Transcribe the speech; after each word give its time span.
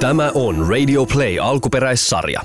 Tämä 0.00 0.30
on 0.34 0.68
Radio 0.68 1.06
Play 1.06 1.38
alkuperäissarja. 1.40 2.40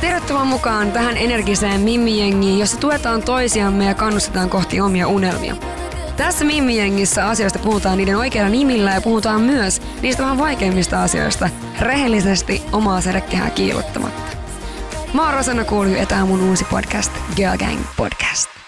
Tervetuloa 0.00 0.44
mukaan 0.44 0.92
tähän 0.92 1.16
energiseen 1.16 1.80
Mimmi-jengiin, 1.80 2.58
jossa 2.58 2.76
tuetaan 2.76 3.22
toisiamme 3.22 3.84
ja 3.84 3.94
kannustetaan 3.94 4.50
kohti 4.50 4.80
omia 4.80 5.08
unelmia. 5.08 5.56
Tässä 6.16 6.44
Mimmi-jengissä 6.44 7.28
asioista 7.28 7.58
puhutaan 7.58 7.98
niiden 7.98 8.16
oikeilla 8.16 8.50
nimillä 8.50 8.94
ja 8.94 9.00
puhutaan 9.00 9.40
myös 9.40 9.82
niistä 10.02 10.22
vähän 10.22 10.38
vaikeimmista 10.38 11.02
asioista 11.02 11.48
rehellisesti 11.80 12.62
omaa 12.72 13.00
sädekehää 13.00 13.50
kiilottamatta. 13.50 14.36
Mä 15.14 15.24
oon 15.24 15.34
Rosanna 15.34 15.64
Kuulju 15.64 15.94
ja 15.94 16.06
tää 16.06 16.22
on 16.22 16.28
mun 16.28 16.48
uusi 16.48 16.64
podcast, 16.64 17.12
Girl 17.36 17.56
Gang 17.56 17.80
Podcast. 17.96 18.59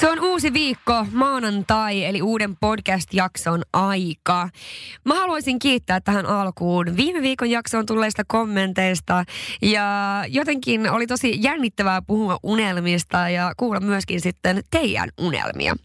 Se 0.00 0.08
on 0.08 0.20
uusi 0.20 0.52
viikko, 0.52 1.06
maanantai, 1.12 2.04
eli 2.04 2.22
uuden 2.22 2.56
podcast-jakson 2.56 3.62
aika. 3.72 4.48
Mä 5.04 5.14
haluaisin 5.14 5.58
kiittää 5.58 6.00
tähän 6.00 6.26
alkuun 6.26 6.96
viime 6.96 7.22
viikon 7.22 7.50
jaksoon 7.50 7.86
tulleista 7.86 8.22
kommenteista. 8.26 9.24
Ja 9.62 9.84
jotenkin 10.28 10.90
oli 10.90 11.06
tosi 11.06 11.38
jännittävää 11.42 12.02
puhua 12.02 12.38
unelmista 12.42 13.28
ja 13.28 13.52
kuulla 13.56 13.80
myöskin 13.80 14.20
sitten 14.20 14.62
teidän 14.70 15.08
unelmia. 15.18 15.76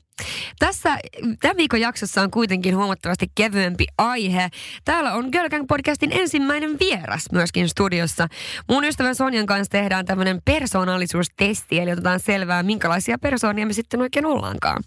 Tässä 0.59 0.98
tämän 1.39 1.57
viikon 1.57 1.81
jaksossa 1.81 2.21
on 2.21 2.31
kuitenkin 2.31 2.75
huomattavasti 2.75 3.31
kevyempi 3.35 3.85
aihe. 3.98 4.49
Täällä 4.85 5.13
on 5.13 5.29
Girl 5.31 5.49
Gang 5.49 5.67
podcastin 5.67 6.12
ensimmäinen 6.13 6.77
vieras 6.79 7.25
myöskin 7.31 7.70
studiossa. 7.70 8.27
Mun 8.70 8.85
ystävän 8.85 9.15
Sonjan 9.15 9.45
kanssa 9.45 9.71
tehdään 9.71 10.05
tämmöinen 10.05 10.41
persoonallisuustesti, 10.45 11.79
eli 11.79 11.91
otetaan 11.91 12.20
selvää, 12.20 12.63
minkälaisia 12.63 13.17
persoonia 13.17 13.65
me 13.65 13.73
sitten 13.73 14.02
oikein 14.02 14.26
ollaankaan. 14.26 14.84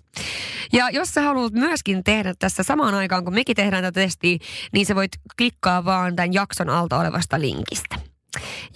Ja 0.73 0.91
jos 0.91 1.15
sä 1.15 1.23
haluat 1.23 1.53
myöskin 1.53 2.05
tehdä 2.05 2.35
tässä 2.39 2.63
samaan 2.63 2.95
aikaan, 2.95 3.25
kun 3.25 3.35
mekin 3.35 3.57
tehdään 3.57 3.83
tätä 3.83 4.01
testiä, 4.01 4.39
niin 4.73 4.87
sä 4.87 4.95
voit 4.95 5.11
klikkaa 5.39 5.85
vaan 5.85 6.17
tämän 6.17 6.33
jakson 6.33 6.71
alta 6.71 6.99
olevasta 6.99 7.41
linkistä. 7.41 7.97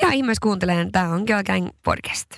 Ja 0.02 0.12
ihmeessä 0.12 0.40
kuuntelen, 0.42 0.92
tämä 0.92 1.08
on 1.08 1.22
Girl 1.26 1.42
Gang 1.42 1.68
podcast. 1.84 2.28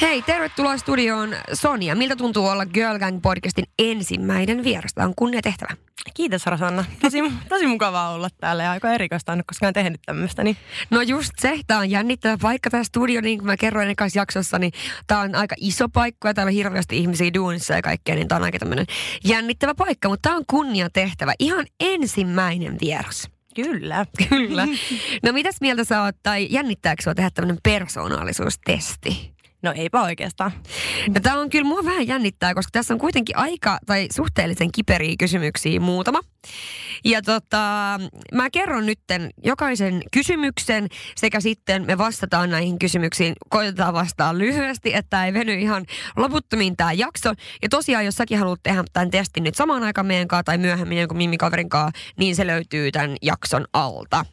Hei, 0.00 0.22
tervetuloa 0.22 0.78
studioon 0.78 1.34
Sonia. 1.52 1.94
Miltä 1.94 2.16
tuntuu 2.16 2.46
olla 2.46 2.66
Girl 2.66 2.98
Gang 2.98 3.22
podcastin 3.22 3.64
ensimmäinen 3.78 4.64
vieras? 4.64 4.94
Tämä 4.94 5.06
on 5.06 5.14
kunnia 5.16 5.42
tehtävä. 5.42 5.76
Kiitos 6.14 6.46
Rosanna. 6.46 6.84
Tosi, 7.02 7.18
tosi 7.48 7.66
mukavaa 7.66 8.10
olla 8.10 8.28
täällä 8.40 8.62
ja 8.62 8.70
aika 8.70 8.92
erikoista, 8.92 9.32
en 9.32 9.38
ole 9.38 9.44
koskaan 9.46 9.72
tehnyt 9.72 10.00
tämmöistä. 10.06 10.44
Niin 10.44 10.56
No 10.90 11.02
just 11.02 11.32
se, 11.38 11.60
tämä 11.66 11.80
on 11.80 11.90
jännittävä 11.90 12.36
paikka 12.42 12.70
tämä 12.70 12.84
studio, 12.84 13.20
niin 13.20 13.38
kuin 13.38 13.46
mä 13.46 13.56
kerroin 13.56 13.90
ekassa 13.90 14.18
jaksossa, 14.18 14.58
niin 14.58 14.72
tämä 15.06 15.20
on 15.20 15.34
aika 15.34 15.54
iso 15.58 15.88
paikka 15.88 16.28
ja 16.28 16.34
täällä 16.34 16.50
on 16.50 16.54
hirveästi 16.54 16.98
ihmisiä 16.98 17.34
duunissa 17.34 17.74
ja 17.74 17.82
kaikkea, 17.82 18.14
niin 18.14 18.28
tämä 18.28 18.36
on 18.36 18.44
aika 18.44 18.58
tämmöinen 18.58 18.86
jännittävä 19.24 19.74
paikka, 19.74 20.08
mutta 20.08 20.28
tämä 20.28 20.36
on 20.36 20.44
kunnia 20.50 20.90
tehtävä. 20.90 21.32
Ihan 21.38 21.66
ensimmäinen 21.80 22.76
vieras. 22.80 23.28
kyllä. 23.54 24.06
Kyllä. 24.28 24.66
No 25.22 25.32
mitäs 25.32 25.56
mieltä 25.60 25.84
sä 25.84 26.02
oot, 26.02 26.16
tai 26.22 26.48
jännittääkö 26.50 27.02
sua 27.02 27.14
tehdä 27.14 27.30
tämmöinen 27.30 27.58
persoonallisuustesti? 27.62 29.35
No 29.66 29.72
eipä 29.76 30.02
oikeastaan. 30.02 30.52
No 31.08 31.20
tämä 31.22 31.38
on 31.38 31.50
kyllä 31.50 31.64
mua 31.64 31.84
vähän 31.84 32.06
jännittää, 32.06 32.54
koska 32.54 32.70
tässä 32.72 32.94
on 32.94 33.00
kuitenkin 33.00 33.36
aika 33.36 33.78
tai 33.86 34.06
suhteellisen 34.16 34.72
kiperiä 34.72 35.14
kysymyksiä 35.18 35.80
muutama. 35.80 36.20
Ja 37.04 37.22
tota, 37.22 37.56
mä 38.32 38.50
kerron 38.52 38.86
nytten 38.86 39.30
jokaisen 39.44 40.02
kysymyksen 40.12 40.88
sekä 41.16 41.40
sitten 41.40 41.86
me 41.86 41.98
vastataan 41.98 42.50
näihin 42.50 42.78
kysymyksiin. 42.78 43.32
Koitetaan 43.48 43.94
vastaa 43.94 44.38
lyhyesti, 44.38 44.94
että 44.94 45.26
ei 45.26 45.34
veny 45.34 45.54
ihan 45.54 45.84
loputtomiin 46.16 46.76
tämä 46.76 46.92
jakso. 46.92 47.34
Ja 47.62 47.68
tosiaan, 47.68 48.04
jos 48.04 48.14
säkin 48.14 48.38
haluat 48.38 48.60
tehdä 48.62 48.84
tämän 48.92 49.10
testin 49.10 49.44
nyt 49.44 49.54
samaan 49.54 49.82
aikaan 49.82 50.06
meidän 50.06 50.28
kanssa 50.28 50.44
tai 50.44 50.58
myöhemmin 50.58 50.98
jonkun 50.98 51.16
mimikaverin 51.16 51.68
kanssa, 51.68 52.00
niin 52.16 52.36
se 52.36 52.46
löytyy 52.46 52.92
tämän 52.92 53.16
jakson 53.22 53.64
alta. 53.72 54.26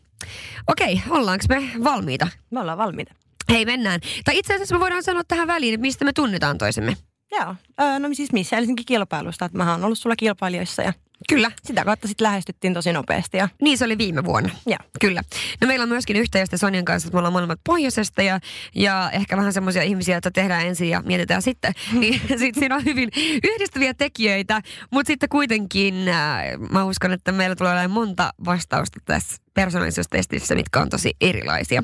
Okei, 0.67 1.01
ollaanko 1.09 1.45
me 1.49 1.71
valmiita? 1.83 2.27
Me 2.51 2.59
ollaan 2.59 2.77
valmiita. 2.77 3.22
Hei, 3.49 3.65
mennään. 3.65 3.99
Tai 4.25 4.37
itse 4.37 4.53
asiassa 4.53 4.75
me 4.75 4.79
voidaan 4.79 5.03
sanoa 5.03 5.23
tähän 5.27 5.47
väliin, 5.47 5.73
että 5.73 5.81
mistä 5.81 6.05
me 6.05 6.13
tunnetaan 6.13 6.57
toisemme. 6.57 6.97
Joo. 7.31 7.55
Öö, 7.81 7.99
no 7.99 8.09
siis 8.13 8.31
missä 8.31 8.55
Helsinki 8.55 8.83
kilpailusta, 8.85 9.45
että 9.45 9.57
mä 9.57 9.71
oon 9.71 9.83
ollut 9.83 9.99
sulla 9.99 10.15
kilpailijoissa 10.15 10.81
ja 10.81 10.93
Kyllä. 11.29 11.51
sitä 11.63 11.85
kautta 11.85 12.07
sitten 12.07 12.25
lähestyttiin 12.25 12.73
tosi 12.73 12.93
nopeasti. 12.93 13.37
Ja 13.37 13.49
Niin 13.61 13.77
se 13.77 13.85
oli 13.85 13.97
viime 13.97 14.23
vuonna. 14.23 14.49
Joo. 14.65 14.77
Kyllä. 15.01 15.23
No 15.61 15.67
meillä 15.67 15.83
on 15.83 15.89
myöskin 15.89 16.15
yhteistä 16.15 16.57
Sonjan 16.57 16.85
kanssa, 16.85 17.07
että 17.07 17.15
me 17.15 17.19
ollaan 17.19 17.33
molemmat 17.33 17.59
pohjoisesta 17.63 18.21
ja, 18.21 18.39
ja 18.75 19.09
ehkä 19.13 19.37
vähän 19.37 19.53
semmoisia 19.53 19.83
ihmisiä, 19.83 20.17
että 20.17 20.31
tehdään 20.31 20.67
ensin 20.67 20.89
ja 20.89 21.01
mietitään 21.05 21.41
sitten. 21.41 21.73
Niin 21.99 22.21
sit 22.37 22.55
siinä 22.55 22.75
on 22.75 22.85
hyvin 22.85 23.09
yhdistäviä 23.43 23.93
tekijöitä, 23.93 24.61
mutta 24.91 25.07
sitten 25.07 25.29
kuitenkin 25.29 26.07
äh, 26.07 26.43
mä 26.71 26.83
uskon, 26.85 27.13
että 27.13 27.31
meillä 27.31 27.55
tulee 27.55 27.71
olemaan 27.71 27.91
monta 27.91 28.33
vastausta 28.45 28.99
tässä 29.05 29.37
persoonallisuustestissä, 29.53 30.55
mitkä 30.55 30.79
on 30.79 30.89
tosi 30.89 31.13
erilaisia. 31.21 31.83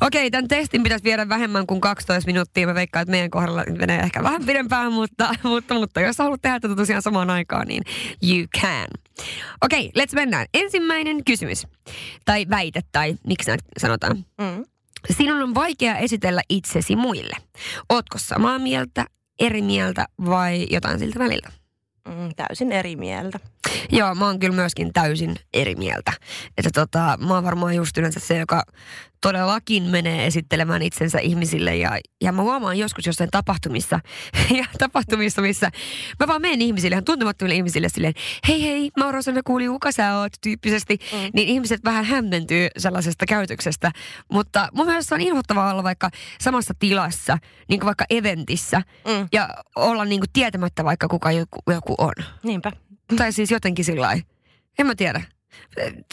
Okei, 0.00 0.30
tämän 0.30 0.48
testin 0.48 0.82
pitäisi 0.82 1.04
viedä 1.04 1.28
vähemmän 1.28 1.66
kuin 1.66 1.80
12 1.80 2.26
minuuttia. 2.26 2.66
Mä 2.66 2.74
veikkaan, 2.74 3.02
että 3.02 3.10
meidän 3.10 3.30
kohdalla 3.30 3.64
menee 3.78 4.00
ehkä 4.00 4.22
vähän 4.22 4.44
pidempään, 4.46 4.92
mutta, 4.92 5.34
mutta, 5.42 5.74
mutta 5.74 6.00
jos 6.00 6.18
haluat 6.18 6.42
tehdä 6.42 6.60
tätä 6.60 6.76
tosiaan 6.76 7.02
samaan 7.02 7.30
aikaan, 7.30 7.68
niin 7.68 7.82
you 8.22 8.46
can. 8.60 8.88
Okei, 9.64 9.90
let's 9.98 10.14
mennään. 10.14 10.46
Ensimmäinen 10.54 11.24
kysymys. 11.24 11.66
Tai 12.24 12.46
väite, 12.50 12.80
tai 12.92 13.16
miksi 13.26 13.50
näin 13.50 13.60
sanotaan. 13.78 14.16
mm. 14.16 14.64
Sinun 15.10 15.42
on 15.42 15.54
vaikea 15.54 15.98
esitellä 15.98 16.42
itsesi 16.48 16.96
muille. 16.96 17.36
Ootko 17.88 18.18
samaa 18.18 18.58
mieltä, 18.58 19.04
eri 19.40 19.62
mieltä 19.62 20.06
vai 20.26 20.66
jotain 20.70 20.98
siltä 20.98 21.18
väliltä? 21.18 21.52
Mm, 22.08 22.30
täysin 22.36 22.72
eri 22.72 22.96
mieltä. 22.96 23.40
Joo, 23.90 24.14
mä 24.14 24.26
oon 24.26 24.38
kyllä 24.38 24.54
myöskin 24.54 24.92
täysin 24.92 25.36
eri 25.54 25.74
mieltä. 25.74 26.12
Että 26.58 26.70
tota, 26.74 27.18
mä 27.26 27.34
oon 27.34 27.44
varmaan 27.44 27.74
just 27.74 27.98
yleensä 27.98 28.20
se, 28.20 28.38
joka 28.38 28.62
todellakin 29.20 29.82
menee 29.82 30.26
esittelemään 30.26 30.82
itsensä 30.82 31.18
ihmisille. 31.18 31.76
Ja, 31.76 31.98
ja 32.20 32.32
mä 32.32 32.42
huomaan 32.42 32.78
joskus 32.78 33.06
jossain 33.06 33.30
tapahtumissa, 33.30 34.00
ja 34.58 34.64
tapahtumissa, 34.78 35.42
missä 35.42 35.70
mä 36.20 36.26
vaan 36.26 36.42
menen 36.42 36.62
ihmisille, 36.62 36.94
ihan 36.94 37.04
tuntemattomille 37.04 37.54
ihmisille 37.54 37.88
silleen, 37.88 38.14
hei 38.48 38.62
hei, 38.62 38.90
mä 38.96 39.04
oon 39.04 39.14
Rosanna 39.14 39.40
kuuli, 39.44 39.66
kuka 39.66 39.92
sä 39.92 40.18
oot, 40.18 40.32
tyyppisesti. 40.40 40.98
Mm. 41.12 41.18
Niin 41.34 41.48
ihmiset 41.48 41.80
vähän 41.84 42.04
hämmentyy 42.04 42.68
sellaisesta 42.78 43.26
käytöksestä. 43.26 43.92
Mutta 44.32 44.68
mun 44.72 44.86
mielestä 44.86 45.14
on 45.14 45.20
inhottavaa 45.20 45.72
olla 45.72 45.82
vaikka 45.82 46.10
samassa 46.40 46.74
tilassa, 46.78 47.38
niin 47.68 47.80
kuin 47.80 47.86
vaikka 47.86 48.04
eventissä, 48.10 48.82
Mm. 49.04 49.28
ja 49.32 49.48
olla 49.76 50.04
niin 50.04 50.20
kuin 50.20 50.30
tietämättä 50.32 50.84
vaikka 50.84 51.08
kuka 51.08 51.32
joku, 51.32 51.58
joku 51.66 51.94
on. 51.98 52.12
Niinpä. 52.42 52.72
Tai 53.16 53.32
siis 53.32 53.50
jotenkin 53.50 53.84
sillä. 53.84 54.12
En 54.78 54.86
mä 54.86 54.94
tiedä. 54.94 55.22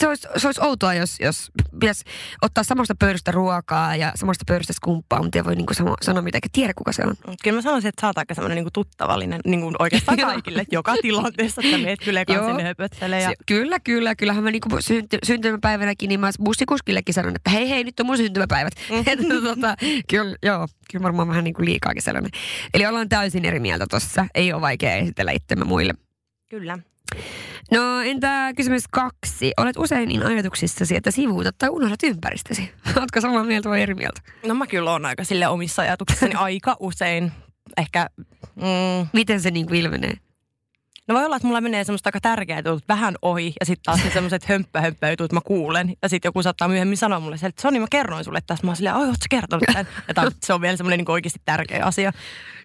Se 0.01 0.07
olisi, 0.07 0.27
se 0.37 0.47
olisi 0.47 0.61
outoa, 0.63 0.93
jos, 0.93 1.19
jos 1.19 1.51
pitäisi 1.79 2.03
ottaa 2.41 2.63
samasta 2.63 2.95
pöydästä 2.99 3.31
ruokaa 3.31 3.95
ja 3.95 4.11
samasta 4.15 4.43
pöydästä 4.47 4.73
skumppaa, 4.73 5.23
mutta 5.23 5.39
ei 5.39 5.45
voi 5.45 5.55
niinku 5.55 5.73
samo, 5.73 5.95
sanoa 6.01 6.21
mitä, 6.21 6.37
eikä 6.37 6.49
tiedä 6.51 6.73
kuka 6.73 6.91
se 6.91 7.03
on. 7.03 7.15
Mm, 7.27 7.33
Kyllä 7.43 7.57
mä 7.57 7.61
sanoisin, 7.61 7.89
että 7.89 8.01
sä 8.01 8.07
oot 8.07 8.17
aika 8.17 8.33
semmoinen 8.33 8.63
niin 8.63 8.73
tuttavallinen 8.73 9.41
niin 9.45 9.61
kuin 9.61 9.75
oikeastaan 9.79 10.17
kaikille. 10.31 10.65
Joka 10.71 10.95
tilanteessa, 11.01 11.61
että 11.65 11.77
meet 11.77 11.99
kyllä 12.03 12.25
höpöttelee. 12.63 13.21
Ja... 13.21 13.33
Kyllä, 13.45 13.79
kyllä. 13.79 14.15
Kyllähän 14.15 14.43
mä 14.43 14.51
niinku 14.51 14.69
synty, 14.79 15.17
syntymäpäivänäkin, 15.23 16.07
niin 16.07 16.19
mä 16.19 16.29
bussikuskillekin 16.43 17.13
sanon, 17.13 17.35
että 17.35 17.49
hei 17.49 17.69
hei, 17.69 17.83
nyt 17.83 17.99
on 17.99 18.05
mun 18.05 18.17
syntymäpäivät. 18.17 18.73
että 19.07 19.41
tota, 19.43 19.75
kyllä, 20.09 20.35
joo, 20.43 20.67
kyllä 20.91 21.03
varmaan 21.03 21.27
vähän 21.27 21.43
niinku 21.43 21.65
liikaakin 21.65 22.01
sellainen. 22.01 22.31
Eli 22.73 22.85
ollaan 22.85 23.09
täysin 23.09 23.45
eri 23.45 23.59
mieltä 23.59 23.85
tossa. 23.89 24.25
Ei 24.35 24.53
ole 24.53 24.61
vaikea 24.61 24.95
esitellä 24.95 25.31
itsemme 25.31 25.65
muille. 25.65 25.93
Kyllä. 26.49 26.79
No 27.71 28.01
entä 28.01 28.53
kysymys 28.55 28.83
kaksi? 28.91 29.51
Olet 29.57 29.77
usein 29.77 30.09
niin 30.09 30.23
ajatuksissasi, 30.23 30.95
että 30.95 31.11
sivuutat 31.11 31.55
tai 31.57 31.69
unohdat 31.69 32.03
ympäristösi. 32.03 32.71
Oletko 32.97 33.21
samaa 33.21 33.43
mieltä 33.43 33.69
vai 33.69 33.81
eri 33.81 33.93
mieltä? 33.93 34.21
No 34.45 34.55
mä 34.55 34.67
kyllä 34.67 34.91
oon 34.91 35.05
aika 35.05 35.23
sille 35.23 35.47
omissa 35.47 35.81
ajatuksissani 35.81 36.33
aika 36.33 36.77
usein. 36.79 37.31
Ehkä, 37.77 38.09
mm, 38.55 39.07
Miten 39.13 39.41
se 39.41 39.51
niin 39.51 39.75
ilmenee? 39.75 40.13
No 41.07 41.15
voi 41.15 41.25
olla, 41.25 41.35
että 41.35 41.47
mulla 41.47 41.61
menee 41.61 41.83
semmoista 41.83 42.07
aika 42.07 42.21
tärkeää 42.21 42.59
jutut 42.59 42.83
vähän 42.87 43.15
ohi 43.21 43.53
ja 43.59 43.65
sitten 43.65 43.83
taas 43.83 44.13
semmoiset 44.13 44.45
hömppä, 44.49 44.81
hömppä 44.81 45.09
jutut 45.09 45.31
mä 45.31 45.41
kuulen. 45.41 45.93
Ja 46.01 46.09
sitten 46.09 46.29
joku 46.29 46.43
saattaa 46.43 46.67
myöhemmin 46.67 46.97
sanoa 46.97 47.19
mulle, 47.19 47.35
että 47.35 47.61
Soni 47.61 47.79
mä 47.79 47.85
kerroin 47.91 48.23
sulle 48.23 48.39
tästä. 48.47 48.67
Mä 48.67 48.69
oon 48.69 48.75
silleen, 48.75 48.95
oi 48.95 49.07
ootko 49.07 49.21
sä 49.21 49.27
kertonut 49.29 49.63
tämän? 49.65 49.87
Ja 50.07 50.13
tää, 50.13 50.25
se 50.41 50.53
on 50.53 50.61
vielä 50.61 50.77
semmoinen 50.77 50.97
niin 50.97 51.11
oikeasti 51.11 51.41
tärkeä 51.45 51.85
asia. 51.85 52.11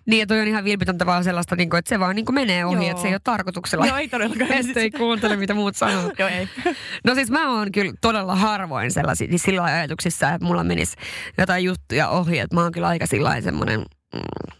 Niin, 0.06 0.20
ja 0.20 0.26
toi 0.26 0.40
on 0.40 0.48
ihan 0.48 0.64
vilpitöntä 0.64 1.06
vaan 1.06 1.24
sellaista, 1.24 1.56
niin 1.56 1.70
kuin, 1.70 1.78
että 1.78 1.88
se 1.88 2.00
vaan 2.00 2.16
niin 2.16 2.26
kuin 2.26 2.34
menee 2.34 2.64
ohi, 2.64 2.76
Joo. 2.76 2.90
että 2.90 3.02
se 3.02 3.08
ei 3.08 3.14
ole 3.14 3.20
tarkoituksella. 3.24 3.86
Joo, 3.86 3.96
ei 3.96 4.08
todellakaan. 4.08 4.52
Että 4.60 4.80
ei 4.80 4.90
kuuntele, 4.90 5.36
mitä 5.36 5.54
muut 5.54 5.76
sanoo. 5.76 6.12
Joo, 6.18 6.28
ei. 6.28 6.48
No 7.04 7.14
siis 7.14 7.30
mä 7.30 7.56
oon 7.56 7.72
kyllä 7.72 7.92
todella 8.00 8.34
harvoin 8.34 8.90
sellaisia, 8.90 9.28
siis 9.28 9.42
sillä 9.42 9.64
ajatuksissa, 9.64 10.30
että 10.30 10.46
mulla 10.46 10.64
menisi 10.64 10.96
jotain 11.38 11.64
juttuja 11.64 12.08
ohi, 12.08 12.38
että 12.38 12.56
mä 12.56 12.62
oon 12.62 12.72
kyllä 12.72 12.88
aika 12.88 13.06
sillä 13.06 13.28
lailla 13.28 13.44
semmoinen, 13.44 13.80
mm, 14.14 14.59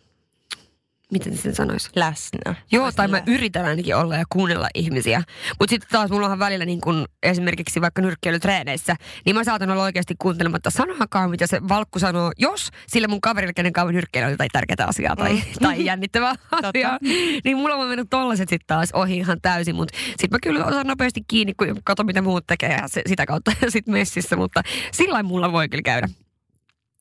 miten 1.11 1.37
sen 1.37 1.55
sanoisi? 1.55 1.91
Läsnä. 1.97 2.55
Joo, 2.73 2.85
Olisi 2.85 2.97
tai 2.97 3.09
mä 3.09 3.17
läsnä. 3.17 3.35
yritän 3.35 3.65
ainakin 3.67 3.97
olla 3.97 4.17
ja 4.17 4.25
kuunnella 4.29 4.69
ihmisiä. 4.75 5.23
Mutta 5.61 5.71
sitten 5.71 5.89
taas 5.93 6.11
mulla 6.11 6.27
on 6.29 6.39
välillä 6.39 6.65
niin 6.65 6.81
kun 6.81 7.05
esimerkiksi 7.23 7.81
vaikka 7.81 8.03
nyrkkeilytreeneissä, 8.03 8.97
niin 9.27 9.37
mä 9.37 9.45
saatan 9.45 9.71
olla 9.71 9.83
oikeasti 9.83 10.15
kuuntelematta 10.19 10.71
sanakaan, 10.71 11.31
mitä 11.31 11.47
se 11.47 11.69
valkku 11.69 11.99
sanoo, 11.99 12.33
jos 12.39 12.69
sille 12.89 13.09
mun 13.09 13.21
kaverille, 13.21 13.53
kenen 13.53 13.73
kanssa 13.73 13.93
nyrkkeily 13.93 14.25
on 14.27 14.31
jotain 14.31 14.51
tärkeää 14.53 14.87
asiaa 14.89 15.17
tai, 15.17 15.35
Mm. 15.35 15.41
tai 15.63 15.85
jännittävää 15.85 16.35
asiaa. 16.63 16.99
Niin 17.45 17.57
mulla 17.57 17.75
on 17.75 17.89
mennyt 17.89 18.11
tollaset 18.11 18.49
sitten 18.49 18.67
taas 18.67 18.93
ohi 18.93 19.17
ihan 19.17 19.41
täysin, 19.43 19.75
mutta 19.75 19.99
sitten 20.09 20.29
mä 20.33 20.39
kyllä 20.43 20.65
osaan 20.65 20.87
nopeasti 20.87 21.21
kiinni, 21.29 21.55
kun 21.55 21.81
kato 21.85 22.05
mitä 22.05 22.23
muut 22.23 22.47
tekee 22.47 22.73
ja 22.73 22.89
se, 22.89 23.03
sitä 23.07 23.27
kautta 23.27 23.53
sitten 23.69 23.95
messissä, 23.95 24.37
mutta 24.37 24.63
sillä 24.93 25.23
mulla 25.23 25.53
voi 25.53 25.69
kyllä 25.69 25.83
käydä. 25.83 26.09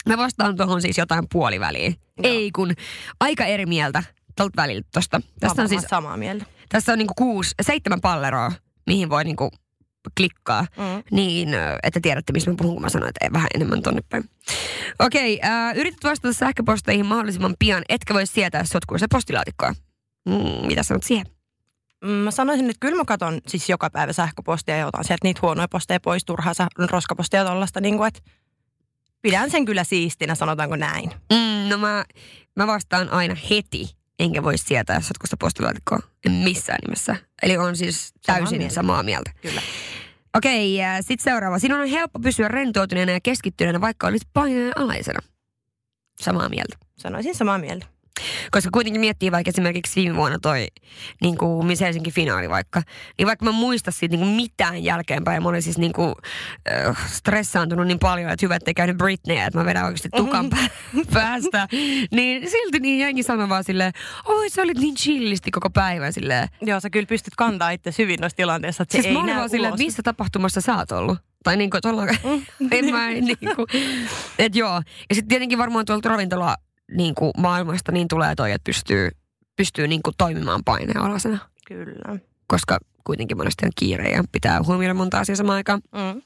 Mä 0.08 0.18
vastaan 0.18 0.58
tuohon 0.58 0.82
siis 0.82 0.98
jotain 0.98 1.26
puoliväliin. 1.32 1.96
Joo. 2.24 2.34
Ei 2.34 2.52
kun 2.52 2.74
aika 3.20 3.46
eri 3.46 3.66
mieltä 3.66 4.04
tolta 4.36 4.54
väliltä 4.62 4.88
tosta. 4.94 5.20
Mä 5.20 5.26
Tästä 5.40 5.62
on 5.62 5.70
siis 5.70 5.84
samaa 5.90 6.18
mieltä. 6.18 6.46
tässä 6.70 6.92
on 6.92 6.98
niinku 6.98 7.14
kuusi, 7.18 7.56
seitsemän 7.62 8.02
palleroa, 8.02 8.52
mihin 8.88 9.10
voi 9.10 9.24
niinku 9.24 9.50
klikkaa. 10.18 10.62
Mm. 10.62 11.04
Niin, 11.12 11.50
että 11.84 12.00
tiedätte, 12.02 12.34
missä 12.34 12.52
mä 12.52 12.58
puhun, 12.58 12.74
kun 12.74 12.82
mä 12.82 12.90
sanoin, 12.90 13.10
että 13.10 13.34
vähän 13.34 13.48
enemmän 13.56 13.82
tonne 13.82 14.02
päin. 14.10 14.24
Okei, 15.00 15.40
äh, 15.46 15.78
yrität 15.78 16.04
vastata 16.04 16.34
sähköposteihin 16.34 17.06
mahdollisimman 17.06 17.56
pian, 17.60 17.84
etkä 17.90 18.14
voi 18.14 18.26
sietää 18.26 18.64
sotkuista 18.66 19.08
postilaatikkoa. 19.12 19.74
Mm, 20.30 20.68
mitä 20.68 20.84
sanot 20.84 21.04
siihen? 21.04 21.26
Mm, 22.04 22.10
Mä 22.12 22.32
sanoisin, 22.32 22.70
että 22.70 22.80
kyllä 22.80 22.96
mä 22.98 23.06
katon 23.06 23.40
siis 23.48 23.70
joka 23.70 23.90
päivä 23.90 24.14
sähköpostia 24.14 24.78
ja 24.78 24.88
otan 24.88 25.04
sieltä 25.04 25.26
niitä 25.28 25.40
huonoja 25.42 25.68
posteja 25.68 26.00
pois, 26.00 26.26
turhaa 26.26 26.54
roskapostia 26.92 27.46
tollasta, 27.46 27.82
niin 27.82 27.98
kuin, 27.98 28.08
että 28.08 28.20
pidän 29.22 29.52
sen 29.52 29.66
kyllä 29.66 29.84
siistinä, 29.84 30.36
sanotaanko 30.36 30.76
näin. 30.76 31.12
Mm, 31.32 31.70
no 31.70 31.78
mä, 31.78 32.06
mä 32.56 32.68
vastaan 32.68 33.10
aina 33.10 33.36
heti, 33.50 33.96
enkä 34.20 34.44
voi 34.44 34.58
sietää 34.58 35.02
sotkuista 35.02 35.38
postilaatikkoa. 35.40 36.00
Missään 36.44 36.80
nimessä. 36.88 37.16
Eli 37.44 37.58
on 37.58 37.78
siis 37.78 38.08
Samaa 38.08 38.40
täysin 38.40 38.58
mieltä. 38.58 38.76
samaa 38.76 39.04
mieltä. 39.04 39.32
Kyllä. 39.42 39.62
Okei, 40.38 40.78
sitten 41.02 41.24
seuraava. 41.24 41.60
Sinun 41.60 41.80
on 41.82 41.88
helppo 41.88 42.20
pysyä 42.20 42.48
rentoutuneena 42.48 43.12
ja 43.12 43.20
keskittyneenä, 43.24 43.82
vaikka 43.82 44.08
olit 44.08 44.22
paineen 44.34 44.78
alaisena. 44.80 45.20
Samaa 46.22 46.50
mieltä. 46.50 46.78
Sanoisin 46.98 47.36
samaa 47.36 47.58
mieltä. 47.58 47.86
Koska 48.52 48.70
kuitenkin 48.74 49.02
miettii 49.02 49.32
vaikka 49.32 49.50
esimerkiksi 49.50 50.02
viime 50.02 50.16
vuonna 50.16 50.40
toi 50.42 50.68
niin 51.22 51.38
kuin 51.38 51.68
Miss 51.68 51.82
Helsinki 51.82 52.12
finaali 52.12 52.50
vaikka, 52.50 52.82
niin 53.18 53.28
vaikka 53.28 53.46
mä 53.46 53.52
muista 53.52 53.92
siitä 53.92 54.16
niin 54.16 54.26
kuin 54.26 54.36
mitään 54.36 54.84
jälkeenpäin, 54.84 55.44
mä 55.44 55.50
olin 55.50 55.62
siis 55.62 55.78
niin 55.78 55.94
kuin, 55.94 56.16
äh, 56.72 57.08
stressaantunut 57.12 57.88
niin 57.88 58.00
paljon, 58.00 58.32
että 58.32 58.46
hyvä, 58.46 58.56
ettei 58.56 58.74
käynyt 58.74 58.98
Britneyä, 58.98 59.46
että 59.46 59.60
mä 59.60 59.66
vedän 59.66 59.86
oikeasti 59.86 60.10
tukan 60.16 60.50
pää- 60.50 60.70
päästä, 61.14 61.68
niin 62.12 62.50
silti 62.50 62.80
niin 62.80 63.00
jengi 63.00 63.24
sanoi 63.24 63.50
vaan 63.50 63.64
silleen, 63.64 63.94
oi 64.26 64.50
sä 64.50 64.62
olit 64.62 64.78
niin 64.78 64.96
chillisti 64.96 65.52
koko 65.52 65.70
päivän 65.70 66.14
silleen. 66.14 66.48
Joo, 66.62 66.80
sä 66.80 66.90
kyllä 66.90 67.08
pystyt 67.08 67.34
kantaa 67.38 67.70
itse 67.70 67.94
hyvin 67.98 68.20
noissa 68.22 68.38
tilanteissa, 68.38 68.84
että 68.84 68.94
Siis 68.94 69.06
ei 69.06 69.14
mä 69.14 69.20
olin 69.20 69.36
vaan 69.36 69.50
silleen, 69.50 69.74
että 69.74 69.84
missä 69.84 70.04
tapahtumassa 70.04 70.62
sä 70.62 70.76
oot 70.76 70.92
ollut? 70.92 71.18
Tai 71.44 71.58
niin 71.58 71.70
kuin 71.70 71.82
tuolla, 71.82 72.06
en 72.72 72.92
mä 72.92 73.10
niin 73.10 73.38
kuin, 73.56 73.68
et 74.40 74.56
joo. 74.56 74.82
Ja 75.10 75.16
sitten 75.16 75.28
tietenkin 75.28 75.58
varmaan 75.58 75.86
tuolta 75.86 76.10
ravintola 76.10 76.56
niin 76.92 77.16
kuin 77.16 77.32
maailmasta 77.38 77.92
niin 77.92 78.08
tulee 78.08 78.36
toi, 78.36 78.52
että 78.52 78.64
pystyy, 78.66 79.10
pystyy 79.56 79.88
niin 79.88 80.02
kuin 80.04 80.14
toimimaan 80.18 80.64
paineenalaisena. 80.64 81.38
Kyllä. 81.68 82.20
Koska 82.48 82.78
kuitenkin 83.04 83.38
monesti 83.38 83.66
on 83.66 83.72
kiire 83.80 84.10
ja 84.10 84.24
pitää 84.32 84.64
huomioida 84.66 84.94
monta 84.94 85.20
asiaa 85.20 85.36
samaan 85.36 85.56
aikaan. 85.56 85.82
Mm. 85.92 86.22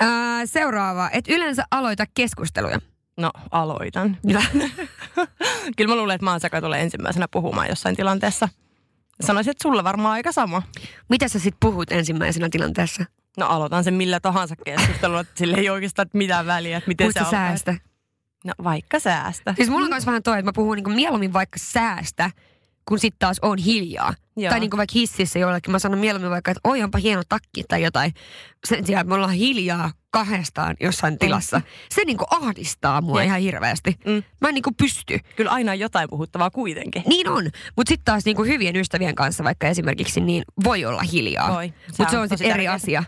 Ää, 0.00 0.46
seuraava, 0.46 1.10
et 1.12 1.28
yleensä 1.28 1.64
aloita 1.70 2.04
keskusteluja. 2.14 2.78
No, 3.16 3.30
aloitan. 3.50 4.16
Kyllä 5.76 5.88
mä 5.88 5.96
luulen, 5.96 6.14
että 6.14 6.24
mä 6.24 6.30
oon 6.30 6.40
saka 6.40 6.60
tulee 6.60 6.82
ensimmäisenä 6.82 7.28
puhumaan 7.30 7.68
jossain 7.68 7.96
tilanteessa. 7.96 8.48
Sanoisin, 9.20 9.50
että 9.50 9.62
sulla 9.62 9.84
varmaan 9.84 10.12
aika 10.12 10.32
sama. 10.32 10.62
Mitä 11.08 11.28
sä 11.28 11.38
sit 11.38 11.54
puhut 11.60 11.92
ensimmäisenä 11.92 12.48
tilanteessa? 12.50 13.04
No 13.38 13.46
aloitan 13.46 13.84
sen 13.84 13.94
millä 13.94 14.20
tahansa 14.20 14.54
keskustelun, 14.64 15.20
että 15.20 15.32
sille 15.36 15.56
ei 15.56 15.70
oikeastaan 15.70 16.08
mitään 16.12 16.46
väliä, 16.46 16.76
että 16.78 16.88
miten 16.88 17.04
Puhut 17.04 17.14
se 17.14 17.18
alkaa. 17.20 17.30
säästä? 17.30 17.74
No 18.46 18.52
vaikka 18.64 18.98
säästä. 18.98 19.54
Siis 19.54 19.68
mulla 19.68 19.84
on 19.84 19.90
myös 19.90 20.06
vähän 20.06 20.22
toi, 20.22 20.38
että 20.38 20.48
mä 20.48 20.52
puhun 20.52 20.76
niinku 20.76 20.90
mieluummin 20.90 21.32
vaikka 21.32 21.58
säästä, 21.60 22.30
kun 22.88 22.98
sitten 22.98 23.18
taas 23.18 23.38
on 23.42 23.58
hiljaa. 23.58 24.14
Joo. 24.36 24.50
Tai 24.50 24.60
niinku 24.60 24.76
vaikka 24.76 24.92
hississä 24.94 25.38
jollekin, 25.38 25.72
mä 25.72 25.78
sanon 25.78 25.98
mieluummin 25.98 26.30
vaikka, 26.30 26.50
että 26.50 26.60
oi 26.64 26.82
onpa 26.82 26.98
hieno 26.98 27.22
takki 27.28 27.64
tai 27.68 27.82
jotain. 27.82 28.14
Sen 28.68 28.86
sijaan, 28.86 29.00
että 29.00 29.08
me 29.08 29.14
ollaan 29.14 29.32
hiljaa 29.32 29.92
kahdestaan 30.10 30.76
jossain 30.80 31.18
tilassa. 31.18 31.60
Se 31.90 32.04
niinku 32.04 32.24
ahdistaa 32.30 33.00
mua 33.00 33.20
Jep. 33.20 33.26
ihan 33.26 33.40
hirveästi. 33.40 33.98
Mm. 34.06 34.22
Mä 34.40 34.48
en 34.48 34.54
niinku 34.54 34.72
pysty. 34.72 35.18
Kyllä 35.36 35.50
aina 35.50 35.72
on 35.72 35.78
jotain 35.78 36.08
puhuttavaa 36.10 36.50
kuitenkin. 36.50 37.02
Niin 37.06 37.28
on. 37.28 37.44
Mutta 37.76 37.88
sitten 37.88 38.04
taas 38.04 38.24
niinku 38.24 38.44
hyvien 38.44 38.76
ystävien 38.76 39.14
kanssa 39.14 39.44
vaikka 39.44 39.68
esimerkiksi, 39.68 40.20
niin 40.20 40.42
voi 40.64 40.84
olla 40.84 41.02
hiljaa. 41.02 41.62
Mutta 41.98 42.10
se 42.10 42.18
on 42.18 42.28
tosi 42.28 42.38
sitten 42.38 42.54
eri 42.54 42.68
asia 42.68 43.04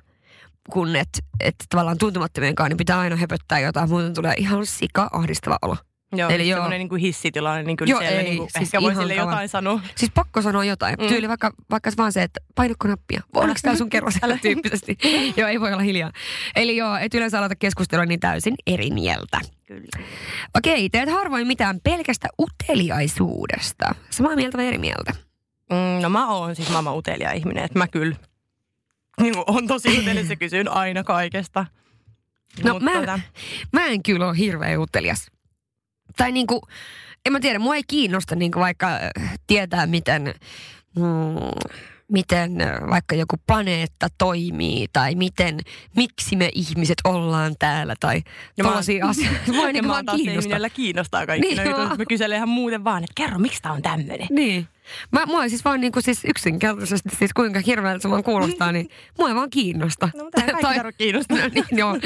kun 0.72 0.96
että 0.96 1.18
et 1.40 1.54
tavallaan 1.68 1.98
tuntemattomien 1.98 2.54
kanssa, 2.54 2.68
niin 2.68 2.76
pitää 2.76 3.00
aina 3.00 3.16
höpöttää 3.16 3.60
jotain, 3.60 3.88
muuten 3.90 4.14
tulee 4.14 4.34
ihan 4.36 4.66
sika 4.66 5.08
ahdistava 5.12 5.58
olo. 5.62 5.76
Joo, 6.12 6.30
Eli 6.30 6.48
joo. 6.48 6.68
niin 6.68 6.88
kuin 6.88 7.00
hissitilanne, 7.00 7.62
niin 7.62 7.76
kyllä 7.76 7.90
Joo, 7.90 8.00
siellä 8.00 8.18
ei, 8.18 8.24
niin 8.24 8.36
kuin, 8.36 8.50
siis 8.50 8.62
ehkä 8.62 8.82
voi 8.82 8.94
sille 8.94 9.14
kavan. 9.14 9.32
jotain 9.32 9.48
sanoa. 9.48 9.80
Siis 9.94 10.10
pakko 10.14 10.42
sanoa 10.42 10.64
jotain. 10.64 10.96
Mm. 11.00 11.06
Tyyli 11.06 11.28
vaikka, 11.28 11.52
vaikka 11.70 11.90
vaan 11.96 12.12
se, 12.12 12.22
että 12.22 12.40
painatko 12.54 12.88
nappia. 12.88 13.22
Oliko 13.34 13.58
tää 13.62 13.76
sun 13.76 13.90
kerros 13.90 14.14
Älä. 14.22 14.38
tyyppisesti? 14.42 14.98
joo, 15.36 15.48
ei 15.48 15.60
voi 15.60 15.72
olla 15.72 15.82
hiljaa. 15.82 16.12
Eli 16.56 16.76
joo, 16.76 16.96
et 16.96 17.14
yleensä 17.14 17.38
aloita 17.38 17.56
keskustelua 17.56 18.04
niin 18.06 18.20
täysin 18.20 18.54
eri 18.66 18.90
mieltä. 18.90 19.40
Kyllä. 19.66 20.06
Okei, 20.56 20.90
teet 20.90 21.10
harvoin 21.10 21.46
mitään 21.46 21.80
pelkästä 21.84 22.28
uteliaisuudesta. 22.40 23.94
Samaa 24.10 24.36
mieltä 24.36 24.58
vai 24.58 24.66
eri 24.66 24.78
mieltä? 24.78 25.12
Mm, 25.70 26.02
no 26.02 26.08
mä 26.10 26.28
oon 26.34 26.56
siis 26.56 26.70
maailman 26.70 26.96
utelia 26.96 27.32
ihminen, 27.32 27.64
että 27.64 27.78
mä 27.78 27.88
kyllä 27.88 28.16
on 29.46 29.66
tosi 29.66 29.98
utelias 29.98 30.30
ja 30.30 30.36
kysyn 30.36 30.68
aina 30.68 31.04
kaikesta. 31.04 31.66
No, 32.64 32.72
Mut 32.72 32.82
mä- 32.82 32.92
tota, 32.92 33.20
Mä 33.72 33.86
en 33.86 34.02
kyllä 34.02 34.28
ole 34.28 34.38
hirveän 34.38 34.80
utelias. 34.80 35.26
Tai 36.16 36.32
niinku, 36.32 36.60
en 37.26 37.32
mä 37.32 37.40
tiedä, 37.40 37.58
mua 37.58 37.76
ei 37.76 37.82
kiinnosta 37.86 38.34
niinku 38.36 38.60
vaikka 38.60 38.88
äh, 38.94 39.38
tietää, 39.46 39.86
miten, 39.86 40.34
mm, 40.96 41.04
miten 42.12 42.60
äh, 42.60 42.90
vaikka 42.90 43.14
joku 43.14 43.36
planeetta 43.46 44.08
toimii 44.18 44.86
tai 44.92 45.14
miten, 45.14 45.60
miksi 45.96 46.36
me 46.36 46.50
ihmiset 46.54 46.98
ollaan 47.04 47.54
täällä 47.58 47.94
tai 48.00 48.16
Ja 48.56 48.64
mä 48.64 48.68
oon- 48.68 48.72
tällaisia 48.72 49.06
asioita. 49.06 49.52
Mua 49.52 49.68
ei 49.68 49.82
mä 49.82 49.88
vaan 49.88 50.04
kiinnosta. 50.16 50.70
kiinnostaa 50.70 51.26
kaikki 51.26 51.46
Niin 51.48 51.56
niin, 51.58 51.70
joo. 51.70 51.82
jutut. 51.82 51.98
Mä 51.98 52.04
kyselen 52.08 52.36
ihan 52.36 52.48
muuten 52.48 52.84
vaan, 52.84 53.04
että 53.04 53.12
kerro, 53.14 53.38
miksi 53.38 53.62
tää 53.62 53.72
on 53.72 53.82
tämmöinen. 53.82 54.26
Niin. 54.30 54.68
Mä, 55.12 55.26
mua 55.26 55.48
siis 55.48 55.64
vaan 55.64 55.80
niinku 55.80 56.00
siis 56.00 56.24
yksinkertaisesti, 56.24 57.16
siis 57.16 57.30
kuinka 57.34 57.60
hirveältä 57.66 58.02
se 58.02 58.10
vaan 58.10 58.24
kuulostaa, 58.24 58.72
niin 58.72 58.88
mua 59.18 59.28
ei 59.28 59.34
vaan 59.34 59.50
kiinnosta. 59.50 60.08
No, 60.16 60.24
mutta 60.24 60.40
ei 60.40 60.46
kaikki 60.52 60.80
Tai- 60.82 60.92
kiinnostaa. 60.92 61.38
No 61.38 61.44
niin, 61.54 61.64
joo. 61.70 61.96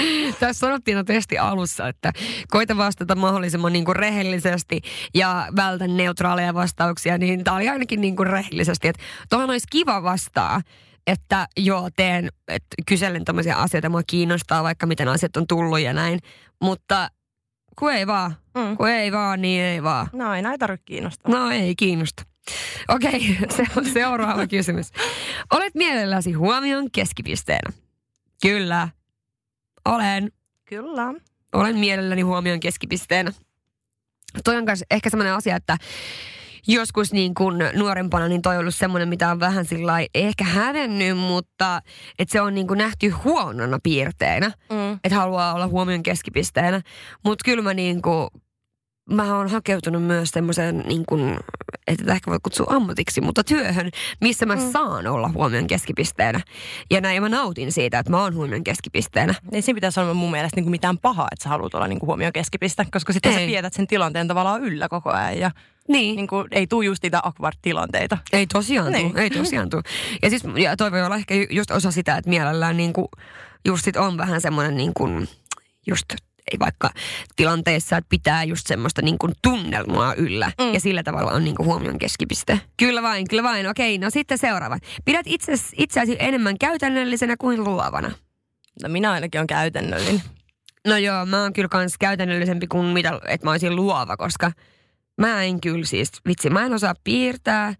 Tässä 0.41 0.61
sanottiin 0.67 0.97
no 0.97 1.05
testi 1.05 1.39
alussa, 1.39 1.89
että 1.89 2.13
koita 2.51 2.77
vastata 2.77 3.15
mahdollisimman 3.15 3.73
niin 3.73 3.85
kuin 3.85 3.97
rehellisesti 3.97 4.81
ja 5.15 5.49
vältä 5.57 5.87
neutraaleja 5.89 6.55
vastauksia, 6.55 7.19
niin 7.19 7.45
tämä 7.45 7.57
oli 7.57 7.69
ainakin 7.69 8.01
niin 8.01 8.17
kuin 8.17 8.27
rehellisesti. 8.27 8.89
Että 8.89 9.03
tuohon 9.31 9.51
olisi 9.51 9.67
kiva 9.71 10.03
vastaa, 10.03 10.61
että 11.07 11.49
joo, 11.57 11.89
teen, 11.97 12.29
että 12.49 12.67
kyselen 12.87 13.25
tämmöisiä 13.25 13.57
asioita, 13.57 13.89
mua 13.89 14.03
kiinnostaa 14.07 14.63
vaikka 14.63 14.87
miten 14.87 15.09
asiat 15.09 15.37
on 15.37 15.47
tullut 15.47 15.81
ja 15.81 15.93
näin, 15.93 16.19
mutta 16.63 17.09
kun 17.79 17.93
ei 17.93 18.07
vaan, 18.07 18.37
Mm. 18.55 18.77
kun 18.77 18.89
ei 18.89 19.13
vaan, 19.13 19.43
niin 19.43 19.63
ei 19.63 19.83
vaan. 19.83 20.07
No 20.13 20.35
ei 20.35 20.43
näin 20.43 20.59
tarvitse 20.59 20.85
kiinnostaa. 20.85 21.33
No 21.33 21.51
ei 21.51 21.75
kiinnosta. 21.75 22.23
Okei, 22.89 23.37
se 23.57 23.65
on 23.77 23.85
seuraava 23.87 24.47
kysymys. 24.47 24.91
Olet 25.53 25.75
mielelläsi 25.75 26.33
huomion 26.33 26.91
keskipisteenä? 26.91 27.73
Kyllä. 28.43 28.89
Olen. 29.85 30.33
Kyllä. 30.65 31.15
Olen 31.53 31.77
mielelläni 31.77 32.23
huomion 32.23 32.61
keskipisteenä. 32.61 33.33
Toi 34.45 34.57
on 34.57 34.65
ehkä 34.91 35.11
semmoinen 35.11 35.35
asia, 35.35 35.57
että 35.57 35.77
joskus 36.69 37.13
niin 37.13 37.35
kuin 37.35 37.57
nuorempana, 37.75 38.29
niin 38.29 38.43
toi 38.43 38.55
on 38.57 38.61
ollut 38.61 38.75
semmoinen, 38.75 39.09
mitä 39.09 39.31
on 39.31 39.41
vähän 39.41 39.65
sillä 39.65 39.93
ehkä 40.15 40.45
hävennyt, 40.45 41.19
mutta 41.19 41.81
että 42.19 42.33
se 42.33 42.41
on 42.41 42.55
niin 42.55 42.67
kuin 42.67 42.79
nähty 42.79 43.09
huonona 43.09 43.79
piirteenä 43.83 44.47
Mm. 44.47 44.93
että 45.05 45.19
haluaa 45.19 45.55
olla 45.55 45.67
huomion 45.69 46.03
keskipisteenä. 46.03 46.81
Mutta 47.25 47.45
kyllä 47.45 47.63
mä 47.63 47.75
niinku, 47.75 48.29
mä 49.11 49.37
oon 49.37 49.49
hakeutunut 49.51 50.03
myös 50.03 50.29
semmoiseen, 50.31 50.79
niin 50.79 51.05
kuin, 51.09 51.39
että 51.87 52.13
ehkä 52.13 52.31
voi 52.31 52.39
kutsua 52.43 52.67
ammatiksi, 52.71 53.21
mutta 53.21 53.45
työhön, 53.45 53.91
missä 54.21 54.47
mä 54.47 54.57
mm. 54.57 54.73
saan 54.73 55.07
olla 55.07 55.29
huomion 55.29 55.67
keskipisteenä. 55.67 56.41
Ja 56.91 57.01
näin 57.01 57.23
mä 57.23 57.29
nautin 57.29 57.73
siitä, 57.73 57.99
että 57.99 58.11
mä 58.11 58.23
oon 58.23 58.35
huomion 58.35 58.65
keskipisteenä. 58.65 59.35
Ei 59.53 59.63
siinä 59.63 59.77
pitäisi 59.77 60.01
olla 60.01 60.15
mun 60.15 60.31
mielestä 60.31 60.57
niin 60.57 60.65
kuin 60.65 60.71
mitään 60.71 60.99
pahaa, 60.99 61.29
että 61.33 61.43
sä 61.43 61.49
haluat 61.49 61.75
olla 61.75 61.89
niin 61.89 61.99
kuin 61.99 62.07
huomioon 62.09 62.33
keskipistä, 62.33 62.87
koska 62.93 63.13
sitten 63.13 63.33
sä 63.35 63.41
Ei. 63.41 63.47
pidät 63.47 63.75
sen 63.75 63.87
tilanteen 63.87 64.29
tavallaan 64.29 64.63
yllä 64.65 64.89
koko 64.89 65.11
ajan 65.11 65.39
ja 65.39 65.51
Niin. 65.89 66.17
niin 66.17 66.27
kuin, 66.27 66.49
ei 66.51 66.67
tuu 66.67 66.83
just 66.83 67.03
niitä 67.03 67.21
awkward-tilanteita. 67.25 68.19
Ei 68.33 68.47
tosiaan 68.47 68.93
tuu, 68.93 69.03
Niin. 69.03 69.19
ei 69.19 69.31
tosiaan 69.31 69.71
tuu. 69.71 69.83
Ja 70.23 70.31
siis 70.31 70.43
ja 70.57 70.77
toi 70.77 70.93
voi 70.93 71.03
olla 71.03 71.17
ehkä 71.17 71.35
ju- 71.35 71.47
just 71.51 71.71
osa 71.71 71.91
sitä, 71.91 72.17
että 72.17 72.31
mielellään 72.31 72.77
niinku, 72.77 73.09
just 73.65 73.85
sit 73.85 73.97
on 73.97 74.17
vähän 74.17 74.41
semmoinen 74.41 74.77
niinku, 74.77 75.09
just 75.87 76.07
vaikka 76.59 76.91
tilanteessa, 77.37 77.97
että 77.97 78.09
pitää 78.09 78.45
just 78.45 78.67
semmoista 78.67 79.03
niin 79.03 79.19
kuin 79.19 79.33
tunnelmaa 79.43 80.15
yllä. 80.15 80.53
Mm. 80.61 80.75
Ja 80.75 80.81
sillä 80.81 81.03
tavalla 81.03 81.33
on 81.33 81.45
niin 81.45 81.57
kuin 81.57 81.67
huomion 81.67 81.99
keskipiste. 81.99 82.61
Kyllä 82.77 83.03
vain, 83.03 83.29
kyllä 83.29 83.43
vain. 83.43 83.69
Okei, 83.69 83.99
no 83.99 84.11
sitten 84.11 84.39
seuraava. 84.39 84.79
Pidät 85.05 85.27
itse, 85.27 85.53
itseäsi 85.77 86.17
enemmän 86.19 86.59
käytännöllisenä 86.59 87.37
kuin 87.37 87.65
luovana. 87.65 88.11
No 88.83 88.89
minä 88.89 89.13
ainakin 89.13 89.41
on 89.41 89.47
käytännöllinen. 89.47 90.23
No 90.87 90.97
joo, 90.97 91.27
mä 91.27 91.43
oon 91.43 91.53
kyllä 91.53 91.69
kans 91.69 91.99
käytännöllisempi 91.99 92.67
kuin 92.67 92.87
mitä, 92.87 93.21
että 93.29 93.47
mä 93.47 93.51
olisin 93.51 93.77
luova, 93.77 94.17
koska 94.17 94.53
mä 95.21 95.43
en 95.43 95.61
kyllä 95.61 95.85
siis, 95.85 96.11
vitsi, 96.29 96.51
mä 96.51 96.65
en 96.65 96.75
osaa 96.75 96.95
piirtää, 97.05 97.75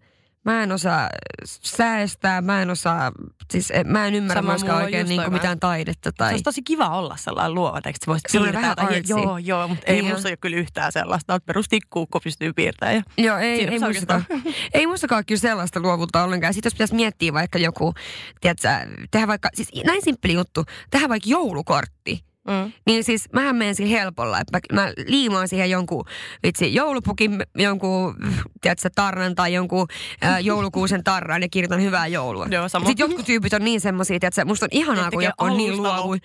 mä 0.45 0.63
en 0.63 0.71
osaa 0.71 1.09
säästää, 1.45 2.41
mä 2.41 2.61
en 2.61 2.69
osaa, 2.69 3.11
siis 3.51 3.71
eh, 3.71 3.83
mä 3.85 4.07
en 4.07 4.15
ymmärrä 4.15 4.41
Sama 4.41 4.51
myöskään 4.51 4.83
oikein 4.83 5.07
niin 5.07 5.21
kuin 5.21 5.33
mitään 5.33 5.59
taidetta 5.59 6.09
Se 6.09 6.15
tai... 6.17 6.31
olisi 6.31 6.43
tosi 6.43 6.61
kiva 6.61 6.89
olla 6.89 7.17
sellainen 7.17 7.53
luova, 7.53 7.77
että 7.77 7.91
sä 7.91 8.07
voisit 8.07 8.25
piirtää 8.31 8.61
vähän 8.61 8.79
artsy. 8.79 9.13
Joo, 9.13 9.37
joo, 9.37 9.67
mutta 9.67 9.83
ei 9.85 10.01
Niin 10.01 10.13
musta 10.13 10.29
ole 10.29 10.37
kyllä 10.37 10.57
yhtään 10.57 10.91
sellaista. 10.91 11.35
Että 11.35 11.45
perustikkuukko 11.45 12.19
pystyy 12.19 12.53
piirtämään. 12.53 12.95
Ja... 12.95 13.03
Joo, 13.17 13.37
ei, 13.37 13.67
ei 13.67 13.79
mustakaan. 13.79 14.25
ei 14.73 14.87
mustakaan 14.87 15.25
kyllä 15.25 15.39
sellaista 15.39 15.79
luovuutta 15.79 16.23
ollenkaan. 16.23 16.53
Sitten 16.53 16.67
jos 16.67 16.73
pitäisi 16.73 16.95
miettiä 16.95 17.33
vaikka 17.33 17.57
joku, 17.59 17.93
tiedätkö, 18.41 18.67
tehdä 19.11 19.27
vaikka, 19.27 19.49
siis 19.53 19.69
näin 19.85 20.01
simppeli 20.01 20.33
juttu, 20.33 20.65
tehdä 20.89 21.09
vaikka 21.09 21.29
joulukortti. 21.29 22.32
Mm. 22.47 22.71
Niin 22.87 23.03
siis 23.03 23.29
mähän 23.33 23.55
menen 23.55 23.75
siihen 23.75 23.99
helpolla, 23.99 24.39
että 24.39 24.59
mä, 24.73 24.81
mä 24.81 24.91
liimaan 25.07 25.47
siihen 25.47 25.69
jonkun 25.69 26.05
vitsi 26.43 26.73
joulupukin, 26.73 27.43
jonkun 27.57 28.15
tiedätkö, 28.61 28.89
tarran 28.95 29.35
tai 29.35 29.53
jonkun 29.53 29.87
ää, 30.21 30.39
joulukuusen 30.49 31.03
tarran 31.03 31.41
ja 31.41 31.49
kirjoitan 31.49 31.81
hyvää 31.81 32.07
joulua. 32.07 32.47
Joo, 32.51 32.69
sama. 32.69 32.85
Sitten 32.85 33.03
jotkut 33.03 33.25
tyypit 33.25 33.53
on 33.53 33.63
niin 33.63 33.81
semmosia, 33.81 34.17
että 34.21 34.45
musta 34.45 34.65
on 34.65 34.69
ihanaa, 34.71 35.11
kun 35.11 35.23
joku 35.23 35.43
on 35.43 35.57
niin 35.57 35.77
luovu. 35.77 36.15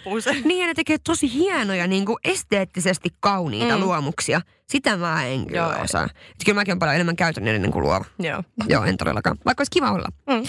Niin, 0.44 0.66
ne 0.66 0.74
tekee 0.74 0.96
tosi 1.04 1.32
hienoja, 1.34 1.86
niin 1.86 2.06
kuin 2.06 2.16
esteettisesti 2.24 3.08
kauniita 3.20 3.74
Mm. 3.76 3.80
luomuksia. 3.80 4.40
Sitä 4.66 4.96
mä 4.96 5.24
en 5.26 5.46
kyllä 5.46 5.60
Joo, 5.60 5.82
osaa. 5.82 6.04
Et 6.04 6.44
kyllä 6.44 6.56
mäkin 6.56 6.72
on 6.72 6.78
paljon 6.78 6.94
enemmän 6.94 7.16
käytännöllinen 7.16 7.70
kuin 7.70 7.82
luova. 7.82 8.04
Joo. 8.18 8.42
Joo, 8.68 8.84
en 8.84 8.96
todellakaan. 8.96 9.36
Vaikka 9.44 9.60
olisi 9.60 9.70
kiva 9.70 9.90
olla. 9.92 10.08
Mm. 10.26 10.42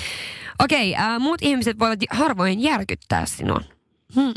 Okei, 0.63 0.95
äh, 0.95 1.19
muut 1.19 1.41
ihmiset 1.41 1.79
voivat 1.79 1.99
harvoin 2.11 2.59
järkyttää 2.61 3.25
sinua. 3.25 3.61
Hmm. 4.15 4.33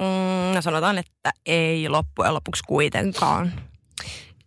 Mm, 0.00 0.54
no 0.54 0.62
sanotaan, 0.62 0.98
että 0.98 1.30
ei 1.46 1.88
loppujen 1.88 2.34
lopuksi 2.34 2.62
kuitenkaan. 2.68 3.52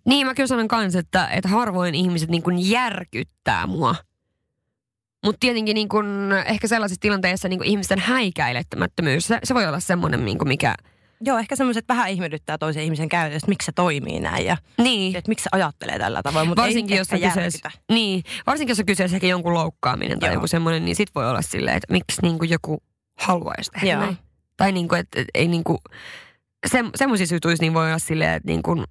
Niin, 0.05 0.27
mä 0.27 0.33
kyllä 0.33 0.47
sanon 0.47 0.67
kans, 0.67 0.95
että, 0.95 1.27
että 1.27 1.49
harvoin 1.49 1.95
ihmiset 1.95 2.29
niin 2.29 2.43
kuin 2.43 2.69
järkyttää 2.69 3.67
mua. 3.67 3.95
Mutta 5.25 5.39
tietenkin 5.39 5.75
niin 5.75 5.89
kuin, 5.89 6.07
ehkä 6.45 6.67
sellaisissa 6.67 7.01
tilanteissa 7.01 7.49
niin 7.49 7.59
kuin 7.59 7.67
ihmisten 7.67 7.99
häikäilettämättömyys, 7.99 9.27
se, 9.27 9.39
se 9.43 9.53
voi 9.53 9.67
olla 9.67 9.79
semmoinen, 9.79 10.25
niin 10.25 10.37
kuin 10.37 10.47
mikä... 10.47 10.75
Joo, 11.25 11.37
ehkä 11.37 11.55
semmoiset 11.55 11.85
vähän 11.87 12.09
ihmetyttää 12.09 12.57
toisen 12.57 12.83
ihmisen 12.83 13.09
käytöstä, 13.09 13.37
että 13.37 13.49
miksi 13.49 13.65
se 13.65 13.71
toimii 13.71 14.19
näin 14.19 14.45
ja 14.45 14.57
Niin, 14.77 15.15
että 15.15 15.29
miksi 15.29 15.43
se 15.43 15.49
ajattelee 15.51 15.99
tällä 15.99 16.21
tavoin, 16.23 16.47
mutta 16.47 16.61
varsinkin 16.61 16.93
ei 16.93 16.97
jos, 16.97 17.13
on 17.13 17.19
kyseessä, 17.19 17.71
niin, 17.91 18.23
varsinkin 18.47 18.71
jos 18.71 18.79
on 18.79 18.85
kyseessä 18.85 19.17
ehkä 19.17 19.27
jonkun 19.27 19.53
loukkaaminen 19.53 20.19
tai 20.19 20.29
Joo. 20.29 20.33
joku 20.33 20.47
semmoinen, 20.47 20.85
niin 20.85 20.95
sit 20.95 21.15
voi 21.15 21.29
olla 21.29 21.41
silleen, 21.41 21.77
että 21.77 21.93
miksi 21.93 22.21
niin 22.21 22.39
kuin 22.39 22.49
joku 22.49 22.83
haluaisi 23.19 23.71
tehdä 23.71 23.87
Joo. 23.87 23.99
näin. 24.01 24.17
Tai 24.63 24.71
niin 24.71 24.87
kuin, 24.87 24.99
että, 24.99 25.21
että 25.21 25.31
ei 25.33 25.47
niin 25.47 25.63
kuin, 25.63 25.77
se, 26.67 26.83
semmoisissa 26.95 27.35
jutuissa 27.35 27.63
niin 27.63 27.73
voi 27.73 27.87
olla 27.87 27.99
silleen, 27.99 28.33
että 28.33 28.47
niin 28.47 28.63
kuin 28.63 28.83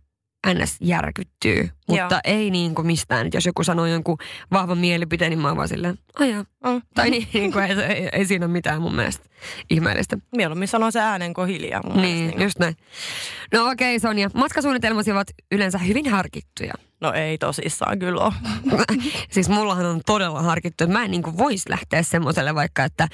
ns. 0.47 0.77
järkyttyy, 0.81 1.69
mutta 1.89 2.15
Joo. 2.15 2.21
ei 2.25 2.51
niin 2.51 2.75
kuin 2.75 2.87
mistään. 2.87 3.29
Jos 3.35 3.47
joku 3.47 3.65
sanoo 3.65 3.87
jonkun 3.87 4.19
vahvan 4.53 4.79
mielipiteen, 4.79 5.31
niin 5.31 5.39
mä 5.39 5.49
oon 5.49 5.57
vaan 5.57 5.69
silleen, 5.69 5.99
ajaa. 6.19 6.45
Mm. 6.67 6.83
Tai 6.95 7.11
niin, 7.11 7.29
niin 7.35 7.53
kuin, 7.53 7.65
ei, 7.65 7.83
ei, 7.83 8.09
ei, 8.13 8.25
siinä 8.27 8.47
ole 8.47 8.53
mitään 8.53 8.83
mun 8.83 8.95
mielestä 8.95 9.25
ihmeellistä. 9.71 10.19
Mieluummin 10.37 10.69
sanoo 10.69 10.91
se 10.91 11.01
äänen 11.01 11.35
kuin 11.35 11.49
hiljaa 11.49 11.83
mun 11.87 12.03
Niin, 12.03 12.17
mielestä. 12.17 12.43
just 12.43 12.59
näin. 12.59 12.77
No 13.53 13.71
okei 13.71 13.97
okay, 13.97 13.99
Sonja, 14.11 14.31
matkasuunnitelmasi 14.35 15.13
ovat 15.13 15.29
yleensä 15.53 15.79
hyvin 15.79 16.11
harkittuja. 16.11 16.73
No 17.01 17.13
ei 17.13 17.39
tosissaan 17.39 17.99
kyllä 17.99 18.21
ole. 18.25 18.33
siis 19.31 19.49
mullahan 19.49 19.87
on 19.87 20.01
todella 20.07 20.43
harkittu, 20.43 20.85
että 20.85 20.99
mä 20.99 21.05
en 21.05 21.11
niin 21.11 21.39
vois 21.39 21.69
lähteä 21.69 22.03
semmoiselle 22.03 22.55
vaikka, 22.55 22.85
että, 22.85 23.09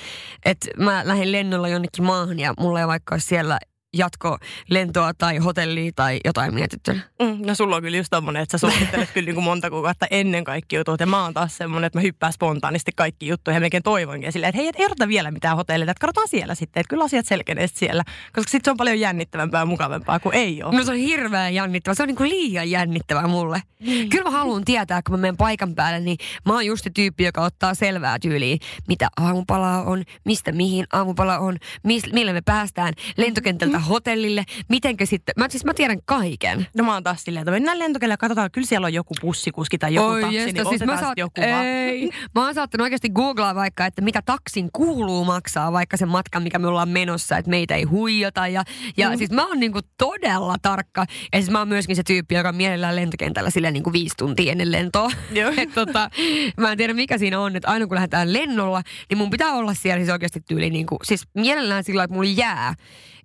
että 0.44 0.68
mä 0.78 1.02
lähden 1.04 1.32
lennolla 1.32 1.68
jonnekin 1.68 2.04
maahan 2.04 2.38
ja 2.40 2.54
mulla 2.60 2.80
ei 2.80 2.86
vaikka 2.86 3.14
ole 3.14 3.20
siellä 3.20 3.58
jatkolentoa 3.96 5.14
tai 5.14 5.36
hotellia 5.38 5.92
tai 5.96 6.20
jotain 6.24 6.54
mietitty. 6.54 6.92
Mm, 6.92 7.46
no 7.46 7.54
sulla 7.54 7.76
on 7.76 7.82
kyllä 7.82 7.96
just 7.96 8.10
tommonen, 8.10 8.42
että 8.42 8.58
sä 8.58 8.68
suunnittelet 8.68 9.10
kyllä 9.14 9.26
niin 9.26 9.34
kuin 9.34 9.44
monta 9.44 9.70
kuukautta 9.70 10.06
ennen 10.10 10.44
kaikki 10.44 10.76
jutut. 10.76 11.00
Ja 11.00 11.06
mä 11.06 11.22
oon 11.22 11.34
taas 11.34 11.56
semmonen, 11.56 11.86
että 11.86 11.98
mä 11.98 12.02
hyppään 12.02 12.32
spontaanisti 12.32 12.90
kaikki 12.96 13.26
juttuja 13.26 13.56
ja 13.56 13.60
melkein 13.60 13.82
toivonkin 13.82 14.32
silleen, 14.32 14.48
että 14.48 14.58
hei, 14.58 14.68
et 14.68 14.80
erota 14.80 15.08
vielä 15.08 15.30
mitään 15.30 15.56
hotelleita, 15.56 15.90
että 15.90 16.00
katsotaan 16.00 16.28
siellä 16.28 16.54
sitten, 16.54 16.80
että 16.80 16.90
kyllä 16.90 17.04
asiat 17.04 17.26
selkenee 17.26 17.66
sit 17.66 17.76
siellä. 17.76 18.04
Koska 18.32 18.50
sitten 18.50 18.64
se 18.64 18.70
on 18.70 18.76
paljon 18.76 19.00
jännittävämpää 19.00 19.60
ja 19.60 19.66
mukavampaa 19.66 20.20
kuin 20.20 20.34
ei 20.34 20.62
ole. 20.62 20.76
No 20.76 20.84
se 20.84 20.90
on 20.90 20.96
hirveän 20.96 21.54
jännittävää. 21.54 21.94
Se 21.94 22.02
on 22.02 22.06
niin 22.06 22.16
kuin 22.16 22.30
liian 22.30 22.70
jännittävää 22.70 23.26
mulle. 23.26 23.62
Mm. 23.80 24.08
Kyllä 24.08 24.24
mä 24.24 24.30
haluan 24.30 24.64
tietää, 24.64 25.02
kun 25.02 25.12
mä 25.12 25.20
menen 25.20 25.36
paikan 25.36 25.74
päälle, 25.74 26.00
niin 26.00 26.16
mä 26.46 26.52
oon 26.52 26.66
just 26.66 26.84
se 26.84 26.90
tyyppi, 26.94 27.24
joka 27.24 27.44
ottaa 27.44 27.74
selvää 27.74 28.18
tyyliin, 28.18 28.58
mitä 28.88 29.08
aamupalaa 29.16 29.82
on, 29.82 30.04
mistä 30.24 30.52
mihin 30.52 30.86
aamupala 30.92 31.38
on, 31.38 31.56
mis, 31.84 32.12
millä 32.12 32.32
me 32.32 32.40
päästään 32.40 32.94
lentokentältä 33.16 33.77
hotellille, 33.80 34.44
mitenkö 34.68 35.06
sitten. 35.06 35.32
Mä, 35.38 35.46
siis 35.48 35.64
mä 35.64 35.74
tiedän 35.74 35.98
kaiken. 36.04 36.66
No 36.76 36.84
mä 36.84 36.94
oon 36.94 37.02
taas 37.02 37.22
silleen, 37.22 37.42
että 37.42 37.50
mennään 37.50 37.78
lentokelle 37.78 38.12
ja 38.12 38.16
katsotaan, 38.16 38.50
kyllä 38.50 38.66
siellä 38.66 38.84
on 38.84 38.94
joku 38.94 39.14
bussikuski 39.20 39.78
tai 39.78 39.94
joku 39.94 40.08
Oi 40.08 40.20
taksi, 40.20 40.36
jesta, 40.36 40.52
niin 40.52 40.68
siis 40.68 40.84
mä 40.84 41.00
saat, 41.00 41.18
joku 41.18 41.40
vaan. 41.40 41.66
ei, 41.66 42.10
mä 42.34 42.44
oon 42.44 42.54
saattanut 42.54 42.82
oikeasti 42.82 43.10
googlaa 43.10 43.54
vaikka, 43.54 43.86
että 43.86 44.02
mitä 44.02 44.22
taksin 44.22 44.68
kuuluu 44.72 45.24
maksaa, 45.24 45.72
vaikka 45.72 45.96
sen 45.96 46.08
matkan, 46.08 46.42
mikä 46.42 46.58
me 46.58 46.66
ollaan 46.66 46.88
menossa, 46.88 47.36
että 47.36 47.50
meitä 47.50 47.74
ei 47.74 47.82
huijata. 47.82 48.48
Ja, 48.48 48.64
ja 48.96 49.10
mm. 49.10 49.18
siis 49.18 49.30
mä 49.30 49.46
oon 49.46 49.60
niinku 49.60 49.80
todella 49.98 50.56
tarkka. 50.62 51.04
Ja 51.32 51.38
siis 51.38 51.50
mä 51.50 51.58
oon 51.58 51.68
myöskin 51.68 51.96
se 51.96 52.02
tyyppi, 52.02 52.34
joka 52.34 52.48
on 52.48 52.56
mielellään 52.56 52.96
lentokentällä 52.96 53.50
silleen 53.50 53.74
niinku 53.74 53.92
viisi 53.92 54.16
tuntia 54.16 54.52
ennen 54.52 54.72
lentoa. 54.72 55.10
Joo. 55.32 55.52
Et 55.62 55.74
tota, 55.74 56.10
mä 56.56 56.72
en 56.72 56.78
tiedä 56.78 56.94
mikä 56.94 57.18
siinä 57.18 57.40
on, 57.40 57.56
että 57.56 57.68
aina 57.68 57.86
kun 57.86 57.94
lähdetään 57.94 58.32
lennolla, 58.32 58.82
niin 59.10 59.18
mun 59.18 59.30
pitää 59.30 59.52
olla 59.52 59.74
siellä 59.74 59.98
siis 59.98 60.12
oikeasti 60.12 60.40
tyyli 60.40 60.70
niinku, 60.70 60.98
siis 61.02 61.22
mielellään 61.34 61.84
sillä, 61.84 62.04
että 62.04 62.14
mulla 62.14 62.30
jää 62.36 62.74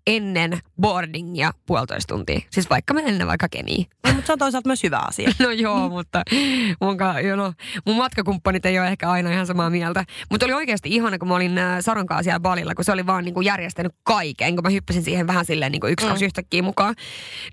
ennen 0.08 0.60
boardingia 0.82 1.52
puolitoista 1.66 2.14
tuntia. 2.14 2.40
Siis 2.50 2.70
vaikka 2.70 2.94
mä 2.94 3.00
ennen 3.00 3.28
vaikka 3.28 3.48
kemiin. 3.50 3.86
No, 4.08 4.14
mutta 4.14 4.28
se 4.28 4.34
on 4.34 4.40
toisaalta 4.40 4.70
myös 4.70 4.84
hyvä 4.84 5.00
asia. 5.08 5.32
No 5.40 5.52
joo, 5.52 5.90
mutta 5.90 6.22
mun, 6.82 6.98
ka, 6.98 7.20
you 7.20 7.36
know, 7.36 7.52
mun 7.86 7.96
matkakumppanit 7.96 8.66
ei 8.66 8.80
ole 8.80 8.88
ehkä 8.88 9.12
aina 9.12 9.32
ihan 9.32 9.48
samaa 9.48 9.70
mieltä. 9.70 10.06
Mutta 10.32 10.46
oli 10.46 10.54
oikeasti 10.54 10.90
ihana, 10.90 11.18
kun 11.18 11.28
mä 11.28 11.36
olin 11.36 11.58
äh, 11.58 11.78
Saron 11.82 12.06
kanssa 12.06 12.24
siellä 12.24 12.40
balilla, 12.40 12.76
kun 12.76 12.86
se 12.86 12.92
oli 12.92 13.06
vaan 13.06 13.24
niinku 13.26 13.42
järjestänyt 13.42 13.92
kaiken, 14.04 14.56
kun 14.56 14.64
mä 14.64 14.70
hyppäsin 14.70 15.04
siihen 15.04 15.28
vähän 15.28 15.46
silleen 15.46 15.72
niinku 15.72 15.88
yksi, 15.88 16.06
Mm. 16.08 16.14
yhtäkkiä 16.26 16.62
mukaan. 16.62 16.96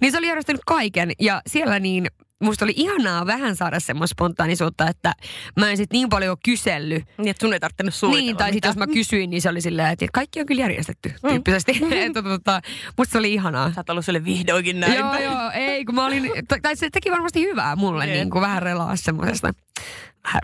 Niin 0.00 0.12
se 0.12 0.18
oli 0.18 0.26
järjestänyt 0.26 0.62
kaiken 0.66 1.12
ja 1.20 1.42
siellä 1.46 1.78
niin 1.78 2.06
musta 2.40 2.64
oli 2.64 2.72
ihanaa 2.76 3.26
vähän 3.26 3.56
saada 3.56 3.80
semmoista 3.80 4.14
spontaanisuutta, 4.14 4.88
että 4.88 5.12
mä 5.56 5.70
en 5.70 5.76
sit 5.76 5.92
niin 5.92 6.08
paljon 6.08 6.36
kysellyt. 6.44 7.04
Niin, 7.18 7.28
että 7.28 7.46
sun 7.46 7.52
ei 7.52 7.60
tarvinnut 7.60 7.94
suunnitella 7.94 8.26
Niin, 8.26 8.36
tai 8.36 8.52
sitten 8.52 8.68
jos 8.68 8.76
mä 8.76 8.86
kysyin, 8.86 9.30
niin 9.30 9.42
se 9.42 9.48
oli 9.48 9.60
silleen, 9.60 9.88
että 9.88 10.06
kaikki 10.12 10.40
on 10.40 10.46
kyllä 10.46 10.62
järjestetty 10.62 11.14
tyyppisesti. 11.28 11.80
että, 12.06 12.22
tota, 12.22 12.60
musta 12.98 13.12
se 13.12 13.18
oli 13.18 13.32
ihanaa. 13.32 13.72
Sä 13.72 13.80
oot 13.80 13.90
ollut 13.90 14.04
sille 14.04 14.24
vihdoinkin 14.24 14.80
näin. 14.80 14.94
Joo, 14.94 15.18
joo, 15.18 15.50
ei, 15.54 15.84
kun 15.84 15.94
mä 15.94 16.06
olin, 16.06 16.30
tai 16.62 16.76
se 16.76 16.90
teki 16.90 17.10
varmasti 17.10 17.42
hyvää 17.42 17.76
mulle, 17.76 18.06
Jep. 18.06 18.14
niin 18.14 18.30
kuin 18.30 18.42
vähän 18.42 18.62
relaa 18.62 18.96
semmoisesta. 18.96 19.52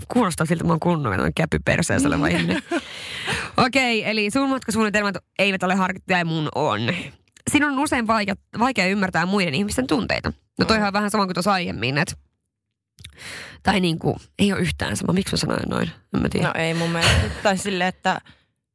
Kuulostaa 0.08 0.46
siltä, 0.46 0.58
että 0.58 0.66
mä 0.66 0.72
oon 0.72 0.80
kunnon 0.80 1.32
käpy 1.34 1.58
perseessä 1.64 2.08
oleva 2.08 2.26
ihminen. 2.26 2.62
Okei, 3.66 4.00
okay, 4.00 4.10
eli 4.10 4.30
sun 4.30 4.48
matkasuunnitelmat 4.48 5.14
eivät 5.38 5.62
ole 5.62 5.74
harkittuja 5.74 6.18
ja 6.18 6.24
mun 6.24 6.48
on. 6.54 6.80
Sinun 7.50 7.72
on 7.72 7.78
usein 7.78 8.06
vaikea, 8.06 8.34
vaikea 8.58 8.86
ymmärtää 8.86 9.26
muiden 9.26 9.54
ihmisten 9.54 9.86
tunteita. 9.86 10.32
No 10.58 10.64
toihan 10.64 10.86
on 10.86 10.92
vähän 10.92 11.10
sama 11.10 11.24
kuin 11.24 11.34
tuossa 11.34 11.52
aiemmin, 11.52 11.98
että 11.98 12.14
tai 13.62 13.80
niin 13.80 13.98
kuin, 13.98 14.16
ei 14.38 14.52
ole 14.52 14.60
yhtään 14.60 14.96
sama. 14.96 15.12
Miksi 15.12 15.32
mä 15.32 15.36
sanoin 15.36 15.68
noin? 15.68 15.90
En 16.14 16.22
mä 16.22 16.28
tiedä. 16.28 16.46
No 16.46 16.52
ei 16.56 16.74
mun 16.74 16.90
mielestä. 16.90 17.30
Tai 17.42 17.58
silleen, 17.58 17.88
että 17.88 18.20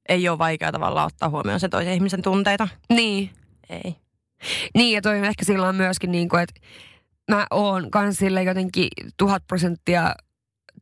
ei 0.09 0.29
ole 0.29 0.37
vaikea 0.37 0.71
tavallaan 0.71 1.07
ottaa 1.07 1.29
huomioon 1.29 1.59
se 1.59 1.69
toisen 1.69 1.93
ihmisen 1.93 2.21
tunteita. 2.21 2.67
Niin. 2.89 3.29
Ei. 3.69 3.95
Niin, 4.75 4.95
ja 4.95 5.01
toi 5.01 5.17
on 5.17 5.25
ehkä 5.25 5.45
sillä 5.45 5.67
on 5.67 5.75
myöskin 5.75 6.11
niin 6.11 6.29
kuin, 6.29 6.43
että 6.43 6.61
mä 7.31 7.47
oon 7.51 7.91
kans 7.91 8.17
sille 8.17 8.43
jotenkin 8.43 8.87
tuhat 9.17 9.43
prosenttia 9.47 10.15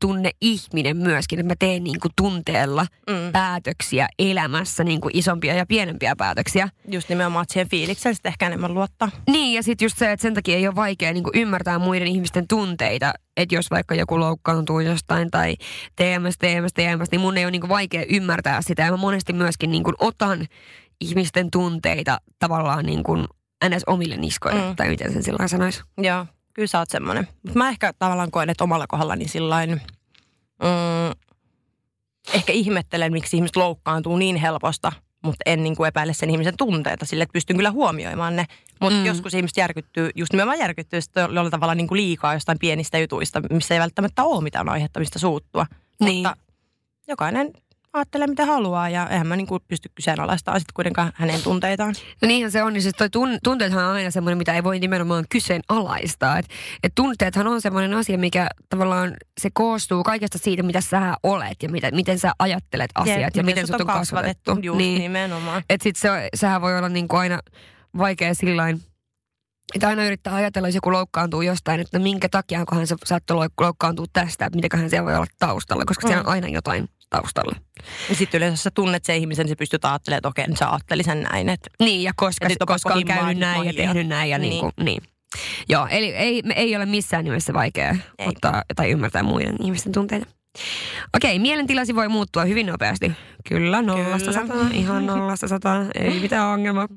tunne 0.01 0.31
ihminen 0.41 0.97
myöskin, 0.97 1.39
että 1.39 1.51
mä 1.53 1.55
teen 1.59 1.83
niin 1.83 1.99
kuin 1.99 2.11
tunteella 2.17 2.85
Mm. 3.09 3.31
päätöksiä 3.31 4.07
elämässä, 4.19 4.83
niin 4.83 5.01
kuin 5.01 5.17
isompia 5.17 5.53
ja 5.53 5.65
pienempiä 5.65 6.15
päätöksiä. 6.15 6.69
Just 6.91 7.09
nimenomaan, 7.09 7.43
että 7.43 7.53
siihen 7.53 7.69
fiilikseen 7.69 8.15
sitten 8.15 8.29
ehkä 8.29 8.45
enemmän 8.47 8.73
luottaa. 8.73 9.11
Niin, 9.31 9.53
ja 9.55 9.63
sitten 9.63 9.85
just 9.85 9.97
se, 9.97 10.11
että 10.11 10.21
sen 10.21 10.33
takia 10.33 10.55
ei 10.57 10.67
ole 10.67 10.75
vaikea 10.75 11.13
niin 11.13 11.23
kuin 11.23 11.37
ymmärtää 11.37 11.79
muiden 11.79 12.07
ihmisten 12.07 12.47
tunteita, 12.47 13.13
että 13.37 13.55
jos 13.55 13.71
vaikka 13.71 13.95
joku 13.95 14.19
loukkaantuu 14.19 14.79
jostain 14.79 15.31
tai 15.31 15.55
TMS, 15.95 16.37
TMS, 16.37 16.73
TMS, 16.73 17.11
niin 17.11 17.21
mun 17.21 17.37
ei 17.37 17.45
ole 17.45 17.51
niin 17.51 17.61
kuin 17.61 17.69
vaikea 17.69 18.05
ymmärtää 18.09 18.61
sitä. 18.61 18.81
Ja 18.83 18.91
mä 18.91 18.97
monesti 18.97 19.33
myöskin 19.33 19.71
niin 19.71 19.83
kuin 19.83 19.95
otan 19.99 20.45
ihmisten 21.01 21.51
tunteita 21.51 22.17
tavallaan 22.39 22.85
niin 22.85 23.03
kuin 23.03 23.25
ns. 23.69 23.83
omille 23.87 24.17
niskoille, 24.17 24.61
Mm. 24.69 24.75
tai 24.75 24.89
miten 24.89 25.13
sen 25.13 25.23
sillä 25.23 25.35
lailla 25.39 25.47
sanoisi. 25.47 25.81
Joo, 25.97 26.25
kyllä 26.53 26.67
sä 26.67 26.79
oot 26.79 26.89
semmoinen. 26.89 27.27
Mutta 27.43 27.57
mä 27.57 27.69
ehkä 27.69 27.93
tavallaan 27.99 28.31
koen, 28.31 28.49
että 28.49 28.63
omalla 28.63 28.87
kohdallani 28.87 29.27
sillain, 29.27 29.69
mm, 30.63 31.19
ehkä 32.33 32.53
ihmettelen, 32.53 33.11
miksi 33.11 33.37
ihmiset 33.37 33.55
loukkaantuu 33.55 34.17
niin 34.17 34.35
helposta 34.35 34.91
mutta 35.23 35.43
en 35.45 35.63
niin 35.63 35.75
kuin 35.75 35.87
epäile 35.87 36.13
sen 36.13 36.29
ihmisen 36.29 36.57
tunteita 36.57 37.05
sille, 37.05 37.23
että 37.23 37.33
pystyn 37.33 37.55
kyllä 37.55 37.71
huomioimaan 37.71 38.35
ne. 38.35 38.45
Mutta 38.81 38.99
Mm. 38.99 39.05
joskus 39.05 39.33
ihmiset 39.33 39.57
järkyttyy, 39.57 40.09
just 40.15 40.33
nimenomaan 40.33 40.59
järkyttyy 40.59 40.99
jollain 41.15 41.51
tavalla 41.51 41.75
niin 41.75 41.87
kuin 41.87 41.97
liikaa 41.97 42.33
jostain 42.33 42.59
pienistä 42.59 42.97
jutuista, 42.97 43.41
missä 43.51 43.73
ei 43.73 43.79
välttämättä 43.79 44.23
ole 44.23 44.43
mitään 44.43 44.69
aihetta, 44.69 44.99
mistä 44.99 45.19
suuttua. 45.19 45.65
Niin. 45.99 46.15
Mutta 46.15 46.37
jokainen 47.07 47.53
ajattelee 47.93 48.27
mitä 48.27 48.45
haluaa 48.45 48.89
ja 48.89 49.07
eihän 49.09 49.27
mä 49.27 49.35
niin 49.35 49.47
kuin 49.47 49.61
pysty 49.67 49.89
kyseenalaistamaan 49.95 50.59
sitten 50.59 50.73
kuitenkaan 50.73 51.11
hänen 51.15 51.41
tunteitaan. 51.43 51.95
No 52.21 52.27
niinhän 52.27 52.51
se 52.51 52.63
on, 52.63 52.73
niin 52.73 52.81
siis 52.81 52.95
toi 52.97 53.09
tun, 53.09 53.37
tunteethan 53.43 53.85
on 53.85 53.91
aina 53.91 54.11
semmoinen, 54.11 54.37
mitä 54.37 54.53
ei 54.53 54.63
voi 54.63 54.79
nimenomaan 54.79 55.25
kyseenalaistaa. 55.29 56.37
Et, 56.37 56.45
et 56.83 56.91
tunteethan 56.95 57.47
on 57.47 57.61
semmoinen 57.61 57.93
asia, 57.93 58.17
mikä 58.17 58.47
tavallaan 58.69 59.13
se 59.41 59.49
koostuu 59.53 60.03
kaikesta 60.03 60.37
siitä, 60.37 60.63
mitä 60.63 60.81
sä 60.81 61.15
olet 61.23 61.63
ja 61.63 61.69
mitä, 61.69 61.91
miten 61.91 62.19
sä 62.19 62.31
ajattelet 62.39 62.91
asiat 62.95 63.35
ja, 63.35 63.43
miten 63.43 63.67
sut 63.67 63.81
on 63.81 63.87
kasvatettu. 63.87 64.57
Just 64.61 64.77
niin. 64.77 65.01
nimenomaan. 65.01 65.63
Että 65.69 65.83
sit 65.83 65.95
se, 65.95 66.29
sehän 66.35 66.61
voi 66.61 66.77
olla 66.77 66.89
niinku 66.89 67.15
aina 67.15 67.39
vaikea 67.97 68.33
sillain, 68.33 68.81
että 69.75 69.87
aina 69.87 70.05
yrittää 70.05 70.35
ajatella, 70.35 70.67
jos 70.67 70.75
joku 70.75 70.91
loukkaantuu 70.91 71.41
jostain, 71.41 71.79
että 71.79 71.99
minkä 71.99 72.29
takia 72.29 72.65
se 72.85 72.95
saattoi 73.05 73.45
louk- 73.45 73.61
loukkaantua 73.61 74.05
tästä, 74.13 74.45
että 74.45 74.57
mitäköhän 74.57 74.89
siellä 74.89 75.05
voi 75.05 75.15
olla 75.15 75.27
taustalla, 75.39 75.85
koska 75.85 76.07
mm. 76.07 76.09
siellä 76.09 76.23
on 76.23 76.31
aina 76.31 76.47
jotain 76.47 76.89
taustalla. 77.09 77.55
Ja 78.09 78.15
sitten 78.15 78.37
yleensä 78.37 78.63
sä 78.63 78.71
tunnet 78.71 79.05
sen 79.05 79.15
ihmisen, 79.15 79.43
niin 79.45 79.51
sä 79.51 79.55
pystyt 79.55 79.85
ajattelemaan, 79.85 80.17
että 80.17 80.27
okei, 80.27 80.55
sä 80.55 80.69
ajattelin 80.69 81.05
sen 81.05 81.21
näin. 81.21 81.49
Että 81.49 81.69
Niin, 81.79 82.03
ja 82.03 82.11
koska, 82.15 82.45
Ja 82.45 82.49
sit 82.49 82.61
on 82.61 82.67
koska 82.67 82.93
on 82.93 83.05
käynyt 83.05 83.37
näin 83.37 83.65
ja 83.65 83.73
tehnyt 83.73 84.07
näin 84.07 84.29
ja 84.29 84.37
niin. 84.37 84.49
Niin. 84.49 84.59
Kuin, 84.59 84.71
niin. 84.81 85.03
Joo, 85.69 85.87
eli 85.87 86.15
ei, 86.15 86.43
ei 86.55 86.75
ole 86.75 86.85
missään 86.85 87.23
nimessä 87.23 87.53
vaikea 87.53 87.95
Ei. 88.19 88.27
ottaa 88.27 88.63
tai 88.75 88.91
ymmärtää 88.91 89.23
muiden 89.23 89.55
ihmisten 89.63 89.91
tunteita. 89.91 90.25
Okei, 91.15 91.39
mielentilasi 91.39 91.95
voi 91.95 92.07
muuttua 92.09 92.45
hyvin 92.45 92.65
nopeasti. 92.65 93.11
Kyllä, 93.49 93.81
nollasta 93.81 94.33
sataan, 94.33 94.71
ihan 94.71 95.05
nollasta 95.05 95.47
sataan, 95.47 95.91
ei 95.95 96.19
mitään 96.19 96.47
ongelmaa. 96.47 96.87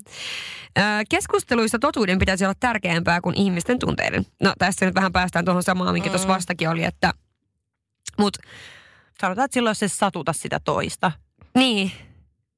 Keskusteluissa 1.08 1.78
totuuden 1.78 2.18
pitäisi 2.18 2.44
olla 2.44 2.54
tärkeämpää 2.60 3.20
kuin 3.20 3.36
ihmisten 3.36 3.78
tunteiden. 3.78 4.26
No 4.42 4.52
tässä 4.58 4.86
nyt 4.86 4.94
vähän 4.94 5.12
päästään 5.12 5.44
tuohon 5.44 5.62
samaan, 5.62 5.92
minkä 5.92 6.08
tuossa 6.10 6.28
Mm. 6.28 6.34
vastakin 6.34 6.68
oli, 6.68 6.84
että 6.84 7.12
mut 8.18 8.36
sanotaan, 9.20 9.44
että 9.44 9.54
silloin 9.54 9.70
jos 9.70 9.78
se 9.78 9.88
satuta 9.88 10.32
sitä 10.32 10.60
toista, 10.60 11.12
niin, 11.54 11.92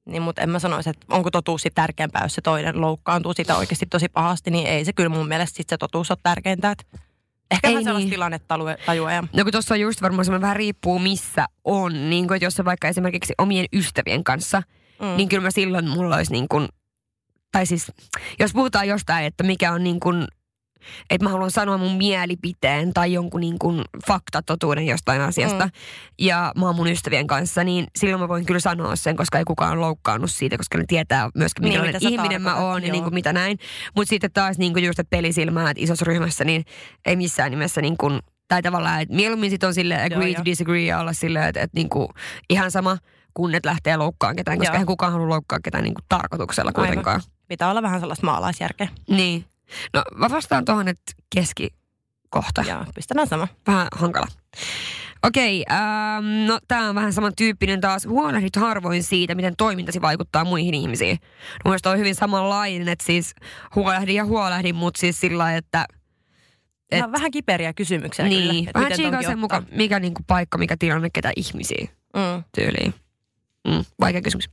niin 0.05 0.21
mutta 0.21 0.41
en 0.41 0.49
mä 0.49 0.59
sanoisi, 0.59 0.89
että 0.89 1.05
onko 1.09 1.31
totuus 1.31 1.61
sit 1.61 1.73
tärkeämpää, 1.75 2.23
jos 2.23 2.35
se 2.35 2.41
toinen 2.41 2.81
loukkaantuu 2.81 3.33
sitä 3.33 3.57
oikeasti 3.57 3.85
tosi 3.85 4.09
pahasti, 4.09 4.51
niin 4.51 4.67
ei 4.67 4.85
se 4.85 4.93
kyllä 4.93 5.09
mun 5.09 5.27
mielestä 5.27 5.57
sit 5.57 5.69
se 5.69 5.77
totuus 5.77 6.11
ole 6.11 6.17
tärkeintä. 6.23 6.71
Että 6.71 6.85
ehkä 7.51 7.67
Ei 7.67 7.75
vähän 7.75 7.95
niin. 7.95 8.09
tilannetajua 8.09 9.09
No 9.33 9.43
kun 9.43 9.51
tuossa 9.51 9.73
on 9.73 9.79
just 9.79 10.01
varmaan 10.01 10.25
semmoinen 10.25 10.41
vähän 10.41 10.55
riippuu 10.55 10.99
missä 10.99 11.45
on. 11.63 12.09
Niin 12.09 12.33
että 12.33 12.45
jos 12.45 12.59
on 12.59 12.65
vaikka 12.65 12.87
esimerkiksi 12.87 13.33
omien 13.37 13.65
ystävien 13.73 14.23
kanssa, 14.23 14.63
mm. 15.01 15.17
niin 15.17 15.29
kyllä 15.29 15.43
mä 15.43 15.51
silloin 15.51 15.89
mulla 15.89 16.15
olisi 16.15 16.31
niin 16.31 16.47
kuin, 16.47 16.67
tai 17.51 17.65
siis 17.65 17.91
jos 18.39 18.53
puhutaan 18.53 18.87
jostain, 18.87 19.25
että 19.25 19.43
mikä 19.43 19.71
on 19.71 19.83
niin 19.83 19.99
kuin, 19.99 20.27
että 21.09 21.25
mä 21.25 21.29
haluan 21.29 21.51
sanoa 21.51 21.77
mun 21.77 21.95
mielipiteen 21.97 22.93
tai 22.93 23.13
jonkun 23.13 23.41
niin 23.41 23.59
kuin 23.59 23.81
faktatotuuden 24.07 24.87
jostain 24.87 25.21
asiasta. 25.21 25.65
Mm. 25.65 25.71
Ja 26.19 26.51
mä 26.57 26.65
oon 26.65 26.75
mun 26.75 26.87
ystävien 26.87 27.27
kanssa, 27.27 27.63
niin 27.63 27.87
silloin 27.95 28.21
mä 28.21 28.27
voin 28.27 28.45
kyllä 28.45 28.59
sanoa 28.59 28.95
sen, 28.95 29.15
koska 29.15 29.37
ei 29.37 29.43
kukaan 29.43 29.81
loukkaannut 29.81 30.31
siitä, 30.31 30.57
koska 30.57 30.77
ne 30.77 30.83
tietää 30.87 31.29
myöskin, 31.35 31.61
Niin, 31.61 31.69
minkälainen 31.69 32.01
sä 32.01 32.09
ihminen 32.09 32.41
mä 32.41 32.55
oon 32.55 32.83
ja 32.83 32.91
niin 32.91 33.03
kuin 33.03 33.13
mitä 33.13 33.33
näin. 33.33 33.57
Mutta 33.95 34.09
sitten 34.09 34.31
taas 34.33 34.57
niin 34.57 34.73
kuin 34.73 34.85
just, 34.85 34.99
että 34.99 35.09
pelisilmää, 35.17 35.69
että 35.69 35.83
isossa 35.83 36.05
ryhmässä, 36.05 36.43
niin 36.43 36.65
ei 37.05 37.15
missään 37.15 37.51
nimessä 37.51 37.81
niin 37.81 37.97
kuin, 37.97 38.19
tai 38.47 38.61
tavallaan, 38.61 39.01
että 39.01 39.15
mieluummin 39.15 39.49
sit 39.49 39.63
on 39.63 39.73
sille 39.73 40.03
agree 40.03 40.29
Joo, 40.29 40.37
to 40.37 40.45
disagree 40.45 40.85
ja 40.85 40.99
olla 40.99 41.13
silleen, 41.13 41.45
että, 41.45 41.61
että 41.61 41.77
niin 41.77 41.89
kuin 41.89 42.07
ihan 42.49 42.71
sama, 42.71 42.97
kun 43.33 43.55
et 43.55 43.65
lähtee 43.65 43.97
loukkaamaan 43.97 44.35
ketään, 44.35 44.57
koska 44.57 44.69
Joo. 44.69 44.73
eihän 44.75 44.87
kukaan 44.87 45.11
halua 45.11 45.29
loukkaa 45.29 45.59
ketään 45.63 45.83
niin 45.83 45.93
kuin 45.93 46.05
tarkoituksella 46.09 46.71
Aivan. 46.75 46.87
kuitenkaan. 46.87 47.21
pitää 47.47 47.69
olla 47.69 47.81
vähän 47.81 47.99
sellaista 47.99 48.25
maalaisjärkeä. 48.25 48.87
Niin. 49.09 49.45
No 49.93 50.03
mä 50.15 50.29
vastaan 50.29 50.65
tuohon, 50.65 50.87
että 50.87 51.11
keskikohta. 51.35 52.61
Ja 52.67 52.85
pistetään 52.95 53.27
sama. 53.27 53.47
Vähän 53.67 53.87
hankala. 53.95 54.27
Okei, 55.23 55.65
ähm, 55.71 56.25
no 56.47 56.59
tämä 56.67 56.89
on 56.89 56.95
vähän 56.95 57.13
samantyyppinen 57.13 57.81
taas. 57.81 58.05
Huolehdit 58.07 58.55
harvoin 58.55 59.03
siitä, 59.03 59.35
miten 59.35 59.53
toimintasi 59.57 60.01
vaikuttaa 60.01 60.45
muihin 60.45 60.73
ihmisiin. 60.73 61.17
Mun 61.65 61.71
mielestä 61.71 61.89
on 61.89 61.97
hyvin 61.97 62.15
samanlainen, 62.15 62.87
että 62.87 63.05
siis 63.05 63.35
huolehdin 63.75 64.15
ja 64.15 64.25
huolehdin, 64.25 64.75
mutta 64.75 64.99
siis 64.99 65.19
sillä 65.19 65.55
että 65.55 65.85
Et- 66.91 67.03
Et, 67.05 67.11
vähän 67.11 67.31
kiperiä 67.31 67.73
kysymyksiä 67.73 68.25
kyllä. 68.29 68.51
niin, 68.53 68.67
että 68.67 68.79
vähän 68.79 68.91
tsiikaa 68.91 69.21
sen 69.23 69.39
mukaan, 69.39 69.65
mikä 69.71 69.99
niinku 69.99 70.21
paikka, 70.27 70.57
mikä 70.57 70.77
tilanne, 70.79 71.09
ketä 71.13 71.31
ihmisiä 71.35 71.87
Mm. 72.15 72.43
tyyliin. 72.55 72.93
Mm, 73.67 73.85
vaikea 73.99 74.21
kysymys. 74.21 74.49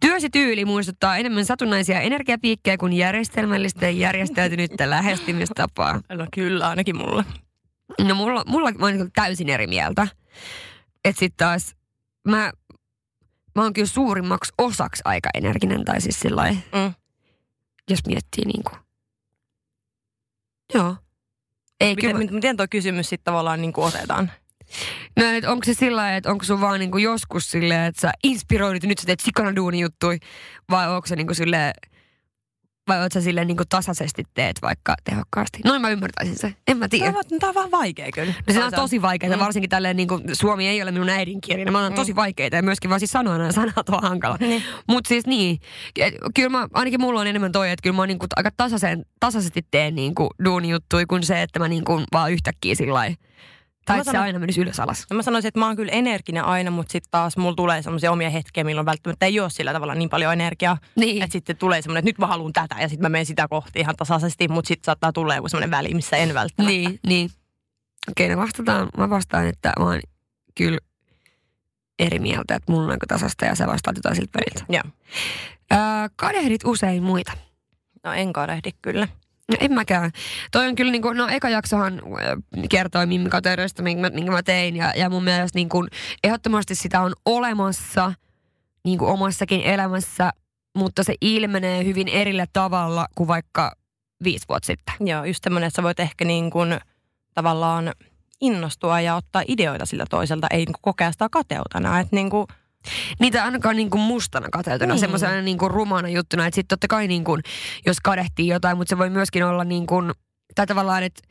Työsi 0.00 0.30
tyyli 0.30 0.64
muistuttaa 0.64 1.16
enemmän 1.16 1.44
satunnaisia 1.44 2.00
energiapiikkejä 2.00 2.76
kuin 2.76 2.92
järjestelmällistä 2.92 3.84
ja 3.86 3.90
järjestäytynyttä 3.90 4.90
lähestymistapaa. 4.96 6.00
No 6.08 6.26
kyllä, 6.34 6.68
ainakin 6.68 6.96
mulle. 6.96 7.24
No 8.08 8.14
mulla, 8.14 8.44
mulla 8.46 8.72
mä 8.72 8.86
oon 8.86 8.94
niin 8.96 9.12
täysin 9.14 9.48
eri 9.48 9.66
mieltä. 9.66 10.08
Että 11.04 11.18
sit 11.20 11.34
taas 11.36 11.76
mä, 12.28 12.52
mä 13.54 13.62
oon 13.62 13.72
kyllä 13.72 13.86
suurimmaksi 13.88 14.52
osaksi 14.58 15.02
aika 15.04 15.28
energinen 15.34 15.84
tai 15.84 16.00
siis 16.00 16.20
sillä 16.20 16.50
Mm. 16.52 16.94
jos 17.90 18.00
miettii 18.06 18.44
niinku. 18.44 18.70
Joo. 20.74 20.96
Ei 21.80 21.94
Miten, 21.94 22.16
kyllä. 22.16 22.30
miten, 22.32 22.56
tuo 22.56 22.66
kysymys 22.70 23.08
sitten 23.08 23.24
tavallaan 23.24 23.60
niin 23.60 23.72
kuin 23.72 23.86
otetaan? 23.86 24.30
No, 25.16 25.24
et 25.30 25.44
onko 25.44 25.64
se 25.64 25.74
sillä 25.74 25.96
lailla, 25.96 26.16
että 26.16 26.30
onko 26.30 26.44
sun 26.44 26.60
vaan 26.60 26.80
niinku 26.80 26.98
joskus 26.98 27.50
silleen, 27.50 27.84
että 27.84 28.00
sä 28.00 28.12
inspiroidut 28.24 28.82
ja 28.82 28.88
nyt 28.88 28.98
sä 28.98 29.06
teet 29.06 29.20
sikana 29.20 29.56
duuni 29.56 29.80
juttui, 29.80 30.18
vai 30.70 30.88
onko 30.94 31.06
se 31.06 31.16
niinku 31.16 31.34
silleen, 31.34 31.72
vai 32.88 33.00
oot 33.02 33.12
sä 33.12 33.20
silleen 33.20 33.46
niinku 33.46 33.62
tasaisesti 33.68 34.22
teet 34.34 34.56
vaikka 34.62 34.94
tehokkaasti? 35.04 35.58
Noin 35.64 35.80
mä 35.82 35.90
ymmärtäisin 35.90 36.36
se. 36.38 36.46
En 36.68 36.76
mä 36.76 36.88
Tämä 36.88 37.00
tiedä. 37.00 37.18
on, 37.18 37.38
tämä 37.40 37.48
on 37.48 37.54
vähän 37.54 37.70
vaikea 37.70 38.06
kyllä. 38.14 38.34
No 38.46 38.54
se 38.54 38.64
on 38.64 38.72
tosi 38.72 39.02
vaikeaa, 39.02 39.36
Mm. 39.36 39.40
varsinkin 39.40 39.70
tälleen 39.70 39.96
niin 39.96 40.08
kuin, 40.08 40.22
Suomi 40.32 40.68
ei 40.68 40.82
ole 40.82 40.90
minun 40.90 41.08
äidinkieli. 41.08 41.64
Mä 41.70 41.82
oon 41.82 41.92
Mm. 41.92 41.96
tosi 41.96 42.16
vaikeita 42.16 42.56
ja 42.56 42.62
myöskin 42.62 42.90
vaan 42.90 43.00
siis 43.00 43.10
sanoa 43.10 43.38
nämä 43.38 43.52
sanat 43.52 43.88
on 43.88 44.02
hankala. 44.02 44.36
Niin. 44.40 44.62
Mutta 44.88 45.08
siis 45.08 45.26
niin, 45.26 45.58
et, 46.00 46.14
kyllä 46.34 46.48
mä, 46.48 46.68
ainakin 46.74 47.00
mulla 47.00 47.20
on 47.20 47.26
enemmän 47.26 47.52
toi, 47.52 47.70
että 47.70 47.82
kyllä 47.82 47.96
mä 47.96 48.02
oon 48.02 48.08
niinku 48.08 48.26
aika 48.36 48.50
tasaisen, 48.56 49.04
tasaisesti 49.20 49.66
teen 49.70 49.94
niinku 49.94 50.28
duunijuttui 50.44 51.06
kuin 51.06 51.22
se, 51.22 51.42
että 51.42 51.58
mä 51.58 51.68
niinku 51.68 52.02
vaan 52.12 52.32
yhtäkkiä 52.32 52.74
sillä 52.74 52.94
lailla- 52.94 53.16
Tai 53.86 53.98
että 53.98 54.10
se 54.10 54.18
aina 54.18 54.38
menisi 54.38 54.60
ylös 54.60 54.80
alas. 54.80 55.06
No 55.10 55.16
mä 55.16 55.22
sanoisin, 55.22 55.48
että 55.48 55.60
mä 55.60 55.66
oon 55.66 55.76
kyllä 55.76 55.92
energinen 55.92 56.44
aina, 56.44 56.70
mutta 56.70 56.92
sitten 56.92 57.10
taas 57.10 57.36
mulla 57.36 57.54
tulee 57.54 57.82
semmoisia 57.82 58.12
omia 58.12 58.30
hetkiä, 58.30 58.64
milloin 58.64 58.86
välttämättä 58.86 59.26
ei 59.26 59.40
ole 59.40 59.50
sillä 59.50 59.72
tavalla 59.72 59.94
niin 59.94 60.08
paljon 60.08 60.32
energiaa. 60.32 60.78
Niin. 60.96 61.22
Että 61.22 61.32
sitten 61.32 61.56
tulee 61.56 61.82
semmoinen, 61.82 61.98
että 61.98 62.08
nyt 62.08 62.18
mä 62.18 62.26
haluan 62.26 62.52
tätä 62.52 62.76
ja 62.80 62.88
sitten 62.88 63.02
mä 63.02 63.08
menen 63.08 63.26
sitä 63.26 63.48
kohti 63.48 63.80
ihan 63.80 63.96
tasaisesti, 63.96 64.48
mutta 64.48 64.68
sitten 64.68 64.84
saattaa 64.84 65.12
tulla 65.12 65.34
joku 65.34 65.48
semmoinen 65.48 65.70
väli, 65.70 65.94
missä 65.94 66.16
en 66.16 66.34
välttämättä. 66.34 66.72
Niin, 66.72 67.00
niin. 67.06 67.30
Okei, 68.10 68.28
no 68.28 68.36
vastataan, 68.36 68.88
mä 68.96 69.10
vastaan, 69.10 69.46
että 69.46 69.72
mä 69.78 69.84
oon 69.84 70.00
kyllä 70.54 70.78
eri 71.98 72.18
mieltä, 72.18 72.54
että 72.54 72.72
mulla 72.72 72.92
on 72.92 72.98
tasasta 73.08 73.44
ja 73.44 73.54
sä 73.54 73.66
vastaat 73.66 73.96
jotain 73.96 74.16
siltä 74.16 74.38
väliltä. 74.38 74.72
Joo. 74.72 74.82
Öö, 75.72 75.78
kadehdit 76.16 76.64
usein 76.64 77.02
muita. 77.02 77.32
No 78.04 78.12
en 78.12 78.32
kadehdi 78.32 78.70
kyllä. 78.82 79.08
No 79.48 79.56
en 79.60 79.72
mäkään. 79.72 80.10
Toi 80.52 80.68
on 80.68 80.74
kyllä 80.74 80.92
niin 80.92 81.02
kuin, 81.02 81.16
no 81.16 81.28
eka 81.28 81.48
jaksohan 81.48 82.02
kertoi 82.70 83.06
mimmikateudesta, 83.06 83.82
minkä, 83.82 84.00
mä- 84.00 84.10
minkä 84.14 84.32
mä 84.32 84.42
tein. 84.42 84.76
Ja, 84.76 84.92
ja 84.96 85.10
mun 85.10 85.24
mielestä 85.24 85.58
niin 85.58 85.68
kuin, 85.68 85.88
ehdottomasti 86.24 86.74
sitä 86.74 87.00
on 87.00 87.12
olemassa 87.24 88.12
niin 88.84 88.98
kuin 88.98 89.10
omassakin 89.10 89.60
elämässä, 89.62 90.30
mutta 90.76 91.02
se 91.04 91.14
ilmenee 91.20 91.84
hyvin 91.84 92.08
erillä 92.08 92.46
tavalla 92.52 93.06
kuin 93.14 93.28
vaikka 93.28 93.72
viisi 94.24 94.44
vuotta 94.48 94.66
sitten. 94.66 94.94
Joo, 95.08 95.24
just 95.24 95.44
semmoinen, 95.44 95.66
että 95.68 95.76
sä 95.76 95.82
voit 95.82 96.00
ehkä 96.00 96.24
niin 96.24 96.50
kuin 96.50 96.78
tavallaan 97.34 97.92
innostua 98.40 99.00
ja 99.00 99.16
ottaa 99.16 99.42
ideoita 99.48 99.86
sillä 99.86 100.04
toiselta, 100.10 100.46
ei 100.50 100.58
niin 100.58 100.66
kuin 100.66 100.82
kokea 100.82 101.12
sitä 101.12 101.28
kateutena. 101.30 102.00
Että 102.00 102.16
niin 102.16 102.30
kuin, 102.30 102.46
Niitä 103.20 103.44
ainakaan 103.44 103.76
niin 103.76 103.90
kuin 103.90 104.00
mustana 104.00 104.48
kateutena, 104.52 104.94
Niin. 104.94 105.00
semmoisena 105.00 105.42
niin 105.42 105.58
kuin 105.58 105.70
rumana 105.70 106.08
juttuna. 106.08 106.46
Että 106.46 106.54
sitten 106.54 106.78
totta 106.78 106.88
kai 106.88 107.08
niin 107.08 107.24
kuin, 107.24 107.42
jos 107.86 107.96
kadehtii 108.00 108.48
jotain, 108.48 108.76
mutta 108.76 108.88
se 108.90 108.98
voi 108.98 109.10
myöskin 109.10 109.44
olla 109.44 109.64
niin 109.64 109.86
kuin, 109.86 110.12
tai 110.54 110.66
tavallaan, 110.66 111.02
että 111.02 111.22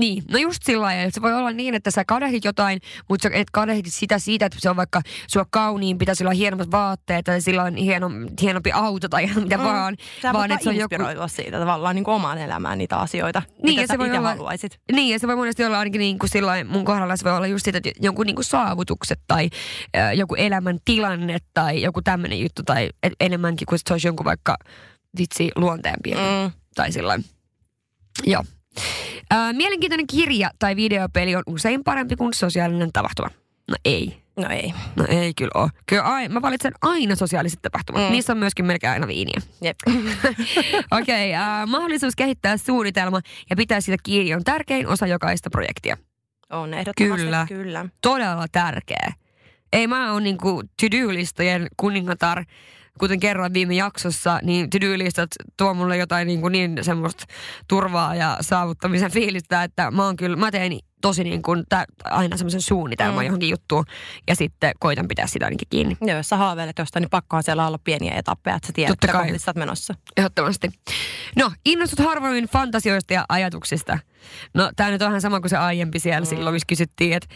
niin, 0.00 0.22
no 0.30 0.38
just 0.38 0.62
sillä 0.62 0.82
lailla, 0.82 1.02
että 1.02 1.14
se 1.14 1.22
voi 1.22 1.32
olla 1.34 1.50
niin, 1.50 1.74
että 1.74 1.90
sä 1.90 2.04
kadehdit 2.04 2.44
jotain, 2.44 2.80
mutta 3.08 3.22
sä 3.28 3.34
et 3.34 3.50
kadehdit 3.52 3.94
sitä 3.94 4.18
siitä, 4.18 4.46
että 4.46 4.58
se 4.60 4.70
on 4.70 4.76
vaikka 4.76 5.00
sua 5.26 5.46
kauniin, 5.50 5.98
pitäisi 5.98 6.24
olla 6.24 6.32
hienommat 6.32 6.70
vaatteet 6.70 7.24
tai 7.24 7.40
sillä 7.40 7.62
on 7.62 7.76
hieno, 7.76 8.10
hienompi 8.42 8.72
auto 8.72 9.08
tai 9.08 9.24
ihan 9.24 9.42
mitä 9.42 9.56
Mm. 9.56 9.62
vaan. 9.64 9.96
sä 10.22 10.32
vaan 10.32 10.52
että 10.52 10.64
se 10.64 10.70
on 10.70 10.76
joku, 10.76 10.94
inspiroitua 10.94 11.28
siitä 11.28 11.58
tavallaan 11.58 11.94
niin 11.94 12.04
kuin 12.04 12.14
omaan 12.14 12.38
elämään 12.38 12.78
niitä 12.78 12.96
asioita, 12.96 13.42
Niin, 13.48 13.62
mitä 13.64 13.80
ja 13.80 13.86
sä 13.86 13.94
se 13.94 13.98
voi 13.98 14.10
olla- 14.10 14.28
haluaisit. 14.28 14.78
Niin, 14.92 15.12
ja 15.12 15.18
se 15.18 15.26
voi 15.26 15.36
monesti 15.36 15.64
olla 15.64 15.78
ainakin 15.78 15.98
niin 15.98 16.18
kuin 16.18 16.30
sillain, 16.30 16.66
mun 16.66 16.84
kohdalla 16.84 17.16
se 17.16 17.24
voi 17.24 17.36
olla 17.36 17.46
just 17.46 17.64
sitä, 17.64 17.78
että 17.78 17.90
jonkun 18.00 18.26
niin 18.26 18.36
kuin 18.36 18.44
saavutukset 18.44 19.20
tai 19.28 19.50
äh, 19.96 20.14
joku 20.14 20.34
elämän 20.34 20.78
tilanne 20.84 21.38
tai 21.54 21.82
joku 21.82 22.02
tämmöinen 22.02 22.40
juttu 22.40 22.62
tai 22.62 22.90
et, 23.02 23.12
enemmänkin 23.20 23.66
kuin 23.66 23.78
se 23.78 23.94
olisi 23.94 24.08
jonkun 24.08 24.24
vaikka 24.24 24.56
vitsi 25.18 25.50
luonteenpiirre 25.56 26.22
mm. 26.22 26.42
Mm. 26.44 26.50
tai 26.74 26.92
sillain. 26.92 27.24
Joo. 28.24 28.42
Äh, 29.32 29.54
mielenkiintoinen 29.54 30.06
kirja 30.06 30.50
tai 30.58 30.76
videopeli 30.76 31.36
on 31.36 31.42
usein 31.46 31.84
parempi 31.84 32.16
kuin 32.16 32.34
sosiaalinen 32.34 32.92
tapahtuma. 32.92 33.28
No 33.68 33.76
ei. 33.84 34.22
No 34.36 34.48
ei. 34.48 34.74
No 34.96 35.04
ei 35.08 35.34
kyllä 35.34 35.50
ole. 35.54 35.70
Kyllä 35.86 36.02
ai, 36.02 36.28
mä 36.28 36.42
valitsen 36.42 36.72
aina 36.82 37.14
sosiaaliset 37.14 37.62
tapahtumat. 37.62 38.02
Mm. 38.02 38.06
Mm. 38.06 38.12
Niissä 38.12 38.32
on 38.32 38.38
myöskin 38.38 38.64
melkein 38.64 38.92
aina 38.92 39.06
viiniä. 39.06 39.40
Jep. 39.60 39.76
Okei, 40.90 41.30
okay, 41.30 41.42
äh, 41.42 41.66
mahdollisuus 41.66 42.16
kehittää 42.16 42.56
suunnitelma 42.56 43.20
ja 43.50 43.56
pitää 43.56 43.80
sitä 43.80 43.96
kiinni 44.02 44.34
on 44.34 44.44
tärkein 44.44 44.86
osa 44.86 45.06
jokaista 45.06 45.50
projektia. 45.50 45.96
On 46.50 46.74
ehdottomasti 46.74 47.24
Kyllä. 47.24 47.46
kyllä. 47.48 47.86
Todella 48.02 48.46
tärkeä. 48.52 49.12
Ei 49.72 49.86
mä 49.86 50.12
oon 50.12 50.22
niinku 50.22 50.62
to-do-listojen 50.80 51.66
kuningatar, 51.76 52.44
kuten 52.98 53.20
kerroin 53.20 53.54
viime 53.54 53.74
jaksossa, 53.74 54.38
niin 54.42 54.70
to-do-listat 54.70 55.30
tuo 55.56 55.74
mulle 55.74 55.96
jotain 55.96 56.26
niinku 56.26 56.48
niin 56.48 56.78
semmoista 56.82 57.24
turvaa 57.68 58.14
ja 58.14 58.36
saavuttamisen 58.40 59.10
fiilistä, 59.10 59.62
että 59.62 59.90
mä 59.90 60.04
oon 60.04 60.16
kyllä, 60.16 60.36
mä 60.36 60.50
teen 60.50 60.72
tosi 61.02 61.24
niin 61.24 61.42
kuin 61.42 61.64
tä, 61.68 61.86
aina 62.04 62.36
semmoisen 62.36 62.60
suunnitelman 62.60 63.24
mm. 63.24 63.26
Johonkin 63.26 63.50
juttuun 63.50 63.84
ja 64.28 64.36
sitten 64.36 64.72
koitan 64.78 65.08
pitää 65.08 65.26
sitä 65.26 65.44
ainakin 65.44 65.68
kiinni. 65.70 65.96
Ja 66.06 66.16
jos 66.16 66.28
sä 66.28 66.36
haaveilet 66.36 66.78
jostain, 66.78 67.00
niin 67.00 67.10
pakkohan 67.10 67.42
siellä 67.42 67.66
olla 67.66 67.78
pieniä 67.84 68.14
etappeja, 68.16 68.56
että 68.56 68.66
sä 68.66 68.72
tiedät, 68.72 68.90
Totta 68.90 69.06
että 69.06 69.18
kai. 69.18 69.32
oot 69.46 69.56
menossa. 69.56 69.94
Ehdottomasti. 70.16 70.70
No, 71.36 71.52
innostut 71.66 71.98
harvoin 71.98 72.48
fantasioista 72.48 73.14
ja 73.14 73.24
ajatuksista. 73.28 73.98
No, 74.54 74.70
tää 74.76 74.90
nyt 74.90 75.02
on 75.02 75.06
vähän 75.06 75.20
sama 75.20 75.40
kuin 75.40 75.50
se 75.50 75.56
aiempi 75.56 75.98
siellä 75.98 76.20
mm. 76.20 76.26
silloin, 76.26 76.54
missä 76.54 76.66
kysyttiin, 76.68 77.12
että 77.12 77.34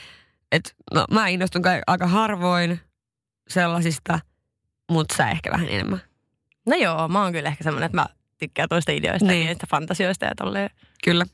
et, 0.53 0.75
no, 0.95 1.05
mä 1.11 1.29
innostun 1.29 1.63
kai 1.63 1.81
aika 1.87 2.07
harvoin 2.07 2.81
sellaisista, 3.49 4.19
mutta 4.91 5.17
sä 5.17 5.31
ehkä 5.31 5.51
vähän 5.51 5.69
enemmän. 5.69 6.01
No 6.67 6.77
joo, 6.77 7.09
mä 7.09 7.23
oon 7.23 7.33
kyllä 7.33 7.49
ehkä 7.49 7.65
semmoinen, 7.65 7.87
että 7.87 7.97
mä 7.97 8.07
tykkään 8.39 8.69
toista 8.69 8.93
ideoista 8.93 9.29
Niin. 9.29 9.49
ja 9.49 9.55
fantasioista 9.71 10.25
ja 10.25 10.33
tolleen. 10.37 10.71
Kyllä. 11.05 11.27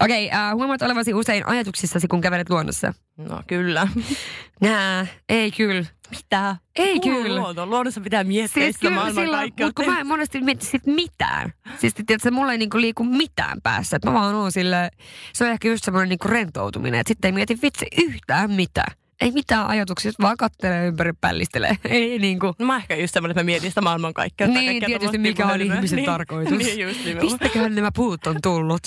Okei, 0.00 0.26
okay, 0.26 0.38
äh, 0.40 0.54
huomaat 0.54 0.82
olevasi 0.82 1.14
usein 1.14 1.46
ajatuksissasi, 1.46 2.08
kun 2.08 2.20
kävelet 2.20 2.50
luonnossa. 2.50 2.94
No 3.18 3.42
kyllä. 3.46 3.88
Nää, 4.60 5.06
ei 5.28 5.50
kyllä. 5.50 5.84
Mitä? 6.10 6.56
Ei 6.76 7.00
Kuuluu 7.00 7.22
kyllä. 7.22 7.40
Luonto. 7.40 7.66
Luonnossa 7.66 8.00
pitää 8.00 8.24
miettiä 8.24 8.62
Siis 8.62 8.76
sitä 8.76 8.88
kyllä 8.88 9.04
mutta 9.04 9.30
kaikkeutta. 9.30 9.82
kun 9.82 9.92
mä 9.92 10.00
en 10.00 10.06
monesti 10.06 10.40
mietti 10.40 10.66
sit 10.66 10.86
mitään. 10.86 11.52
Siis 11.78 11.94
tiedätkö, 11.94 12.30
mulla 12.30 12.52
ei 12.52 12.58
niinku 12.58 12.80
liiku 12.80 13.04
mitään 13.04 13.60
päässä. 13.62 13.96
Et 13.96 14.04
mä 14.04 14.12
vaan 14.12 14.34
oon 14.34 14.52
sille, 14.52 14.90
se 15.32 15.44
on 15.44 15.50
ehkä 15.50 15.68
just 15.68 15.84
semmoinen 15.84 16.08
niinku 16.08 16.28
rentoutuminen, 16.28 17.00
että 17.00 17.08
sitten 17.10 17.28
ei 17.28 17.32
mieti 17.32 17.58
vitsi 17.62 17.86
yhtään 17.98 18.50
mitään. 18.50 18.92
Ei 19.22 19.30
mitään 19.30 19.66
ajatuksia, 19.66 20.12
vaan 20.20 20.36
kattelee 20.36 20.86
ympäri 20.86 21.12
pällistelee. 21.20 21.76
Ei 21.84 22.18
niinku. 22.18 22.54
No 22.58 22.66
mä 22.66 22.76
ehkä 22.76 22.96
just 22.96 23.14
semmoinen, 23.14 23.32
että 23.32 23.42
mä 23.42 23.46
mietin 23.46 23.70
sitä 23.70 23.80
maailman 23.80 24.14
kaikkeutta. 24.14 24.58
Niin, 24.58 24.72
kaikkea 24.72 24.88
tietysti 24.88 25.18
mikä 25.18 25.46
on 25.46 25.60
ihmisen 25.60 25.96
niin, 25.96 26.06
tarkoitus. 26.06 26.58
Niin, 26.58 26.80
just 26.80 27.04
nimenomaan. 27.04 27.32
Mistäköhän 27.32 27.74
nämä 27.74 27.90
puut 27.94 28.26
on 28.26 28.36
tullut? 28.42 28.82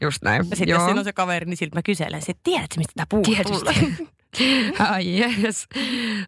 Just 0.00 0.22
näin. 0.22 0.38
Ja 0.50 0.56
sitten 0.56 0.68
jos 0.68 0.84
siinä 0.84 1.00
on 1.00 1.04
se 1.04 1.12
kaveri, 1.12 1.46
niin 1.46 1.56
siltä 1.56 1.76
mä 1.76 1.82
kyselen, 1.82 2.20
että 2.28 2.40
tiedätkö, 2.42 2.74
mistä 2.76 2.92
tämä 2.96 3.06
puu 3.10 3.22
on 3.38 3.44
tullut? 3.46 3.64
Tietysti. 3.64 4.08
Ai 4.90 5.20
yes. 5.20 5.66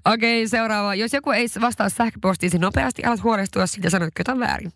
Okei, 0.04 0.42
okay, 0.42 0.48
seuraava. 0.48 0.94
Jos 0.94 1.12
joku 1.12 1.30
ei 1.30 1.46
vastaa 1.60 1.88
sähköpostiisi 1.88 2.58
nopeasti, 2.58 3.04
alat 3.04 3.22
huolestua 3.22 3.66
siitä 3.66 3.86
ja 3.86 3.90
sanot, 3.90 4.08
että 4.08 4.20
jotain 4.20 4.40
väärin. 4.40 4.72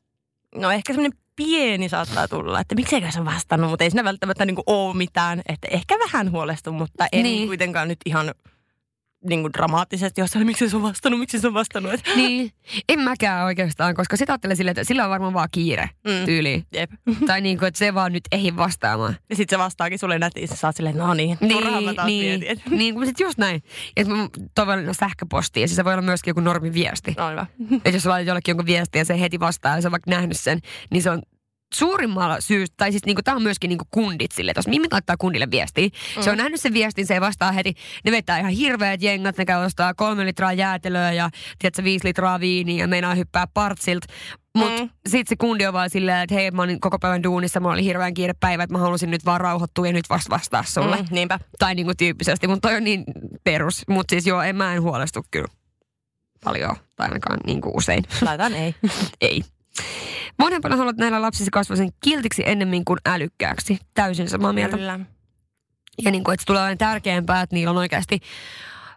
No 0.54 0.70
ehkä 0.70 0.92
semmoinen 0.92 1.18
pieni 1.36 1.88
saattaa 1.88 2.28
tulla, 2.28 2.60
että 2.60 2.74
mikseikö 2.74 3.10
se 3.10 3.20
on 3.20 3.24
vastannut, 3.24 3.70
mutta 3.70 3.84
ei 3.84 3.90
siinä 3.90 4.04
välttämättä 4.04 4.44
niinku 4.44 4.62
ole 4.66 4.96
mitään. 4.96 5.42
Että 5.48 5.68
ehkä 5.70 5.94
vähän 5.98 6.30
huolestun, 6.30 6.74
mutta 6.74 7.06
en 7.12 7.22
Niin. 7.22 7.36
niin. 7.36 7.48
kuitenkaan 7.48 7.88
nyt 7.88 7.98
ihan 8.06 8.34
niinku 9.28 9.52
dramaattisesti 9.52 10.20
jossain, 10.20 10.46
miksi 10.46 10.68
se 10.68 10.76
on 10.76 10.82
vastannut, 10.82 11.20
miksi 11.20 11.40
se 11.40 11.46
on 11.46 11.54
vastannut. 11.54 11.92
Et, 11.92 12.02
Niin, 12.16 12.52
en 12.88 13.00
mäkään 13.00 13.44
oikeastaan, 13.44 13.94
koska 13.94 14.16
sitä 14.16 14.32
ajattelen 14.32 14.56
silleen, 14.56 14.72
että 14.72 14.84
sillä 14.84 15.04
on 15.04 15.10
varmaan 15.10 15.34
vaan 15.34 15.48
kiire 15.52 15.90
mm, 16.04 16.24
tyyliin. 16.24 16.66
jep. 16.72 16.90
tai 17.26 17.40
niin 17.40 17.58
kuin, 17.58 17.68
että 17.68 17.78
se 17.78 17.94
vaan 17.94 18.12
nyt 18.12 18.24
ei 18.32 18.56
vastaamaan. 18.56 19.16
Ja 19.30 19.36
sitten 19.36 19.58
se 19.58 19.62
vastaakin 19.62 19.98
sulle 19.98 20.18
nätiin, 20.18 20.48
sä 20.48 20.56
saat 20.56 20.76
silleen, 20.76 20.96
no 20.96 21.14
niin, 21.14 21.38
turhaan 21.48 21.84
mä 21.84 21.94
taas 21.94 22.06
niin, 22.06 22.40
mietin. 22.40 22.48
Et, 22.48 22.70
niin, 22.78 22.94
mutta 22.94 23.06
sitten 23.06 23.24
just 23.24 23.38
näin. 23.38 23.62
Että 23.96 24.14
mä 24.14 24.28
toivon 24.54 24.94
sähköpostia, 24.94 25.66
siis 25.66 25.76
se 25.76 25.84
voi 25.84 25.92
olla 25.92 26.02
myöskin 26.02 26.30
joku 26.30 26.40
normiviesti. 26.40 27.14
no 27.18 27.30
hyvä. 27.30 27.46
Että 27.76 27.90
jos 27.90 28.02
sä 28.02 28.10
laitat 28.10 28.26
jollekin 28.26 28.52
jonkun 28.52 28.66
viestin 28.66 28.98
ja 28.98 29.04
se 29.04 29.20
heti 29.20 29.40
vastaa 29.40 29.76
ja 29.76 29.82
sä 29.82 29.88
oot 29.88 29.92
vaikka 29.92 30.10
nähnyt 30.10 30.40
sen, 30.40 30.60
niin 30.90 31.02
se 31.02 31.10
on 31.10 31.22
suurimmalla 31.74 32.40
syystä, 32.40 32.74
tai 32.76 32.90
siis 32.90 33.04
niinku, 33.06 33.22
tämä 33.22 33.36
on 33.36 33.42
myöskin 33.42 33.68
niinku 33.68 33.84
kundit 33.90 34.32
sille, 34.32 34.50
että 34.50 34.58
jos 34.58 34.68
Mimmi 34.68 34.88
laittaa 34.90 35.16
kundille 35.16 35.50
viestiä, 35.50 35.88
mm. 36.16 36.22
se 36.22 36.30
on 36.30 36.36
nähnyt 36.36 36.60
sen 36.60 36.74
viestin, 36.74 37.06
se 37.06 37.14
ei 37.14 37.20
vastaa 37.20 37.52
heti, 37.52 37.74
ne 38.04 38.12
vetää 38.12 38.38
ihan 38.38 38.52
hirveät 38.52 39.02
jengat, 39.02 39.38
ne 39.38 39.44
käy 39.44 39.64
ostaa 39.64 39.94
kolme 39.94 40.26
litraa 40.26 40.52
jäätelöä 40.52 41.12
ja 41.12 41.30
tiedätkö, 41.58 41.84
viisi 41.84 42.08
litraa 42.08 42.40
viiniä 42.40 42.84
ja 42.84 42.88
meinaa 42.88 43.14
hyppää 43.14 43.46
partsilt. 43.54 44.04
Mutta 44.54 44.82
mm. 44.82 44.82
Mm. 44.82 44.90
sitten 45.08 45.28
se 45.28 45.36
kundi 45.36 45.66
on 45.66 45.72
vaan 45.72 45.90
silleen, 45.90 46.22
että 46.22 46.34
hei, 46.34 46.50
mä 46.50 46.62
olin 46.62 46.80
koko 46.80 46.98
päivän 46.98 47.22
duunissa, 47.22 47.60
mulla 47.60 47.74
oli 47.74 47.84
hirveän 47.84 48.14
kiire 48.14 48.34
päivä, 48.40 48.62
että 48.62 48.74
mä 48.74 48.78
halusin 48.78 49.10
nyt 49.10 49.24
vaan 49.24 49.40
rauhoittua 49.40 49.86
ja 49.86 49.92
nyt 49.92 50.10
vasta 50.10 50.30
vastaa 50.30 50.64
sulle. 50.66 50.96
Mm. 50.96 51.02
Mm, 51.02 51.08
niinpä. 51.10 51.38
Tai 51.58 51.74
niinku 51.74 51.92
tyyppisesti, 51.98 52.48
mutta 52.48 52.68
toi 52.68 52.76
on 52.76 52.84
niin 52.84 53.04
perus. 53.44 53.82
Mutta 53.88 54.12
siis 54.12 54.26
joo, 54.26 54.42
en 54.42 54.56
mä 54.56 54.74
en 54.74 54.82
huolestu 54.82 55.24
kyllä 55.30 55.48
paljon, 56.44 56.76
tai 56.96 57.06
ainakaan 57.08 57.38
niinku 57.46 57.72
usein. 57.74 58.04
Laitan 58.22 58.54
ei. 58.54 58.74
Ei. 59.20 59.42
Vanhempana 60.38 60.76
haluat 60.76 60.96
näillä 60.96 61.22
lapsisi 61.22 61.50
kasvaisen 61.50 61.88
kiltiksi 62.04 62.42
ennemmin 62.46 62.84
kuin 62.84 62.98
älykkääksi. 63.06 63.78
Täysin 63.94 64.28
samaa 64.28 64.52
mieltä. 64.52 64.76
Kyllä. 64.76 65.00
Ja 66.02 66.10
niin 66.10 66.24
kuin, 66.24 66.34
että 66.34 66.42
se 66.42 66.46
tulee 66.46 66.62
aina 66.62 66.76
tärkeämpää, 66.76 67.42
että 67.42 67.56
niillä 67.56 67.70
on 67.70 67.76
oikeasti 67.76 68.20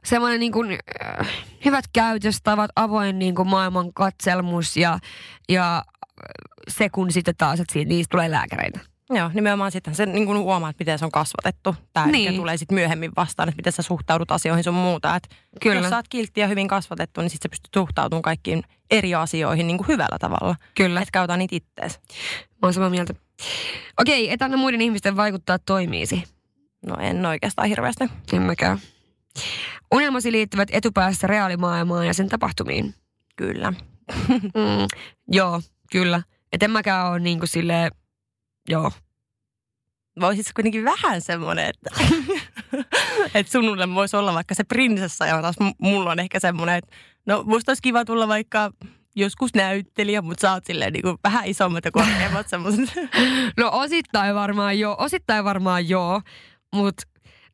semmoinen 0.05 0.39
niin 0.39 0.51
kuin, 0.51 0.77
äh, 1.19 1.27
hyvät 1.65 1.85
käytöstavat, 1.93 2.71
avoin 2.75 3.19
niin 3.19 3.35
kuin 3.35 3.47
maailman 3.47 3.93
katselmus 3.93 4.77
ja, 4.77 4.99
ja 5.49 5.83
se 6.67 6.89
kun 6.89 7.11
sitten 7.11 7.35
taas, 7.37 7.59
että 7.59 7.73
siitä, 7.73 7.89
niistä 7.89 8.11
tulee 8.11 8.31
lääkäreitä. 8.31 8.79
Joo, 9.09 9.31
nimenomaan 9.33 9.71
sitten 9.71 9.95
sen 9.95 10.11
niin 10.13 10.25
kuin 10.25 10.37
huomaa, 10.37 10.69
että 10.69 10.81
miten 10.81 10.99
se 10.99 11.05
on 11.05 11.11
kasvatettu. 11.11 11.75
Tämä 11.93 12.07
Niin. 12.07 12.35
tulee 12.35 12.57
sitten 12.57 12.75
myöhemmin 12.75 13.11
vastaan, 13.17 13.49
että 13.49 13.59
miten 13.59 13.73
sä 13.73 13.81
suhtaudut 13.81 14.31
asioihin 14.31 14.63
sun 14.63 14.73
muuta. 14.73 15.15
Et 15.15 15.27
Kyllä. 15.61 15.75
Jos 15.81 15.89
sä 15.89 15.95
oot 15.95 16.07
kiltti 16.09 16.41
ja 16.41 16.47
hyvin 16.47 16.67
kasvatettu, 16.67 17.21
niin 17.21 17.29
sitten 17.29 17.49
sä 17.49 17.51
pystyt 17.51 17.73
suhtautumaan 17.73 18.21
kaikkiin 18.21 18.63
eri 18.91 19.15
asioihin 19.15 19.67
niin 19.67 19.77
kuin 19.77 19.87
hyvällä 19.87 20.17
tavalla. 20.19 20.55
Kyllä. 20.75 21.01
Et 21.01 21.11
käytä 21.11 21.37
niitä 21.37 21.55
ittees. 21.55 21.99
Mä 22.49 22.57
oon 22.63 22.73
samaa 22.73 22.89
mieltä. 22.89 23.13
Okei, 23.99 24.31
et 24.31 24.41
anna 24.41 24.57
muiden 24.57 24.81
ihmisten 24.81 25.15
vaikuttaa 25.15 25.59
toimiisi. 25.59 26.23
No 26.85 26.95
en 26.99 27.25
oikeastaan 27.25 27.67
hirveästi. 27.67 28.03
En 28.33 28.41
mäkään. 28.41 28.79
Unelmasi 29.93 30.31
liittyvät 30.31 30.69
etupäässä 30.71 31.27
reaalimaailmaan 31.27 32.07
ja 32.07 32.13
sen 32.13 32.29
tapahtumiin. 32.29 32.93
Kyllä. 33.35 33.73
Mm, 34.29 34.87
joo, 35.27 35.61
kyllä. 35.91 36.21
Et 36.53 36.63
en 36.63 36.71
mäkään 36.71 37.07
ole 37.11 37.19
niin 37.19 37.39
kuin 37.39 37.49
silleen, 37.49 37.91
joo. 38.69 38.91
Voisitko 40.19 40.51
kuitenkin 40.55 40.83
vähän 40.83 41.21
semmoinen, 41.21 41.69
että, 41.69 41.89
että 43.35 43.51
sunulle 43.51 43.95
voisi 43.95 44.17
olla 44.17 44.33
vaikka 44.33 44.55
se 44.55 44.63
prinsessa 44.63 45.25
ja 45.25 45.41
taas 45.41 45.55
mulla 45.77 46.11
on 46.11 46.19
ehkä 46.19 46.39
semmoinen, 46.39 46.75
että 46.75 46.95
no 47.25 47.43
musta 47.43 47.69
olisi 47.69 47.81
kiva 47.81 48.05
tulla 48.05 48.27
vaikka 48.27 48.71
joskus 49.15 49.53
näyttelijä, 49.55 50.21
mutta 50.21 50.41
sä 50.41 50.53
oot 50.53 50.65
silleen 50.65 50.93
niin 50.93 51.03
kuin 51.03 51.17
vähän 51.23 51.45
isommat 51.45 51.85
ja 51.85 51.91
korkeammat 51.91 52.47
semmoiset. 52.47 52.89
No 53.57 53.69
osittain 53.73 54.35
varmaan 54.35 54.79
joo, 54.79 54.95
osittain 54.99 55.43
varmaan 55.43 55.89
joo, 55.89 56.21
mutta 56.75 57.03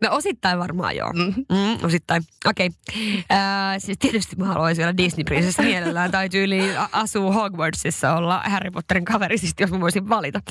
no 0.02 0.10
osittain 0.12 0.60
varmaan 0.60 0.96
joo. 0.96 1.14
Mm. 1.14 1.34
Mm, 1.36 1.86
osittain. 1.86 2.24
Okei. 2.46 2.68
Okay. 2.68 3.80
siis 3.80 3.98
tietysti 3.98 4.36
mä 4.36 4.46
haluaisin 4.46 4.86
olla 4.86 4.98
Disney-prinsessa 4.98 5.64
mielellään 5.64 6.12
tai 6.12 6.30
tyyli 6.30 6.62
asuu 6.92 7.32
Hogwartsissa 7.32 8.14
olla 8.14 8.44
Harry 8.46 8.72
Potterin 8.72 9.06
kaveri, 9.06 9.38
siis 9.38 9.54
jos 9.60 9.72
mä 9.72 9.80
voisin 9.80 10.10
valita. 10.10 10.42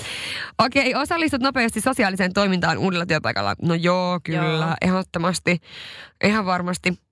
Okei, 0.59 0.91
okay, 0.91 1.03
osallistut 1.03 1.43
nopeasti 1.43 1.81
sosiaaliseen 1.81 2.33
toimintaan 2.33 2.79
uudella 2.79 3.07
työpaikalla. 3.07 3.55
No 3.63 3.75
joo, 3.75 4.21
kyllä, 4.23 4.67
Joo. 4.67 4.75
ehdottomasti. 4.81 5.59
Ihan 6.25 6.47
varmasti. 6.47 7.10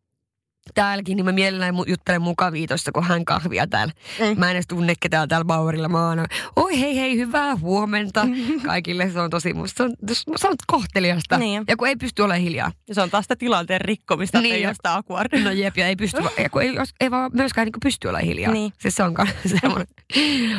Täälläkin, 0.74 1.16
niin 1.16 1.24
mä 1.24 1.32
mielelläni 1.32 1.78
juttelen 1.86 2.22
mukavia 2.22 2.66
tuossa, 2.66 2.92
kun 2.92 3.04
hän 3.04 3.24
kahvia 3.24 3.66
täällä. 3.66 3.92
Mm. 4.20 4.38
Mä 4.38 4.46
en 4.50 4.56
edes 4.56 4.66
tunne 4.66 4.94
ketään 5.00 5.28
täällä 5.28 5.44
Bauerilla. 5.44 5.88
Mä 5.88 6.08
oon, 6.08 6.26
oi 6.56 6.80
hei 6.80 6.96
hei, 6.96 7.16
hyvää 7.16 7.56
huomenta. 7.56 8.26
Kaikille 8.66 9.10
se 9.10 9.20
on 9.20 9.30
tosi, 9.30 9.52
musta 9.54 9.76
se 9.76 9.82
on, 9.82 9.94
se 10.36 10.48
on 10.48 10.54
kohteliasta. 10.66 11.38
Niin. 11.38 11.64
Ja 11.68 11.76
kun 11.76 11.88
ei 11.88 11.96
pysty 11.96 12.22
olemaan 12.22 12.42
hiljaa. 12.42 12.72
Ja 12.88 12.94
se 12.94 13.02
on 13.02 13.10
taas 13.10 13.24
sitä 13.24 13.36
tilanteen 13.36 13.80
rikkomista, 13.80 14.40
Niin. 14.40 14.54
ei 14.54 14.64
akuardia. 14.84 15.44
No 15.44 15.50
jep, 15.50 15.76
ja 15.76 15.86
ei 15.86 15.96
pysty, 15.96 16.22
ja 16.42 16.50
kun 16.50 16.62
ei, 16.62 16.74
ei 17.00 17.10
vaan 17.10 17.30
myöskään 17.34 17.64
niin 17.66 17.74
pysty 17.82 18.08
olemaan 18.08 18.26
hiljaa. 18.26 18.52
Niin. 18.52 18.72
Siis 18.78 18.94
se 18.94 19.02
onkaan 19.02 19.28
semmoinen. 19.60 19.86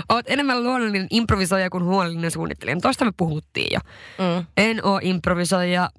Oot 0.10 0.26
enemmän 0.30 0.64
luonnollinen 0.64 1.08
improvisoija 1.10 1.70
kuin 1.70 1.84
huolellinen 1.84 2.32
suunnittelija. 2.32 2.78
Tosta 2.82 3.06
me 3.06 3.12
puhuttiin 3.18 3.68
jo. 3.74 3.80
Mm. 4.18 4.46
En 4.58 4.86
oo 4.86 5.00
improvisoija, 5.04 5.90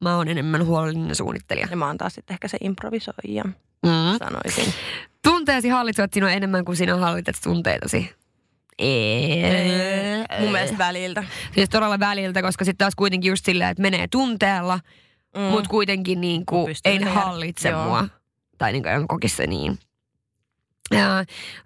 mä 0.00 0.16
oon 0.16 0.28
enemmän 0.28 0.66
huolellinen 0.66 1.14
suunnittelija. 1.14 1.66
Ja 1.70 1.76
mä 1.76 1.86
oon 1.86 1.98
taas 1.98 2.14
sitten 2.14 2.34
ehkä 2.34 2.48
se 2.48 2.58
improvisoija, 2.60 3.44
Mm. 3.86 4.18
sanoisin. 4.18 4.74
Tunteesi 5.24 5.68
hallitsevat 5.68 6.12
sinua 6.12 6.30
enemmän 6.30 6.64
kuin 6.64 6.76
sinä 6.76 6.96
hallitset 6.96 7.36
tunteitasi. 7.44 8.10
Ei. 8.78 9.42
Mun 10.40 10.52
mielestä 10.52 10.78
väliltä. 10.78 11.24
Siis 11.54 11.68
todella 11.68 12.00
väliltä, 12.00 12.42
koska 12.42 12.64
sitten 12.64 12.78
taas 12.84 12.94
kuitenkin 12.94 13.28
just 13.28 13.44
silleen, 13.44 13.70
että 13.70 13.82
menee 13.82 14.08
tunteella, 14.08 14.80
mm. 15.36 15.42
mutta 15.42 15.70
kuitenkin 15.70 16.20
niin 16.20 16.46
kuin 16.46 16.74
ei 16.84 16.98
hallitse 16.98 17.68
Joo. 17.68 17.84
mua. 17.84 18.08
Tai 18.58 18.72
niin 18.72 18.82
kuin 18.82 18.92
en 18.94 19.08
kokisi 19.08 19.36
se 19.36 19.46
niin. 19.46 19.78
Ja 20.90 21.24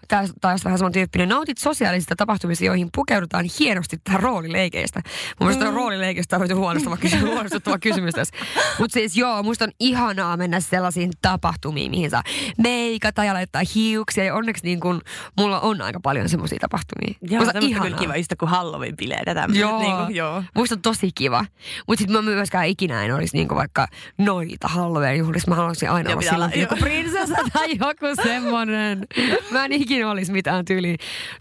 taas, 0.09 0.33
taas 0.41 0.65
vähän 0.65 0.79
samantyyppinen. 0.79 1.29
Nautit 1.29 1.59
sosiaalisista 1.59 2.17
tapahtumista, 2.17 2.65
joihin 2.65 2.89
pukeudutaan 2.95 3.45
hienosti 3.61 3.97
tähän 4.05 4.21
roolileikeistä. 4.21 5.01
Mun 5.41 5.49
mielestä 5.49 5.71
mm. 5.71 5.77
roolileikeistä 5.77 6.37
on 6.37 6.43
hyvin 6.43 6.57
huolestuttava 6.57 6.97
kysymys, 6.97 7.31
huolestuttava 7.35 7.79
kysymys 7.79 8.15
tässä. 8.15 8.37
Mutta 8.79 8.95
siis 8.95 9.17
joo, 9.17 9.43
musta 9.43 9.65
on 9.65 9.71
ihanaa 9.81 10.37
mennä 10.37 10.61
sellaisiin 10.61 11.11
tapahtumiin, 11.23 11.91
mihin 11.91 12.11
saa 12.11 12.23
meikata 12.59 13.25
ja 13.25 13.35
laittaa 13.35 13.63
hiuksia. 13.75 14.25
Ja 14.25 14.35
onneksi 14.35 14.65
niin 14.65 14.81
kun, 14.81 15.01
mulla 15.39 15.61
on 15.61 15.83
aika 15.83 16.01
paljon 16.01 16.29
semmoisia 16.29 16.59
tapahtumia. 16.61 17.15
Joo, 17.23 17.45
Musta 17.45 17.59
on 17.59 17.83
kyllä 17.83 17.97
kiva, 17.97 18.17
just 18.17 18.33
kuin 18.39 18.51
Halloween-bileet 18.51 19.23
ja 19.27 19.35
tämmöiset. 19.35 19.61
Joo. 19.61 19.79
Niin 19.79 19.97
kuin, 19.97 20.17
joo. 20.17 20.43
Musta 20.55 20.75
on 20.75 20.83
tosi 20.83 21.11
kiva. 21.15 21.45
Mutta 21.87 21.99
sitten 21.99 22.17
mä 22.17 22.23
myöskään 22.23 22.67
ikinä 22.67 23.05
en 23.05 23.15
olisi 23.15 23.37
niinku 23.37 23.55
vaikka 23.55 23.87
noita 24.19 24.69
Halloween 24.69 25.19
juhlissa. 25.19 25.51
Mä 25.51 25.55
haluaisin 25.55 25.91
aina 25.91 26.11
Joo, 26.11 26.19
olla 26.19 26.31
silloin 26.31 26.53
olla- 26.53 26.63
joku 26.63 26.77
prinsessa 26.77 27.35
tai 27.53 27.69
joku 27.71 28.23
semmonen. 28.29 29.07
Mä 29.50 29.64
en 29.64 29.72
ikinä 29.72 30.11
olisi 30.11 30.33
mitään 30.33 30.64
tyyli 30.64 30.96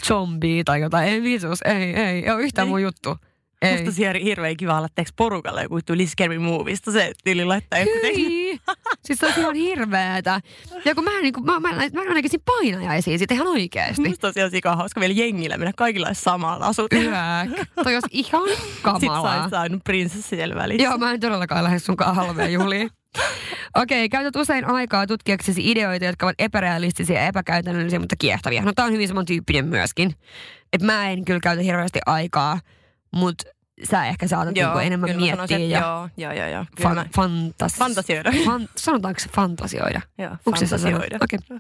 zombie 0.08 0.64
tai 0.64 0.82
jotain. 0.82 1.10
Ei 1.10 1.22
visus, 1.24 1.60
ei, 1.66 1.76
ei. 1.76 1.96
Ei 2.26 2.32
ole 2.32 2.42
yhtään 2.42 2.68
Ei. 2.68 2.70
mun 2.70 2.82
juttu. 2.82 3.18
Ei. 3.62 3.72
Musta 3.72 3.86
olisi 3.86 4.04
hir- 4.04 4.24
hirveän 4.24 4.58
kiva 4.58 4.78
olla 4.78 4.88
teeksi 4.96 5.14
porukalle 5.18 5.64
joku 5.64 5.80
tuli 5.86 6.08
Scary 6.08 6.40
Movista. 6.40 6.92
Se 6.92 7.12
tyyli 7.24 7.46
laittaa 7.46 7.80
joku. 7.80 7.92
Siis 9.06 9.20
se 9.20 9.26
olisi 9.26 9.40
ihan 9.40 9.56
hirveetä. 9.56 10.42
Ja 10.86 10.96
kun 10.96 11.04
mä, 11.04 11.22
niin 11.22 11.34
kuin, 11.34 11.46
mä, 11.46 11.60
mä, 11.60 11.70
mä, 11.74 12.04
mä 12.06 12.14
näkisin 12.14 12.42
painajaisiin 12.46 13.20
sit 13.20 13.32
ihan 13.32 13.48
oikeesti. 13.48 14.10
Musta 14.10 14.28
olisi 14.28 14.40
ihan 14.40 14.52
sika 14.52 14.76
hauska 14.76 15.00
vielä 15.02 15.14
jengillä 15.14 15.58
mennä 15.58 15.72
kaikilla 15.78 16.08
olisi 16.08 16.22
samalla 16.22 16.66
asut. 16.66 16.94
Yäk. 16.94 17.50
Toi 17.84 17.94
olisi 17.94 18.08
ihan 18.12 18.50
Sitten 18.50 18.66
sä 19.02 19.08
kamalaa. 19.08 19.50
saanut 19.50 19.84
prinsessi 19.84 20.30
siellä 20.30 20.56
välissä. 20.56 20.84
Joo, 20.84 20.98
mä 20.98 21.12
en 21.12 21.20
todellakaan 21.20 21.64
lähde 21.64 21.80
sunkaan 21.80 22.16
Halloween 22.16 22.54
juhliin. 22.54 22.90
Okei, 23.76 24.10
käytät 24.10 24.36
usein 24.36 24.66
aikaa 24.66 25.08
tutkiaksesi 25.08 25.72
ideoita, 25.72 26.06
jotka 26.06 26.26
ovat 26.26 26.36
epärealistisia 26.40 27.20
ja 27.20 27.28
epäkäytännöllisiä, 27.28 28.00
mutta 28.00 28.16
kiehtovia. 28.20 28.62
No 28.62 28.74
tää 28.76 28.86
on 28.86 28.92
hyvin 28.94 29.08
samantyyppinen 29.08 29.66
myöskin. 29.66 30.16
Et 30.74 30.82
mä 30.82 31.10
en 31.10 31.26
kyllä 31.26 31.40
käytä 31.40 31.62
hirveästi 31.62 32.00
aikaa, 32.06 32.60
mutta 33.16 33.46
sä 33.90 34.06
ehkä 34.06 34.28
saatat 34.28 34.54
niinku 34.54 34.78
enemmän 34.78 35.08
kyllä 35.10 35.20
mä 35.20 35.26
miettiä 35.26 35.48
sanoisin, 35.48 35.70
ja 35.70 35.80
Joo, 35.80 36.10
joo, 36.18 36.34
joo. 36.34 36.48
joo. 36.48 36.66
Fan, 36.82 36.96
mä, 36.96 37.06
fantas... 37.16 37.76
fantasioida. 37.76 38.32
Fan, 38.46 38.70
sanotaanko 38.76 39.20
se 39.20 39.30
fantasioida? 39.30 40.02
joo, 40.18 40.32
Onko 40.46 40.60
fantasioida. 40.60 41.18
Okei. 41.22 41.40
Okay. 41.52 41.60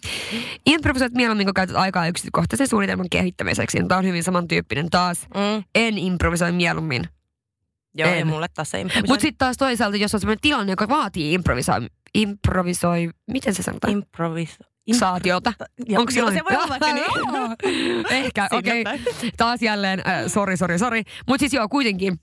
Improvisoit 0.65 1.13
mieluummin, 1.13 1.47
kun 1.47 1.53
käytät 1.53 1.75
aikaa 1.75 2.07
yksityiskohtaisen 2.07 2.67
suunnitelman 2.67 3.09
kehittämiseksi. 3.09 3.79
No, 3.79 3.87
Tämä 3.87 3.99
on 3.99 4.05
hyvin 4.05 4.23
samantyyppinen 4.23 4.89
taas. 4.89 5.27
Mm, 5.33 5.63
En 5.75 5.97
improvisoi 5.97 6.51
mieluummin. 6.51 7.03
Joo, 7.93 8.09
En. 8.09 8.19
ja 8.19 8.25
mulle 8.25 8.47
tässä 8.53 8.77
improvisointi. 8.77 9.11
Mutta 9.11 9.21
sitten 9.21 9.37
taas 9.37 9.57
toisaalta, 9.57 9.97
jos 9.97 10.13
on 10.13 10.19
sellainen 10.19 10.41
tilanne, 10.41 10.71
joka 10.71 10.89
vaatii 10.89 11.33
improvisoi, 11.33 11.87
improvisoi 12.15 13.09
miten 13.31 13.53
se 13.53 13.63
sanotaan? 13.63 13.93
Improvis... 13.93 14.57
Saatiota. 14.99 15.53
Onko 15.97 16.11
silloin? 16.11 16.35
se 16.35 16.41
voi 16.49 16.57
olla 16.57 16.69
vaikka 16.69 16.93
niin. 16.93 18.05
Ehkä, 18.25 18.47
okei. 18.51 18.83
päin. 18.83 19.01
Taas 19.37 19.61
jälleen, 19.61 19.99
äh, 20.07 20.23
sori, 20.27 20.57
sori, 20.57 20.79
sori. 20.79 21.03
Mutta 21.27 21.39
siis 21.39 21.53
joo, 21.53 21.69
kuitenkin. 21.69 22.19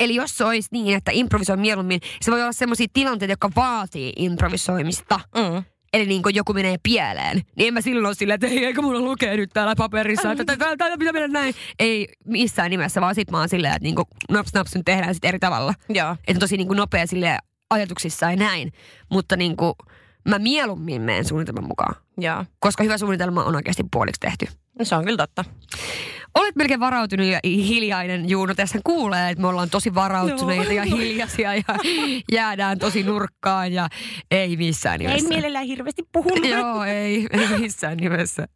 Eli 0.00 0.14
jos 0.14 0.36
se 0.36 0.44
olisi 0.44 0.68
niin, 0.72 0.96
että 0.96 1.10
improvisoi 1.14 1.56
mieluummin, 1.56 2.00
se 2.22 2.30
voi 2.30 2.42
olla 2.42 2.52
sellaisia 2.52 2.86
tilanteita, 2.92 3.32
jotka 3.32 3.50
vaatii 3.56 4.12
improvisoimista. 4.16 5.20
Mm. 5.34 5.64
Eli 5.94 6.06
niin 6.06 6.22
kun 6.22 6.34
joku 6.34 6.52
menee 6.52 6.76
pieleen, 6.82 7.42
niin 7.56 7.68
en 7.68 7.74
mä 7.74 7.80
silloin 7.80 8.14
silleen, 8.14 8.34
että 8.34 8.46
ei, 8.46 8.64
eikö 8.64 8.82
mulla 8.82 9.00
lukee 9.00 9.36
nyt 9.36 9.50
täällä 9.52 9.74
paperissa, 9.76 10.32
että 10.32 10.44
tää- 10.44 10.56
tää- 10.56 10.76
tää 10.76 10.98
pitää 10.98 11.12
mennä 11.12 11.40
näin. 11.40 11.54
Ei 11.78 12.08
missään 12.24 12.70
nimessä, 12.70 13.00
vaan 13.00 13.14
sit 13.14 13.30
mä 13.30 13.38
oon 13.38 13.48
silleen, 13.48 13.74
että 13.74 13.82
niin 13.82 13.94
naps 14.30 14.54
naps 14.54 14.74
nyt 14.74 14.84
tehdään 14.84 15.14
sit 15.14 15.24
eri 15.24 15.38
tavalla. 15.38 15.74
Joo. 15.88 16.12
Että 16.12 16.32
on 16.32 16.38
tosi 16.40 16.56
niin 16.56 16.66
kuin 16.66 16.76
nopea 16.76 17.06
sille 17.06 17.38
ajatuksissa 17.70 18.30
ja 18.30 18.36
näin. 18.36 18.72
Mutta 19.10 19.36
niin 19.36 19.56
kuin, 19.56 19.72
mä 20.28 20.38
mieluummin 20.38 21.02
menen 21.02 21.24
suunnitelman 21.24 21.68
mukaan. 21.68 21.94
Joo. 22.18 22.44
Koska 22.58 22.82
hyvä 22.84 22.98
suunnitelma 22.98 23.44
on 23.44 23.56
oikeasti 23.56 23.82
puoliksi 23.92 24.20
tehty. 24.20 24.46
No, 24.78 24.84
se 24.84 24.94
on 24.94 25.04
kyllä 25.04 25.16
totta. 25.16 25.44
Olet 26.34 26.56
melkein 26.56 26.80
varautunut 26.80 27.26
ja 27.26 27.40
hiljainen 27.44 28.28
Juuno. 28.28 28.54
Tässä 28.54 28.78
kuulee, 28.84 29.30
että 29.30 29.42
me 29.42 29.48
ollaan 29.48 29.70
tosi 29.70 29.94
varautuneita 29.94 30.72
ja 30.72 30.84
hiljaisia 30.84 31.54
ja 31.54 31.62
jäädään 32.32 32.78
tosi 32.78 33.02
nurkkaan 33.02 33.72
ja 33.72 33.88
ei 34.30 34.56
missään 34.56 34.98
nimessä. 34.98 35.28
mielellään 35.28 35.66
hirveästi 35.66 36.02
puhunut. 36.12 36.48
Joo, 36.48 36.84
ei, 36.84 37.26
ei 37.30 37.58
missään 37.58 37.96
nimessä. 37.96 38.48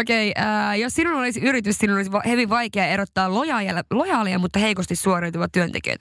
Okei, 0.00 0.30
okay, 0.30 0.76
jos 0.76 0.94
sinun 0.94 1.14
olisi 1.14 1.40
yritys, 1.40 1.78
sinun 1.78 1.96
olisi 1.96 2.10
hyvin 2.28 2.48
vaikea 2.48 2.86
erottaa 2.86 3.34
lojaalia, 3.34 3.84
lojaalia 3.90 4.38
mutta 4.38 4.58
heikosti 4.58 4.96
suoriutuvat 4.96 5.52
työntekijät. 5.52 6.00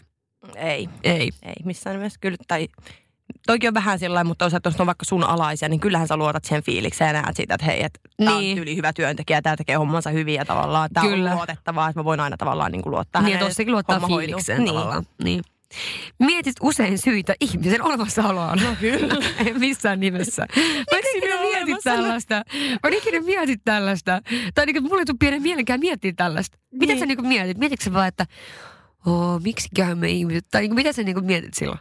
Ei, 0.56 0.90
Ei. 1.04 1.30
ei 1.44 1.54
missään 1.66 1.96
nimessä. 1.96 2.18
Kyllä, 2.22 2.38
tai 2.48 2.68
toikin 3.48 3.68
on 3.68 3.74
vähän 3.74 4.00
sillä 4.00 4.24
mutta 4.24 4.46
jos 4.66 4.80
on 4.80 4.86
vaikka 4.88 5.06
sun 5.06 5.24
alaisia, 5.24 5.70
niin 5.70 5.80
kyllähän 5.80 6.08
sä 6.08 6.18
luotat 6.18 6.46
sen 6.46 6.64
fiilikseen 6.64 7.16
ja 7.16 7.22
näet 7.22 7.36
siitä, 7.36 7.54
että 7.56 7.66
hei, 7.66 7.84
että 7.84 8.00
tää 8.26 8.38
Niin. 8.40 8.50
on 8.52 8.56
tyyli 8.56 8.76
hyvä 8.76 8.94
työntekijä, 8.94 9.42
tää 9.42 9.56
tekee 9.56 9.76
hommansa 9.76 10.10
hyvin 10.10 10.36
ja 10.36 10.46
tavallaan 10.46 10.90
tää 10.94 11.04
Kyllä. 11.04 11.30
on 11.32 11.36
luotettavaa, 11.38 11.90
että 11.90 12.00
mä 12.00 12.04
voin 12.04 12.20
aina 12.20 12.38
tavallaan 12.38 12.72
niin 12.72 12.82
kuin 12.82 12.92
luottaa 12.92 13.22
Niin, 13.22 13.40
tossakin 13.40 13.76
että 13.76 13.94
luottaa 13.94 14.08
fiilikseen 14.08 14.60
niin. 14.64 14.68
tavallaan. 14.74 15.04
Niin. 15.24 15.42
Mietit 16.20 16.56
usein 16.62 16.98
syitä 16.98 17.34
ihmisen 17.42 17.82
olemassaoloon. 17.82 18.60
No 18.64 18.76
kyllä. 18.80 19.16
en 19.46 19.60
missään 19.60 20.00
nimessä. 20.00 20.48
Mä 20.92 20.98
en 20.98 21.18
ikinä 21.18 21.36
mieti 21.42 21.58
olemassaolo? 21.64 22.02
tällaista. 22.02 22.36
Mä 22.84 22.88
en 22.90 22.94
ikinä 22.94 23.22
mieti 23.22 23.58
tällaista. 23.66 24.22
Tai 24.56 24.66
niin 24.66 24.84
mulle 24.84 25.02
ei 25.02 25.06
tule 25.06 25.18
pienen 25.20 25.42
mielenkään 25.42 25.80
miettiä 25.80 26.14
tällaista. 26.16 26.58
Mitä 26.72 26.86
Niin. 26.86 27.00
sä 27.00 27.06
niin 27.06 27.28
mietit? 27.28 27.58
Mietitkö 27.58 27.84
sä 27.86 27.94
vaan, 27.94 28.08
että 28.08 28.26
Oo, 29.06 29.40
miksiköhän 29.40 29.98
me 29.98 30.10
ihmiset, 30.10 30.46
tai 30.52 30.62
niin 30.62 30.76
mitä 30.76 30.94
sä 30.94 31.04
niin 31.04 31.26
mietit 31.26 31.54
silloin? 31.54 31.80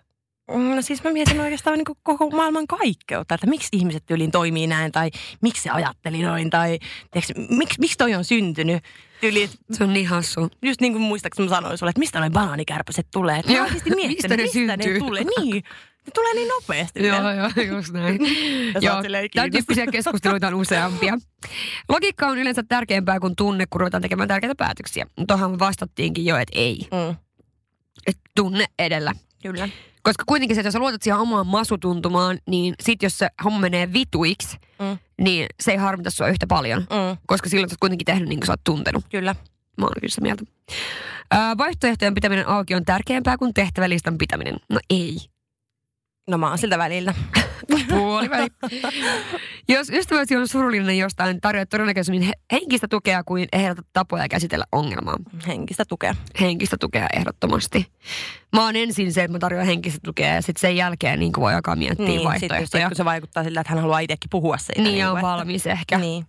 Mm, 0.55 0.75
No 0.77 0.83
siis 0.83 1.05
mä 1.05 1.11
mietin 1.13 1.41
oikeastaan 1.41 1.79
niin 1.79 1.97
koko 2.03 2.31
maailman 2.31 2.67
kaikkeutta, 2.67 3.35
että 3.35 3.47
miksi 3.47 3.69
ihmiset 3.73 4.07
tyyliin 4.07 4.31
toimii 4.31 4.67
näin, 4.67 4.93
tai 4.93 5.11
miksi 5.41 5.63
se 5.63 5.71
ajatteli 5.71 6.23
noin, 6.23 6.51
tai 6.51 6.79
tiiäks, 7.11 7.29
miksi, 7.49 7.81
miksi 7.81 7.99
toi 7.99 8.15
on 8.15 8.25
syntynyt. 8.25 8.85
Tyyli, 9.21 9.51
Se 9.73 9.85
on 9.85 9.93
niin 9.93 10.07
hassu. 10.07 10.51
just 10.63 10.81
niin 10.81 10.93
kuin 10.93 11.03
muistaakseni 11.03 11.49
mä 11.49 11.55
sanoin 11.55 11.79
sulle, 11.79 11.91
että 11.91 11.99
mistä 11.99 12.19
noin 12.21 12.33
banaanikärpäset 12.33 13.07
tulee. 13.13 13.39
Että 13.39 13.53
mä 13.53 13.63
oikeasti 13.63 13.91
miettinyt, 13.91 14.17
mistä 14.17 14.29
ne 14.37 14.43
mistä 14.43 14.53
syntyy? 14.53 14.93
ne 14.93 14.99
tulee. 14.99 15.25
Niin, 15.39 15.55
ne 16.07 16.11
tulee 16.15 16.35
niin 16.35 16.49
nopeasti. 16.49 17.07
Joo, 17.07 17.19
joo, 17.33 17.77
just 17.77 17.93
näin. 17.93 18.19
Joo, 18.81 18.97
tämän 19.35 19.51
tyyppisiä 19.51 19.87
keskusteluita 19.87 20.47
on 20.47 20.55
useampia. 20.55 21.19
Logiikka 21.89 22.27
on 22.27 22.39
yleensä 22.39 22.63
tärkeämpää 22.69 23.21
kuin 23.21 23.37
tunne, 23.37 23.65
kun 23.71 23.81
ruvetaan 23.81 24.03
tekemään 24.03 24.29
tärkeitä 24.29 24.55
päätöksiä. 24.55 25.07
Tuohon 25.29 25.59
vastattiinkin 25.59 26.25
jo, 26.25 26.37
että 26.37 26.59
ei. 26.59 26.79
Mm, 26.93 27.17
Et 28.07 28.19
tunne 28.37 28.65
edellä. 28.79 29.13
kyllä. 29.43 29.69
Koska 30.03 30.25
kuitenkin 30.27 30.55
se, 30.57 30.61
että 30.61 30.67
jos 30.67 30.73
sä 30.73 30.79
luotat 30.79 31.03
siihen 31.03 31.21
omaan 31.21 31.47
masutuntumaan, 31.47 32.39
niin 32.49 32.75
sit 32.83 33.03
jos 33.03 33.19
se 33.19 33.29
homma 33.45 33.59
menee 33.59 33.93
vituiksi, 33.93 34.57
Mm. 34.79 34.99
niin 35.21 35.47
se 35.61 35.71
ei 35.71 35.77
harmita 35.77 36.11
sua 36.11 36.29
yhtä 36.29 36.47
paljon. 36.47 36.81
Mm, 36.81 37.17
Koska 37.27 37.49
silloin 37.49 37.71
sä 37.71 37.73
oot 37.75 37.81
kuitenkin 37.81 38.05
tehnyt 38.05 38.29
niin 38.29 38.41
kuin 38.41 38.47
sä 38.47 38.53
oot 38.53 38.65
tuntenut. 38.65 39.05
kyllä. 39.11 39.35
Mä 39.79 39.85
oon 39.87 39.93
kyllä 40.01 40.09
sitä 40.11 40.21
mieltä. 40.21 40.45
Ää, 41.31 41.59
vaihtoehtojen 41.59 42.15
pitäminen 42.15 42.49
auki 42.49 42.75
on 42.75 42.85
tärkeämpää 42.85 43.39
kuin 43.39 43.55
tehtävälistan 43.55 44.19
pitäminen. 44.19 44.55
No 44.69 44.81
ei. 44.91 45.17
No 46.29 46.39
mä 46.39 46.49
oon 46.49 46.59
siltä 46.59 46.79
välillä. 46.79 47.15
Puoliväli. 47.89 48.47
Jos 49.69 49.91
ystäväsi 49.91 50.37
on 50.37 50.49
surullinen 50.49 50.99
jostain, 50.99 51.41
tarjoat 51.41 51.69
todennäköisemmin 51.69 52.23
he- 52.23 52.33
henkistä 52.53 52.89
tukea 52.89 53.25
kuin 53.25 53.49
ehdotat 53.53 53.87
tapoja 53.93 54.29
käsitellä 54.29 54.65
ongelmaa. 54.73 55.17
Henkistä 55.47 55.85
tukea. 55.85 56.15
Henkistä 56.41 56.77
tukea 56.81 57.07
ehdottomasti. 57.17 57.87
Mä 58.53 58.65
oon 58.65 58.77
ensin 58.77 59.13
se, 59.13 59.25
että 59.25 59.33
mä 59.33 59.39
tarjoan 59.39 59.67
henkistä 59.67 59.99
tukea 60.05 60.35
ja 60.35 60.43
sitten 60.43 60.61
sen 60.61 60.77
jälkeen 60.77 61.19
niin 61.19 61.33
voi 61.41 61.55
alkaa 61.55 61.77
miettiä 61.77 62.07
Niin, 62.07 62.19
sit, 62.21 62.25
just, 62.25 62.41
sit, 62.41 62.49
vaihtoehtoja. 62.51 62.89
kun 62.89 62.97
se 62.97 63.05
vaikuttaa 63.05 63.45
siltä, 63.45 63.61
että 63.61 63.73
hän 63.73 63.83
haluaa 63.83 64.01
itsekin 64.01 64.31
puhua 64.31 64.59
siitä. 64.59 64.83
Niin, 64.83 64.99
ja 64.99 65.11
on 65.13 65.19
että- 65.19 65.27
valmis 65.29 65.67
ehkä. 65.67 65.99
Niin. 65.99 66.25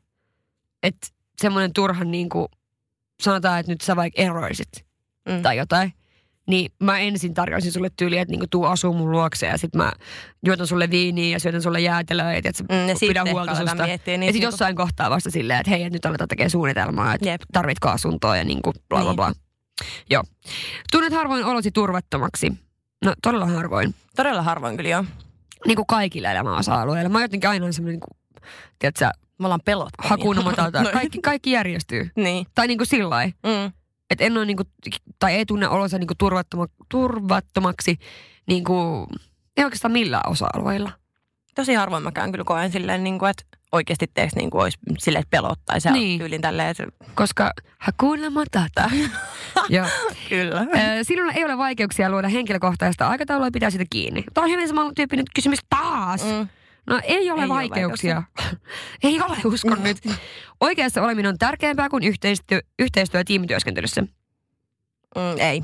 Että 0.83 1.07
semmoinen 1.41 1.73
turhan 1.73 2.11
niin 2.11 2.29
kuin, 2.29 2.47
sanotaan, 3.21 3.59
että 3.59 3.71
nyt 3.71 3.81
sä 3.81 3.95
vaikka 3.95 4.21
eroisit 4.21 4.85
Mm. 5.29 5.41
tai 5.41 5.57
jotain. 5.57 5.93
Niin 6.47 6.71
mä 6.79 6.99
ensin 6.99 7.33
tarjoaisin 7.33 7.71
sulle 7.71 7.89
tyyliä, 7.97 8.21
että 8.21 8.31
niinku 8.31 8.47
tuu 8.49 8.65
asuu 8.65 8.93
mun 8.93 9.11
luokse 9.11 9.45
ja 9.47 9.57
sit 9.57 9.75
mä 9.75 9.91
juotan 10.45 10.67
sulle 10.67 10.89
viiniä 10.91 11.27
ja 11.35 11.39
syötän 11.39 11.61
sulle 11.61 11.79
jäätelöä 11.81 12.33
ja 12.33 12.41
tiedät, 12.41 12.59
Mm, 12.69 12.89
ja 12.89 12.95
sitten 12.95 13.31
huolta 13.31 13.55
susta. 13.55 13.75
miettiä 13.85 14.13
ja 14.13 14.17
niitä 14.17 14.31
sitten 14.31 14.41
niinku- 14.41 14.45
jossain 14.53 14.75
kohtaa 14.75 15.09
vasta 15.09 15.31
silleen, 15.31 15.59
että 15.59 15.69
hei, 15.69 15.83
et 15.83 15.93
nyt 15.93 16.05
aletaan 16.05 16.27
tekemään 16.27 16.49
suunnitelmaa, 16.49 17.13
että 17.13 17.37
tarvitko 17.53 17.89
asuntoa 17.89 18.37
ja 18.37 18.43
niinku 18.43 18.73
bla 18.89 18.99
bla 19.01 19.09
Niin. 19.09 19.15
bla. 19.15 19.33
Joo. 20.09 20.23
Tunnet 20.91 21.13
harvoin 21.13 21.45
olosi 21.45 21.71
turvattomaksi. 21.71 22.53
No 23.05 23.13
todella 23.23 23.45
harvoin. 23.45 23.95
Todella 24.15 24.41
harvoin 24.41 24.77
kyllä 24.77 24.89
joo. 24.89 25.05
Niin 25.67 25.75
kuin 25.75 25.87
kaikilla 25.87 26.31
elämäosa-alueilla. 26.31 27.09
Mä 27.09 27.17
oon 27.17 27.23
jotenkin 27.23 27.49
aina 27.49 27.71
semmoinen, 27.71 27.99
niin 27.99 28.09
kuin, 28.09 28.43
tiedätkö, 28.79 29.09
Me 29.39 29.45
ollaan 29.45 29.61
pelottomia. 29.65 30.41
matata. 30.43 30.81
No, 30.83 30.89
Kaikki, 30.93 31.19
kaikki 31.21 31.51
järjestyy. 31.51 32.09
Niin. 32.15 32.45
Tai 32.55 32.67
niin 32.67 32.77
kuin 32.77 32.87
sillä 32.87 33.09
lailla. 33.09 33.33
Mm. 33.43 33.71
Että 34.13 34.23
en 34.25 34.37
ole 34.37 34.45
niinku, 34.45 34.63
tai 35.19 35.33
ei 35.33 35.45
tunne 35.45 35.67
olonsa 35.67 35.97
niinku 35.97 36.13
turvattoma, 36.17 36.65
turvattomaksi 36.89 37.97
niinku, 38.47 39.07
ei 39.57 39.63
oikeastaan 39.63 39.91
millään 39.91 40.29
osa-alueilla. 40.29 40.91
Tosi 41.55 41.73
harvoin 41.73 42.03
mä 42.03 42.11
käyn 42.11 42.31
kyllä 42.31 42.43
koen 42.43 42.71
silleen, 42.71 43.03
niin 43.03 43.19
kuin, 43.19 43.29
että 43.29 43.43
oikeasti 43.71 44.07
teeksi 44.13 44.37
niin 44.37 44.49
kuin 44.49 44.61
olisi 44.61 44.77
silleen, 44.99 45.21
että 45.21 45.29
pelottaisi. 45.37 45.87
Ja 45.87 45.91
Niin. 45.93 46.19
tyylin 46.19 46.41
tälleen, 46.41 46.69
että 46.69 46.85
Koska 47.15 47.51
hakuna 47.77 48.29
matata. 48.29 48.91
Joo. 49.69 49.85
kyllä. 50.29 50.65
Sinulla 51.03 51.31
ei 51.31 51.45
ole 51.45 51.57
vaikeuksia 51.57 52.09
luoda 52.09 52.27
henkilökohtaista 52.27 53.07
aikataulua 53.07 53.47
ja 53.47 53.51
pitää 53.51 53.69
sitä 53.69 53.85
kiinni. 53.89 54.23
Tämä 54.33 54.45
on 54.45 54.51
hyvin 54.51 54.67
samantyyppinen 54.67 55.25
kysymys 55.35 55.59
taas. 55.69 56.23
Mm. 56.23 56.47
No 56.87 57.01
ei 57.03 57.31
ole 57.31 57.41
Ei 57.41 57.45
ole 57.45 57.49
vaikeuksia. 57.49 58.23
ei 59.03 59.21
ole, 59.21 59.37
uskon 59.45 59.83
nyt. 59.83 59.97
Oikeassa 60.59 61.01
oleminen 61.01 61.29
on 61.29 61.37
tärkeämpää 61.37 61.89
kuin 61.89 62.03
yhteistyö, 62.03 62.59
yhteistyö 62.79 63.23
tiimityöskentelyssä. 63.23 64.01
Mm, 64.01 65.37
ei. 65.37 65.63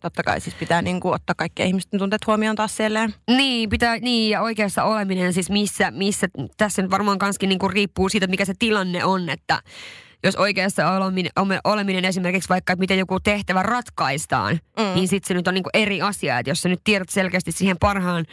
Totta 0.00 0.22
kai 0.22 0.40
siis 0.40 0.54
pitää 0.54 0.82
niin 0.82 1.00
kuin, 1.00 1.14
ottaa 1.14 1.34
kaikki 1.34 1.62
ihmisten 1.62 1.98
tunteet 2.00 2.26
huomioon 2.26 2.56
taas 2.56 2.76
siellä. 2.76 3.10
Niin, 3.28 3.68
pitää, 3.68 3.98
niin 3.98 4.30
ja 4.30 4.42
oikeassa 4.42 4.84
oleminen 4.84 5.32
siis 5.32 5.50
missä, 5.50 5.90
missä 5.90 6.28
tässä 6.56 6.82
nyt 6.82 6.90
varmaan 6.90 7.18
kanskin 7.18 7.48
niinku 7.48 7.68
riippuu 7.68 8.08
siitä, 8.08 8.26
mikä 8.26 8.44
se 8.44 8.54
tilanne 8.58 9.04
on, 9.04 9.28
että 9.28 9.62
jos 10.24 10.36
oikeassa 10.36 10.90
oleminen, 10.90 11.32
oleminen 11.64 12.04
esimerkiksi 12.04 12.48
vaikka, 12.48 12.72
että 12.72 12.80
miten 12.80 12.98
joku 12.98 13.20
tehtävä 13.20 13.62
ratkaistaan, 13.62 14.58
mm. 14.78 14.84
Mm. 14.84 14.94
niin 14.94 15.08
sitten 15.08 15.28
se 15.28 15.34
nyt 15.34 15.48
on 15.48 15.54
niinku 15.54 15.70
eri 15.74 16.02
asia. 16.02 16.38
Että 16.38 16.50
jos 16.50 16.62
sä 16.62 16.68
nyt 16.68 16.80
tiedät 16.84 17.08
selkeästi 17.08 17.52
siihen 17.52 17.76
parhaan, 17.80 18.24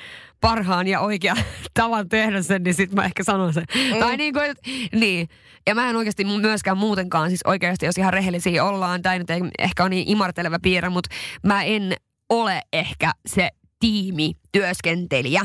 parhaan 0.41 0.87
ja 0.87 0.99
oikean 0.99 1.37
tavan 1.73 2.09
tehdä 2.09 2.41
sen, 2.41 2.63
niin 2.63 2.73
sitten 2.73 2.95
mä 2.95 3.05
ehkä 3.05 3.23
sanon 3.23 3.53
sen. 3.53 3.65
Mm. 3.75 3.99
Tai 3.99 4.17
niin 4.17 4.33
kuin, 4.33 4.55
niin. 4.95 5.29
Ja 5.67 5.75
mä 5.75 5.89
en 5.89 5.95
oikeasti 5.95 6.25
myöskään 6.25 6.77
muutenkaan, 6.77 7.29
siis 7.29 7.41
oikeasti 7.45 7.85
jos 7.85 7.97
ihan 7.97 8.13
rehellisiä 8.13 8.63
ollaan, 8.63 9.01
tai 9.01 9.19
nyt 9.19 9.29
ei 9.29 9.41
ehkä 9.59 9.83
on 9.83 9.91
niin 9.91 10.09
imarteleva 10.09 10.57
piirre, 10.61 10.89
mutta 10.89 11.09
mä 11.43 11.63
en 11.63 11.95
ole 12.29 12.61
ehkä 12.73 13.11
se 13.25 13.49
tiimityöskentelijä, 13.83 15.41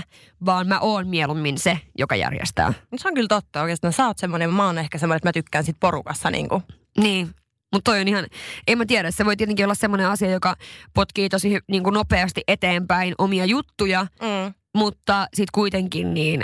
vaan 0.46 0.68
mä 0.68 0.78
oon 0.80 1.08
mieluummin 1.08 1.58
se, 1.58 1.78
joka 1.98 2.16
järjestää. 2.16 2.72
Mut 2.90 3.00
Se 3.00 3.08
on 3.08 3.14
kyllä 3.14 3.28
totta 3.28 3.62
oikeastaan. 3.62 3.92
Sä 3.92 4.06
oot 4.06 4.18
semmoinen, 4.18 4.50
mä 4.54 4.66
oon 4.66 4.78
ehkä 4.78 4.98
semmoinen, 4.98 5.16
että 5.16 5.28
mä 5.28 5.32
tykkään 5.32 5.64
sit 5.64 5.76
porukassa 5.80 6.30
niin 6.30 6.48
kuin. 6.48 6.62
Niin, 6.98 7.30
mutta 7.72 7.90
toi 7.90 8.00
on 8.00 8.08
ihan, 8.08 8.26
en 8.66 8.78
mä 8.78 8.86
tiedä, 8.86 9.10
se 9.10 9.24
voi 9.24 9.36
tietenkin 9.36 9.66
olla 9.66 9.74
semmoinen 9.74 10.06
asia, 10.08 10.30
joka 10.30 10.56
potkii 10.94 11.28
tosi 11.28 11.58
niin 11.68 11.82
kuin 11.82 11.94
nopeasti 11.94 12.42
eteenpäin 12.48 13.14
omia 13.18 13.44
juttuja, 13.44 14.06
Mm. 14.22 14.54
mutta 14.76 15.26
sitten 15.34 15.52
kuitenkin 15.54 16.14
niin 16.14 16.42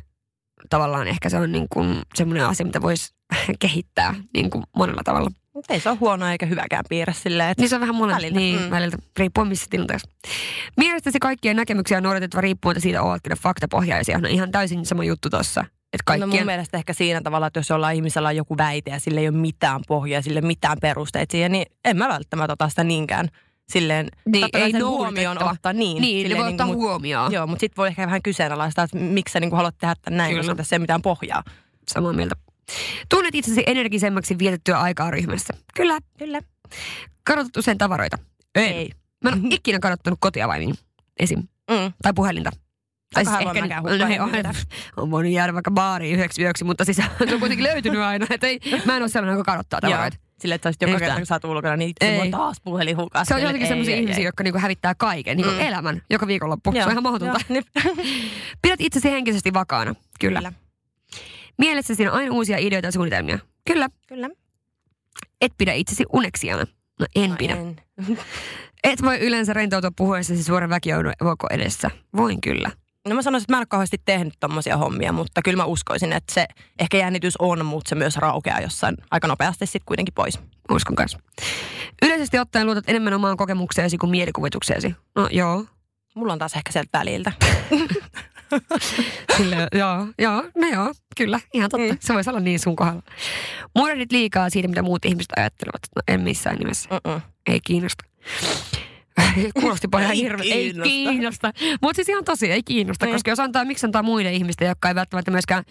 tavallaan 0.71 1.09
ehkä 1.09 1.29
se 1.29 1.37
on 1.37 1.53
niin 1.53 1.67
kuin 1.73 2.03
semmoinen 2.15 2.47
asia, 2.47 2.67
mitä 2.67 2.83
voisi 2.83 3.15
kehittää 3.61 4.15
niin 4.35 4.51
kuin 4.51 4.65
monella 4.77 5.03
tavalla. 5.05 5.31
Mutta 5.55 5.75
ei 5.75 5.81
se 5.81 5.89
ole 5.91 5.99
huono 5.99 6.27
eikä 6.29 6.47
hyväkään 6.47 6.85
piirre 6.89 7.15
silleen, 7.15 7.51
että 7.51 7.63
Niin 7.63 7.69
se 7.69 7.75
on 7.75 7.81
vähän. 7.81 7.99
Väliltä, 7.99 8.39
Niin, 8.39 8.61
mm. 8.63 8.71
väliltä. 8.71 8.97
Riippuen 9.19 9.49
missä 9.49 9.67
tilanteessa. 9.71 10.11
Mielestäsi 10.77 11.19
kaikkien 11.19 11.57
näkemyksiä 11.57 11.97
on 11.97 12.03
noudatettava 12.03 12.41
riippumatta 12.41 12.81
siitä, 12.81 13.03
ovatko 13.03 13.29
ne 13.29 13.37
faktapohjaisia. 13.37 14.19
No 14.19 14.29
ihan 14.29 14.51
täysin 14.51 14.87
sama 14.87 15.05
juttu 15.05 15.31
tossa. 15.31 15.65
Että 15.93 16.13
No 16.13 16.19
mun 16.19 16.21
kaikkien... 16.21 16.47
mielestä 16.47 16.77
ehkä 16.79 16.93
siinä 16.93 17.21
tavalla, 17.21 17.47
että 17.47 17.59
jos 17.59 17.69
jollain 17.71 17.97
ihmisellä 17.97 18.29
on 18.29 18.37
joku 18.37 18.57
väite 18.59 18.91
ja 18.91 19.01
sillä 19.01 19.21
ei 19.21 19.29
ole 19.29 19.37
mitään 19.37 19.81
pohjaa, 19.89 20.23
sillä 20.23 20.39
ei 20.39 20.43
ole 20.43 20.47
mitään 20.47 20.79
perusteita 20.83 21.33
siihen, 21.33 21.53
niin 21.53 21.67
en 21.85 21.97
mä 21.97 22.09
välttämättä 22.09 22.53
ota 22.53 22.69
sitä 22.69 22.85
niinkään 22.85 23.29
silleen, 23.69 24.09
Niin, 24.27 24.41
totta 24.41 24.59
ei 24.59 24.73
sen 24.73 24.87
huomioon 24.87 25.43
ottaa 25.43 25.73
niin. 25.73 26.01
niin, 26.03 26.25
silleen 26.25 26.43
voi 26.45 26.51
ottaa 26.51 26.67
mut- 26.67 26.77
huomioon. 26.77 27.33
Joo, 27.33 27.47
mutta 27.47 27.61
sitten 27.61 27.77
voi 27.77 27.89
ehkä 27.89 28.07
vähän 28.07 28.23
kyseenalaistaa, 28.23 28.85
että 28.85 28.97
miksi 28.99 29.33
sä 29.33 29.41
niin 29.41 29.53
haluat 29.57 29.79
tehdä 29.79 29.95
tämän 30.03 30.17
näin, 30.19 30.31
Kyllä. 30.31 30.41
koska 30.43 30.55
tässä 30.55 30.77
ei 30.77 30.79
ole 30.79 30.83
mitään 30.83 31.03
pohjaa. 31.03 31.43
Samaa 31.89 32.13
mieltä. 32.13 32.35
Tunnet 33.11 33.35
itsesi 33.35 33.63
energisemmäksi 33.67 34.39
vietettyä 34.39 34.79
aikaa 34.81 35.11
ryhmässä. 35.11 35.55
Kyllä. 35.75 35.99
Kyllä. 36.19 36.41
Kadotat 37.27 37.57
usein 37.57 37.79
tavaroita. 37.79 38.19
Ei. 38.55 38.69
Ei. 38.69 38.91
Mä 39.25 39.31
en 39.31 39.35
ole 39.41 39.49
ikinä 39.51 39.79
kadottanut 39.79 40.19
kotiavaimia 40.23 40.75
esim. 41.21 41.39
Mm. 41.71 41.93
Tai 42.03 42.13
puhelinta. 42.15 42.51
Tai 43.15 43.21
Aika 43.21 43.31
harvoin 43.31 43.61
mäkään 43.61 43.83
hukkaan 43.83 44.01
no, 44.19 44.27
niitä. 44.27 44.49
on, 44.49 44.55
on 45.03 45.11
voinut 45.11 45.33
jäädä 45.33 45.55
vaikka 45.55 45.71
baariin 45.71 46.15
yhdeksi 46.15 46.43
yöksi, 46.43 46.65
mutta 46.65 46.85
siis 46.85 46.97
se 47.29 47.35
on 47.35 47.41
kuitenkin 47.41 47.65
löytynyt 47.67 48.01
aina. 48.01 48.27
Et 48.31 48.45
ei, 48.45 48.61
mä 48.87 48.97
en 48.97 49.03
ole 49.03 49.09
sellainen, 49.09 49.39
joka 49.39 49.53
kadottaa 49.53 49.81
tavaroita. 49.81 50.17
Silleen, 50.41 50.57
että 50.57 50.67
sä 50.67 50.69
olisit 50.69 50.83
joka 50.83 50.99
kerta, 50.99 51.17
kun 51.17 51.27
sä 51.27 51.35
oot 51.35 51.45
ulkona, 51.45 51.77
niin 51.77 51.93
Ei. 52.01 52.21
on 52.21 52.31
taas 52.31 52.57
puhelin 52.65 52.97
hukassa. 52.97 53.25
Se 53.25 53.35
on 53.35 53.41
jotenkin 53.43 53.69
sellaisia 53.69 53.97
ihmisiä, 53.97 54.19
ei. 54.19 54.25
jotka 54.25 54.45
niinku 54.45 54.59
hävittää 54.59 54.95
kaiken, 54.95 55.37
niinku 55.37 55.53
Mm. 55.53 55.61
elämän, 55.61 56.03
joka 56.11 56.27
viikonloppu. 56.27 56.73
Se 56.73 56.79
Joo, 56.79 56.87
on 56.87 56.93
ihan 56.93 57.03
mahdotonta. 57.03 57.41
niin. 57.49 57.65
Pidät 58.63 58.81
itsesi 58.81 59.11
henkisesti 59.11 59.53
vakaana. 59.53 59.95
Kyllä. 60.21 60.39
Kyllä. 60.39 60.53
Mielessäsi 61.59 62.07
on 62.09 62.15
aina 62.15 62.35
uusia 62.35 62.59
ideoita 62.59 62.89
ja 62.89 62.93
suunnitelmia. 62.93 63.39
Kyllä. 63.67 63.89
Kyllä. 64.09 64.31
Et 65.41 65.53
pidä 65.59 65.73
itsesi 65.73 66.05
uneksijana. 66.13 66.65
No 67.01 67.07
en 67.17 67.31
No 67.31 67.37
pidä. 67.39 67.53
en. 67.57 67.77
Et 68.85 69.03
voi 69.03 69.19
yleensä 69.19 69.53
rentoutua 69.53 69.91
puhuessasi 69.97 70.43
suuren 70.45 70.71
väkijoukon 70.71 71.53
edessä. 71.53 71.91
Voin 72.17 72.41
kyllä. 72.41 72.71
No 73.09 73.15
mä 73.15 73.23
sanoisin, 73.23 73.45
että 73.45 73.53
mä 73.53 73.57
en 73.57 73.61
ole 73.61 73.67
kauheasti 73.67 73.97
tehnyt 74.05 74.35
tommosia 74.41 74.77
hommia, 74.77 75.13
mutta 75.13 75.43
kyllä 75.43 75.57
mä 75.57 75.65
uskoisin, 75.65 76.13
että 76.13 76.35
se 76.35 76.47
ehkä 76.79 76.97
jännitys 76.99 77.35
on, 77.39 77.67
mutta 77.67 77.89
se 77.89 77.95
myös 77.95 78.17
raukeaa 78.17 78.61
jossain 78.61 78.97
aika 79.11 79.29
nopeasti 79.29 79.67
sitten 79.67 79.87
kuitenkin 79.87 80.15
pois. 80.15 80.41
Uskon 80.71 80.97
kanssa. 80.97 81.19
Yleisesti 82.03 82.39
ottaen 82.39 82.67
luotat 82.67 82.85
enemmän 82.89 83.15
omaan 83.15 83.37
kokemukseesi 83.37 83.99
kuin 83.99 84.11
mielikuvitukseesi. 84.11 84.95
No 85.15 85.29
joo. 85.33 85.65
Mulla 86.15 86.33
on 86.33 86.39
taas 86.39 86.55
ehkä 86.57 86.73
sieltä 86.73 86.99
väliltä. 86.99 87.33
Sille, 89.37 89.69
joo, 89.75 90.07
joo, 90.19 90.43
no 90.57 90.69
joo, 90.73 90.95
kyllä, 91.17 91.41
ihan 91.55 91.71
totta. 91.71 91.93
Mm. 91.93 91.99
Se 92.01 92.15
voisi 92.15 92.31
olla 92.31 92.41
niin 92.41 92.59
sun 92.59 92.77
kohdalla. 92.77 93.03
Muodohdit 93.77 94.13
liikaa 94.13 94.51
siitä, 94.51 94.69
mitä 94.69 94.83
muut 94.83 95.05
ihmiset 95.05 95.33
ajattelevat. 95.37 95.81
No 95.97 96.03
en 96.09 96.21
missään 96.21 96.57
nimessä. 96.57 96.89
Mm-mm. 96.91 97.21
Ei 97.47 97.61
kiinnosta. 97.61 98.05
Kuulosti 99.61 99.89
paljon 99.89 100.11
Ei 100.11 100.17
hirveä. 100.17 100.55
Ei 100.55 100.75
kiinnosta. 100.83 101.53
Mutta 101.83 101.97
siis 101.97 102.09
ihan 102.09 102.25
tosi, 102.25 102.51
ei 102.51 102.63
kiinnosta. 102.63 103.07
Niin. 103.07 103.15
Koska 103.15 103.31
jos 103.31 103.41
antaa, 103.41 103.65
miksi 103.65 103.87
antaa 103.87 104.03
muiden 104.03 104.33
ihmisten, 104.33 104.69
jotka 104.69 104.89
ei 104.89 104.95
välttämättä 104.95 105.31
myöskään, 105.31 105.65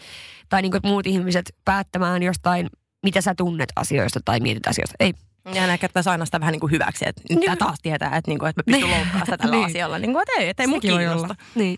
tai 0.50 0.62
niin 0.62 0.72
kuin 0.72 0.82
muut 0.84 1.08
ihmiset 1.08 1.56
päättämään 1.66 2.24
jostain, 2.24 2.68
mitä 3.04 3.22
sä 3.22 3.36
tunnet 3.36 3.70
asioista 3.76 4.20
tai 4.26 4.40
mietit 4.40 4.68
asioista. 4.68 4.96
Ei. 5.00 5.14
Ja 5.46 5.62
nämä 5.62 5.78
käyttäisi 5.78 6.10
aina 6.10 6.26
sitä 6.26 6.40
vähän 6.40 6.52
niin 6.52 6.60
kuin 6.60 6.72
hyväksi, 6.72 7.06
että 7.08 7.22
nyt 7.30 7.40
tää 7.46 7.56
taas 7.56 7.78
tietää, 7.82 8.18
että, 8.18 8.32
niin 8.32 8.40
kuin, 8.40 8.50
että 8.50 8.60
mä 8.60 8.64
pystyn 8.66 8.82
Niin. 8.82 8.92
loukkaamaan 8.98 9.26
sitä 9.26 9.38
tällä 9.38 9.56
Niin. 9.56 9.66
asialla. 9.66 10.00
Niin 10.00 10.14
kuin, 10.14 10.22
että 10.22 10.42
ei, 10.44 10.50
että 10.50 10.64
ei 10.64 10.68
mun 10.68 10.80
kiinnosta. 10.82 11.36
Niin. 11.56 11.78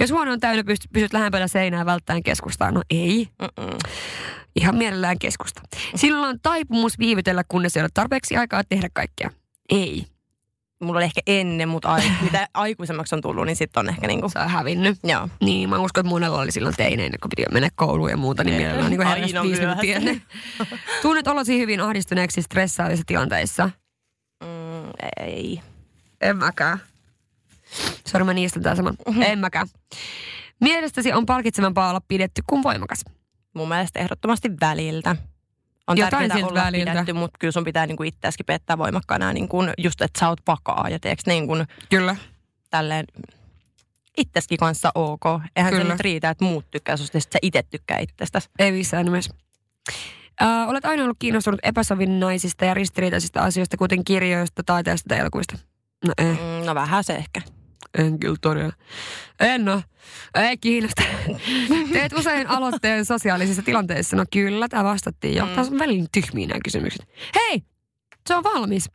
Jos 0.00 0.10
huone 0.10 0.30
on 0.30 0.40
täynnä, 0.40 0.64
pystyt, 0.64 0.90
pysyt 0.92 1.12
lähempänä 1.12 1.48
seinää 1.48 1.86
välttäen 1.86 2.22
keskustaa. 2.22 2.70
No 2.70 2.82
ei. 2.90 3.28
Mm-mm. 3.42 3.76
Ihan 4.56 4.76
mielellään 4.76 5.18
keskusta. 5.18 5.62
Sinulla 5.94 6.26
on 6.26 6.38
taipumus 6.42 6.98
viivytellä, 6.98 7.44
kunnes 7.48 7.76
ei 7.76 7.82
ole 7.82 7.88
tarpeeksi 7.94 8.36
aikaa 8.36 8.62
tehdä 8.68 8.88
kaikkea. 8.92 9.30
Ei. 9.70 10.06
Mulla 10.82 10.98
oli 10.98 11.04
ehkä 11.04 11.20
ennen, 11.26 11.68
mutta 11.68 11.88
ai, 11.88 12.02
mitä 12.22 12.48
aikuisemmaksi 12.54 13.14
on 13.14 13.20
tullut, 13.20 13.46
niin 13.46 13.56
sitten 13.56 13.80
on 13.80 13.88
ehkä 13.88 14.06
niin 14.06 14.20
kuin, 14.20 14.30
Se 14.30 14.38
on 14.38 14.48
hävinnyt. 14.48 14.98
joo. 15.04 15.28
Niin, 15.40 15.68
mä 15.68 15.78
uskon, 15.78 16.00
että 16.00 16.10
monella 16.10 16.40
oli 16.40 16.52
silloin 16.52 16.74
teineinä, 16.76 17.18
kun 17.22 17.30
piti 17.36 17.44
mennä 17.52 17.68
kouluun 17.74 18.10
ja 18.10 18.16
muuta, 18.16 18.44
niin 18.44 18.54
Ei, 18.54 18.58
mielellään 18.60 18.90
niin 18.90 19.06
heräsi 19.06 19.34
viisi 19.42 19.60
minuuttia 19.60 19.96
ennen. 19.96 20.22
Tunnet 21.02 21.28
olosi 21.28 21.58
hyvin 21.58 21.80
ahdistuneeksi 21.80 22.42
stressaavissa 22.42 23.04
tilanteissa. 23.06 23.70
Mm, 24.44 24.90
ei. 25.20 25.60
En 26.20 26.36
mäkään. 26.36 26.78
Sori, 28.08 28.24
mä 28.24 28.34
niistä 28.34 28.60
tää 28.60 28.74
saman. 28.74 28.96
En 29.20 29.38
mäkään. 29.38 29.66
Mielestäsi 30.60 31.12
on 31.12 31.26
palkitsevampaa 31.26 31.90
olla 31.90 32.00
pidetty 32.08 32.42
kuin 32.46 32.62
voimakas. 32.62 33.04
Mun 33.54 33.68
mielestä 33.68 34.00
ehdottomasti 34.00 34.50
väliltä. 34.60 35.16
On 35.86 35.98
Jotain 35.98 36.28
tärkeää 36.28 36.48
olla 36.48 36.60
väliltä. 36.64 36.90
pidetty, 36.90 37.12
mutta 37.12 37.36
kyllä 37.38 37.52
sun 37.52 37.64
pitää 37.64 37.86
niin 37.86 37.96
kuin 37.96 38.08
itseäskin 38.08 38.46
pettää 38.46 38.78
voimakkaana, 38.78 39.32
niin 39.32 39.48
kuin 39.48 39.72
just, 39.78 40.02
että 40.02 40.20
sä 40.20 40.28
oot 40.28 40.40
vakaa 40.46 40.88
ja 40.88 40.98
teeks 40.98 41.26
niin 41.26 41.46
kuin 41.46 41.66
Kyllä. 41.90 42.16
tälleen 42.70 43.04
itseskin 44.16 44.58
kanssa 44.58 44.90
ok. 44.94 45.20
Eihän 45.56 45.72
Kyllä. 45.72 45.84
se 45.84 45.90
nyt 45.90 46.00
riitä, 46.00 46.30
että 46.30 46.44
muut 46.44 46.70
tykkää 46.70 46.96
susta, 46.96 47.18
että 47.18 47.32
sä 47.32 47.38
itse 47.42 47.62
tykkää 47.62 47.98
itsestäsi. 47.98 48.48
Ei 48.58 48.72
missään 48.72 49.04
nimessä. 49.04 49.34
Äh, 50.42 50.68
olet 50.68 50.84
aina 50.84 51.02
ollut 51.02 51.16
kiinnostunut 51.18 51.60
epäsovinnaisista 51.62 52.64
ja 52.64 52.74
ristiriitaisista 52.74 53.40
asioista, 53.40 53.76
kuten 53.76 54.04
kirjoista, 54.04 54.62
taiteesta 54.62 55.08
tai 55.08 55.18
elokuvista. 55.18 55.58
No 56.06 56.12
ei, 56.18 56.32
Mm, 56.32 56.66
no 56.66 56.74
vähän 56.74 57.04
se 57.04 57.14
ehkä. 57.14 57.40
En 57.98 58.18
kyllä 58.18 58.36
todella. 58.40 58.72
En 59.40 59.68
oo. 59.68 59.82
Ei 60.34 60.56
kiinnosta. 60.56 61.02
Teet 61.92 62.12
usein 62.12 62.46
aloitteen 62.46 63.04
sosiaalisissa 63.04 63.62
tilanteissa. 63.62 64.16
No 64.16 64.24
kyllä, 64.32 64.68
tämä 64.68 64.84
vastattiin 64.84 65.34
jo. 65.36 65.46
Mm. 65.46 65.54
Tässä 65.54 65.72
on 65.72 65.78
välillä 65.78 66.06
tyhmiä 66.12 66.46
nämä 66.46 66.60
kysymykset. 66.64 67.08
Hei! 67.34 67.62
Se 68.26 68.34
on 68.34 68.44
valmis. 68.44 68.90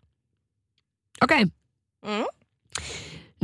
Okei. 1.21 1.43
Okay. 1.43 2.17
Mm. 2.17 2.25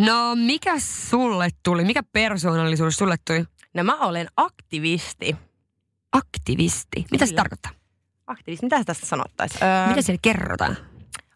No, 0.06 0.36
mikä 0.36 0.80
sulle 0.80 1.50
tuli? 1.64 1.86
Mikä 1.86 2.04
persoonallisuus 2.14 2.96
sulle 2.96 3.16
tuli? 3.28 3.46
No 3.74 3.84
mä 3.84 3.96
olen 3.96 4.28
aktivisti. 4.38 5.36
Aktivisti. 6.12 7.06
Mitä 7.12 7.26
se 7.26 7.30
Kyllä. 7.30 7.40
tarkoittaa? 7.40 7.72
Aktivisti, 8.28 8.66
mitä 8.66 8.84
tästä 8.84 9.06
sanottaisiin? 9.06 9.64
Öö, 9.64 9.88
Mitä 9.88 10.02
siellä 10.02 10.20
kerrotaan? 10.22 10.78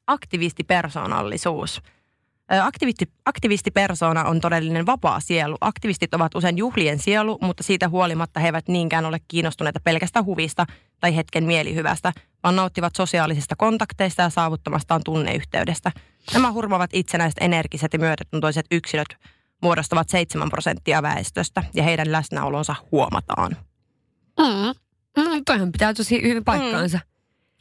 aktivistipersoonallisuus. 0.08 1.78
Ö, 1.78 1.82
Aktivisti, 2.60 3.06
aktivistipersona 3.26 4.24
on 4.24 4.42
todellinen 4.42 4.86
vapaa 4.86 5.20
sielu. 5.20 5.58
Aktivistit 5.62 6.14
ovat 6.14 6.36
usein 6.36 6.58
juhlien 6.58 7.00
sielu, 7.00 7.38
mutta 7.42 7.64
siitä 7.64 7.90
huolimatta 7.90 8.40
he 8.40 8.48
eivät 8.48 8.68
niinkään 8.68 9.06
ole 9.06 9.18
kiinnostuneita 9.28 9.80
pelkästä 9.84 10.24
huvista 10.24 10.66
tai 11.00 11.16
hetken 11.16 11.44
mielihyvästä, 11.44 12.14
vaan 12.44 12.56
nauttivat 12.56 12.96
sosiaalisista 12.96 13.56
kontakteista 13.56 14.22
ja 14.22 14.30
saavuttamastaan 14.30 15.02
tunneyhteydestä. 15.06 15.92
Nämä 16.34 16.52
hurmavat 16.52 16.90
itsenäiset, 16.94 17.38
energiset 17.42 17.94
ja 17.94 18.00
myötätuntoiset 18.00 18.66
yksilöt 18.72 19.16
muodostavat 19.62 20.10
7 20.10 20.50
prosenttia 20.50 21.02
väestöstä 21.02 21.64
ja 21.74 21.84
heidän 21.84 22.12
läsnäolonsa 22.12 22.76
huomataan. 22.92 23.58
Mm. 24.40 24.74
Mm, 25.18 25.42
toihan 25.46 25.72
pitää 25.72 25.94
tosi 25.94 26.22
hyvin 26.22 26.44
paikkaansa. 26.44 26.98
Mm. 26.98 27.11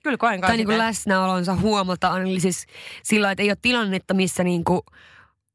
Kyllä 0.02 0.16
koen 0.16 0.40
Tai 0.40 0.56
niin 0.56 0.66
kuin 0.66 0.78
läsnäolonsa 0.78 1.56
huomataan. 1.56 2.22
Eli 2.22 2.40
siis 2.40 2.66
sillä 3.02 3.30
että 3.30 3.42
ei 3.42 3.50
ole 3.50 3.56
tilannetta, 3.62 4.14
missä 4.14 4.44
niin 4.44 4.64
kuin 4.64 4.80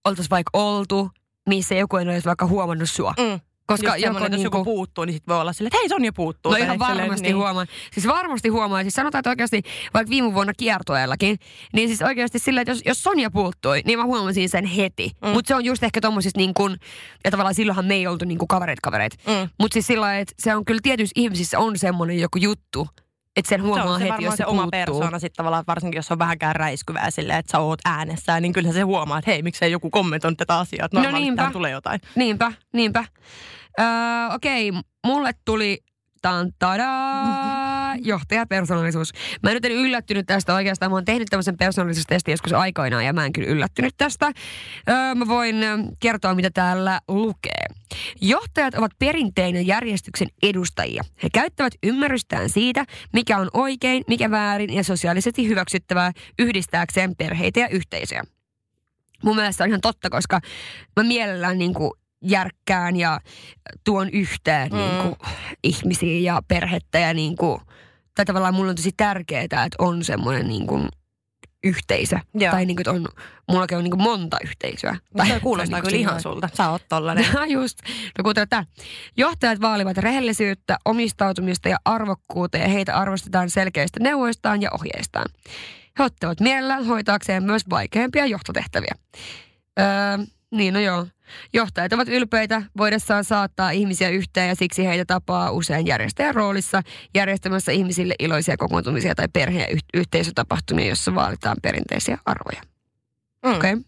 oltaisiin 0.06 0.30
vaikka 0.30 0.50
oltu, 0.54 1.10
missä 1.50 1.76
joku 1.76 1.98
ei 1.98 2.08
olisi 2.08 2.26
vaikka 2.26 2.46
huomannut 2.46 2.90
sua. 2.90 3.14
Mm. 3.18 3.40
Koska 3.68 3.88
Just 3.88 4.00
semmoinen, 4.00 4.26
että 4.26 4.38
jos 4.38 4.44
joku 4.44 4.64
puuttuu, 4.64 5.06
niin 5.06 5.14
sit 5.14 5.28
voi 5.28 5.42
olla 5.42 5.54
silleen, 5.54 5.68
että 5.68 5.78
hei 5.78 5.90
Sonja 5.90 6.14
puuttuu. 6.14 6.52
No 6.52 6.58
ihan 6.58 6.80
silleen, 6.80 6.98
varmasti 6.98 7.28
niin. 7.28 7.36
huomaa. 7.36 7.66
Siis 7.94 8.08
varmasti 8.08 8.50
huomaa. 8.50 8.82
Siis 8.82 8.94
sanotaan, 8.94 9.20
että 9.20 9.30
oikeasti 9.30 9.62
vaikka 9.94 10.10
viime 10.10 10.34
vuonna 10.34 10.54
kiertueellakin, 10.58 11.38
niin 11.74 11.90
siis 11.90 12.02
oikeasti 12.02 12.40
sillä, 12.40 12.62
että 12.62 12.72
jos, 12.72 12.82
jos 12.86 13.04
Sonja 13.04 13.32
puuttui, 13.32 13.82
niin 13.86 14.00
mä 14.00 14.06
huomasin 14.06 14.50
sen 14.50 14.66
heti. 14.66 15.12
Mm. 15.22 15.30
Mutta 15.30 15.48
se 15.48 15.56
on 15.56 15.66
just 15.66 15.84
ehkä 15.84 16.02
tommosista 16.02 16.40
niin 16.40 16.54
kuin, 16.54 16.78
ja 17.24 17.32
tavallaan 17.32 17.56
silloinhan 17.56 17.86
me 17.86 17.94
ei 17.96 18.08
oltu 18.08 18.26
niin 18.26 18.38
kuin 18.38 18.48
kavereet 18.48 18.80
kavereet. 18.80 19.18
Mm. 19.28 19.50
Mutta 19.60 19.74
siis 19.74 19.88
sillä 19.88 20.20
että 20.20 20.34
se 20.40 20.56
on 20.56 20.66
kyllä 20.66 20.80
tietyissä 20.84 21.14
ihmisissä 21.16 21.60
on 21.60 21.78
semmoinen 21.78 22.20
joku 22.20 22.38
juttu, 22.38 22.88
että 23.36 23.50
sen 23.50 23.60
Se 23.62 23.68
huomaa 23.68 23.86
on 23.94 24.00
se 24.00 24.10
heti, 24.10 24.24
jos 24.24 24.34
se 24.34 24.38
se 24.38 24.46
oma 24.46 24.68
persoona 24.72 25.20
sitten 25.20 25.38
tavallaan, 25.38 25.64
varsinkin 25.68 25.98
jos 25.98 26.12
on 26.12 26.20
vähänkään 26.20 26.56
räiskyvää 26.56 27.12
silleen, 27.12 27.40
että 27.40 27.52
sä 27.52 27.60
oot 27.60 27.80
äänessään, 27.86 28.42
niin 28.42 28.54
kyllähän 28.54 28.74
se 28.76 28.82
huomaa, 28.82 29.20
että 29.20 29.32
hei, 29.32 29.42
miksei 29.42 29.72
joku 29.72 29.90
kommentoinut 29.90 30.38
tätä 30.38 30.58
asiaa, 30.58 30.86
että 30.86 31.02
No 31.02 31.12
niinpä. 31.12 31.50
tulee 31.54 31.72
jotain. 31.72 32.02
Niinpä, 32.16 32.52
niinpä. 32.74 33.06
Öö, 33.80 33.86
Okei, 34.36 34.72
mulle 35.08 35.32
tuli 35.46 35.84
tan 36.22 36.52
tadaa, 36.60 37.65
johtajapersonaalisuus. 38.02 39.12
Mä 39.44 39.50
en 39.50 39.54
nyt 39.54 39.66
en 39.66 39.72
yllättynyt 39.72 40.26
tästä 40.26 40.54
oikeastaan. 40.54 40.92
Mä 40.92 40.96
oon 40.96 41.06
tehnyt 41.06 41.28
tämmöisen 41.30 41.58
persoonallisuustestin 41.58 42.32
joskus 42.32 42.54
aikoinaan 42.54 43.06
ja 43.06 43.14
mä 43.14 43.26
en 43.26 43.34
kyllä 43.34 43.50
yllättynyt 43.50 43.94
tästä. 43.98 44.32
Öö, 44.90 45.16
mä 45.16 45.28
voin 45.28 45.64
ö, 45.64 45.78
kertoa, 46.00 46.36
mitä 46.36 46.50
täällä 46.54 47.02
lukee. 47.08 47.66
Johtajat 48.22 48.74
ovat 48.74 48.92
perinteinen 49.00 49.68
järjestyksen 49.68 50.28
edustajia. 50.44 51.04
He 51.24 51.30
käyttävät 51.34 51.74
ymmärrystään 51.84 52.50
siitä, 52.50 52.86
mikä 53.14 53.38
on 53.38 53.50
oikein, 53.54 54.04
mikä 54.08 54.32
väärin 54.32 54.74
ja 54.74 54.84
sosiaalisesti 54.84 55.48
hyväksyttävää 55.48 56.12
yhdistääkseen 56.40 57.16
perheitä 57.16 57.60
ja 57.60 57.68
yhteisöjä 57.68 58.24
mun 59.24 59.36
mielestä 59.36 59.64
on 59.64 59.68
ihan 59.70 59.82
totta, 59.82 60.10
koska 60.10 60.40
mä 60.96 61.04
mielellään 61.04 61.58
niin 61.58 61.74
kuin 61.74 61.92
järkkään 62.22 62.96
ja 62.96 63.20
tuon 63.84 64.10
yhteen 64.10 64.72
Mm. 64.72 64.78
niin 64.78 65.02
kuin 65.02 65.16
ihmisiä 65.64 66.34
ja 66.34 66.42
perhettä 66.48 67.00
ja 67.00 67.14
niin 67.14 67.36
kuin, 67.36 67.62
tai 68.16 68.26
tavallaan 68.26 68.54
mulla 68.54 68.70
on 68.70 68.76
tosi 68.76 68.92
tärkeää, 68.98 69.44
että 69.44 69.60
on 69.80 70.04
semmoinen 70.04 70.48
niin 70.48 70.68
kuin 70.68 70.90
yhteisö. 71.64 72.18
Joo. 72.34 72.52
Tai 72.52 72.66
niin 72.66 72.76
kuin, 72.76 72.82
että 72.82 72.92
on, 72.92 73.08
mullakin 73.52 73.78
on 73.78 73.84
niin 73.84 73.92
kuin 73.92 74.04
monta 74.04 74.38
yhteisöä. 74.44 74.92
Mutta 74.92 75.18
Tai- 75.18 75.28
se 75.28 75.40
kuulostaa 75.40 75.72
tai 75.72 75.82
kyllä 75.82 75.92
niin 75.92 76.02
ihan 76.02 76.22
sulta. 76.22 76.50
Sä 76.54 76.70
oot 76.70 76.82
tollanen. 76.90 77.26
No 77.34 77.44
just. 77.44 77.80
No 78.18 78.24
kuuntele 78.24 78.46
tää. 78.46 78.66
Johtajat 79.18 79.62
vaalivat 79.62 79.98
rehellisyyttä, 79.98 80.78
omistautumista 80.86 81.70
ja 81.70 81.78
arvokkuutta 81.86 82.58
ja 82.58 82.68
heitä 82.68 82.96
arvostetaan 82.96 83.50
selkeistä 83.50 84.00
neuvoistaan 84.00 84.62
ja 84.62 84.70
ohjeistaan. 84.74 85.26
He 86.00 86.04
ottavat 86.04 86.40
mielellään 86.40 86.86
hoitaakseen 86.86 87.44
myös 87.44 87.70
vaikeampia 87.70 88.26
johtotehtäviä. 88.26 88.96
Öö, 89.80 89.86
niin 90.58 90.74
no 90.74 90.80
joo. 90.80 91.08
Johtajat 91.54 91.94
ovat 91.94 92.08
ylpeitä 92.08 92.62
voidessaan 92.78 93.24
saattaa 93.24 93.72
ihmisiä 93.72 94.10
yhteen 94.10 94.50
ja 94.50 94.56
siksi 94.56 94.86
heitä 94.86 95.06
tapaa 95.06 95.52
usein 95.52 95.88
järjestäjän 95.88 96.36
roolissa 96.36 96.82
järjestämässä 97.16 97.72
ihmisille 97.72 98.16
iloisia 98.20 98.58
kokoontumisia 98.58 99.16
tai 99.16 99.28
perhe- 99.34 99.62
ja 99.62 99.68
yh- 99.68 99.84
yhteisötapahtumia, 99.94 100.88
jossa 100.88 101.16
vaalitaan 101.16 101.58
perinteisiä 101.62 102.18
arvoja. 102.26 102.62
Mm. 103.46 103.56
Okei. 103.56 103.74
Okay. 103.74 103.84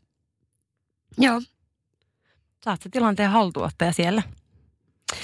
Joo. 1.18 1.42
Oot 2.66 2.82
se 2.82 2.90
tilanteen 2.90 3.30
haltuottaja 3.30 3.92
siellä. 3.94 4.24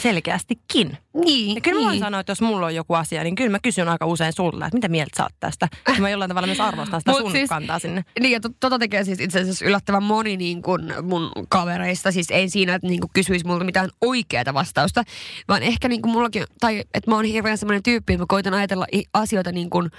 Selkeästikin. 0.02 0.98
Niin. 1.14 1.56
Ja 1.56 1.62
kyllä 1.62 1.76
mä 1.76 1.80
niin. 1.80 1.88
voin 1.88 2.00
sanoa, 2.00 2.20
että 2.20 2.32
jos 2.32 2.42
mulla 2.42 2.66
on 2.66 2.76
joku 2.76 2.94
asia, 2.94 3.24
niin 3.24 3.36
kyllä 3.36 3.50
mä 3.50 3.60
kysyn 3.60 3.90
aika 3.90 4.06
usein 4.06 4.34
sulta, 4.34 4.66
että 4.66 4.78
mitä 4.78 4.88
mieltä 4.88 5.18
sä 5.18 5.24
oot 5.24 5.34
tästä. 5.40 5.68
Ja 5.96 6.02
mä 6.02 6.10
jollain 6.10 6.30
tavalla 6.30 6.48
myös 6.48 6.60
arvostan 6.60 7.02
sitä 7.02 7.12
Mut 7.12 7.22
sun 7.22 7.32
siis- 7.32 7.50
kantaa 7.50 7.80
sinne. 7.80 8.06
Niin, 8.20 8.32
ja 8.32 8.40
to, 8.40 8.50
tota 8.60 8.80
tekee 8.80 9.04
siis 9.04 9.20
itse 9.20 9.40
asiassa 9.42 9.66
yllättävän 9.66 10.04
moni 10.04 10.38
niin 10.38 10.62
kuin 10.62 10.94
mun 11.02 11.32
kavereista. 11.50 12.12
Siis 12.12 12.32
ei 12.32 12.50
siinä, 12.50 12.76
että 12.76 12.88
niin 12.88 13.00
kuin 13.00 13.12
kysyisi 13.14 13.46
multa 13.46 13.64
mitään 13.66 13.90
oikeaa 14.02 14.54
vastausta, 14.54 15.04
vaan 15.48 15.64
ehkä 15.64 15.88
niin 15.88 16.02
kuin 16.02 16.12
mullakin, 16.12 16.44
tai 16.60 16.84
että 16.94 17.12
mä 17.12 17.16
oon 17.16 17.26
hirveän 17.26 17.58
semmoinen 17.58 17.84
tyyppi, 17.84 18.14
että 18.14 18.24
mä 18.24 18.28
koitan 18.28 18.54
ajatella 18.54 18.86
asioita 19.14 19.52
niin 19.52 19.70
kuin 19.70 19.90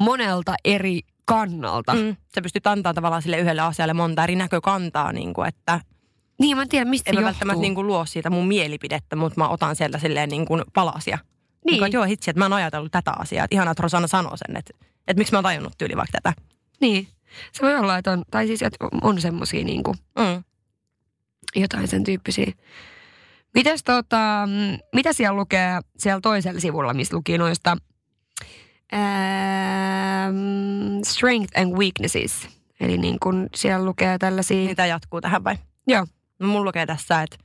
monelta 0.00 0.54
eri 0.64 1.00
kannalta. 1.24 1.94
Mm. 1.94 2.16
Sä 2.34 2.42
pystyt 2.42 2.66
antaa 2.66 2.94
tavallaan 2.94 3.22
sille 3.22 3.38
yhdelle 3.38 3.62
asialle 3.62 3.94
monta 3.94 4.24
eri 4.24 4.36
näkökantaa, 4.36 5.12
niin 5.12 5.34
kuin, 5.34 5.48
että 5.48 5.80
Niin, 6.40 6.56
mä 6.56 6.62
en 6.62 6.68
tiedä, 6.68 6.84
mistä 6.84 7.10
en 7.10 7.14
se 7.14 7.20
mä 7.20 7.20
johtuu. 7.20 7.26
välttämättä 7.34 7.60
niin 7.60 7.74
kuin 7.74 7.86
luo 7.86 8.06
siitä 8.06 8.30
mun 8.30 8.48
mielipidettä, 8.48 9.16
mutta 9.16 9.40
mä 9.40 9.48
otan 9.48 9.76
sieltä 9.76 9.98
silleen 9.98 10.28
niin 10.28 10.46
kuin 10.46 10.62
palasia. 10.74 11.16
Niin. 11.16 11.26
Niin. 11.64 11.72
Niin 11.72 11.78
kuin, 11.78 11.92
joo, 11.92 12.04
hitsi, 12.04 12.30
että 12.30 12.38
mä 12.38 12.46
en 12.46 12.52
ajatellut 12.52 12.92
tätä 12.92 13.12
asiaa. 13.18 13.44
Että 13.44 13.54
ihanaa, 13.54 13.72
että 13.72 13.82
Rosanna 13.82 14.08
sanoo 14.08 14.36
sen, 14.36 14.56
että, 14.56 14.72
että 15.08 15.18
miksi 15.20 15.32
mä 15.32 15.36
oon 15.38 15.44
tajunnut 15.44 15.72
tyyli 15.78 15.96
vaikka 15.96 16.18
tätä. 16.22 16.42
niin. 16.80 17.08
Se 17.52 17.62
voi 17.62 17.76
olla, 17.76 17.98
että 17.98 18.12
on, 18.12 18.22
tai 18.30 18.46
siis, 18.46 18.62
että 18.62 18.86
on 19.02 19.20
semmosia 19.20 19.64
niin 19.64 19.82
kuin 19.82 19.96
Mm. 20.18 20.42
jotain 21.56 21.88
sen 21.88 22.04
tyyppisiä. 22.04 22.52
Mites 23.54 23.84
tota, 23.84 24.48
mitä 24.94 25.12
siellä 25.12 25.36
lukee 25.36 25.80
siellä 25.98 26.20
toisella 26.20 26.60
sivulla, 26.60 26.94
missä 26.94 27.16
luki 27.16 27.38
noista 27.38 27.76
ähm, 28.94 31.02
strength 31.04 31.60
and 31.60 31.76
weaknesses. 31.78 32.48
Eli 32.80 32.98
niin 32.98 33.16
kun 33.22 33.48
siellä 33.54 33.84
lukee 33.84 34.18
tällaisia... 34.18 34.56
Niin 34.56 34.76
tämä 34.76 34.86
jatkuu 34.86 35.20
tähän 35.20 35.44
vai? 35.44 35.56
Joo. 35.86 36.06
No, 36.40 36.46
mulla 36.46 36.64
lukee 36.64 36.86
tässä, 36.86 37.22
että 37.22 37.36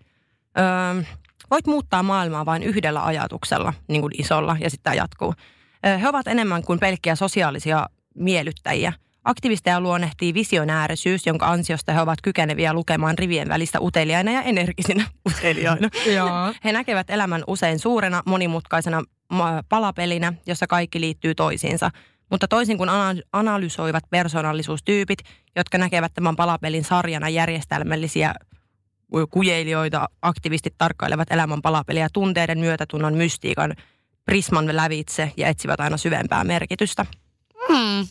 öö, 0.58 1.04
voit 1.52 1.68
muuttaa 1.68 2.04
maailmaa 2.04 2.46
vain 2.46 2.64
yhdellä 2.64 3.06
ajatuksella, 3.06 3.74
niin 3.88 4.02
kuin 4.02 4.22
isolla, 4.22 4.58
ja 4.60 4.70
sitten 4.70 4.84
tämä 4.84 4.93
jatkuu. 4.93 5.34
Öö, 5.86 5.98
he 5.98 6.10
ovat 6.10 6.28
enemmän 6.28 6.64
kuin 6.64 6.80
pelkkiä 6.80 7.16
sosiaalisia 7.16 7.86
miellyttäjiä. 8.16 8.93
Aktivisteja 9.24 9.82
luonnehtii 9.82 10.34
visionäärisyys, 10.34 11.26
jonka 11.26 11.48
ansiosta 11.48 11.93
he 11.93 12.02
ovat 12.02 12.22
kykeneviä 12.22 12.74
lukemaan 12.74 13.18
rivien 13.18 13.50
välistä 13.50 13.80
uteliaina 13.82 14.32
ja 14.32 14.41
energisinä 14.41 15.06
uteliaina. 15.30 15.89
He 16.64 16.72
näkevät 16.72 17.10
elämän 17.10 17.43
usein 17.48 17.80
suurena, 17.80 18.24
monimutkaisena 18.26 19.04
palapelinä, 19.70 20.34
jossa 20.46 20.68
kaikki 20.68 21.00
liittyy 21.00 21.36
toisiinsa. 21.36 21.91
Mutta 22.32 22.48
toisin 22.48 22.78
kuin 22.78 22.89
ana- 22.89 23.22
analysoivat 23.34 24.04
persoonallisuustyypit, 24.10 25.20
jotka 25.56 25.78
näkevät 25.78 26.14
tämän 26.14 26.36
palapelin 26.36 26.84
sarjana 26.84 27.30
järjestelmällisiä 27.30 28.34
kujeilijoita, 29.30 30.10
aktivistit 30.22 30.74
tarkkailevat 30.78 31.32
elämän 31.32 31.62
palapeliä 31.62 32.08
tunteiden, 32.14 32.60
myötätunnon, 32.60 33.14
mystiikan, 33.14 33.74
prisman 34.26 34.76
lävitse 34.76 35.32
ja 35.38 35.47
etsivät 35.47 35.80
aina 35.80 35.97
syvempää 35.97 36.43
merkitystä. 36.43 37.06
Hmm. 37.68 38.08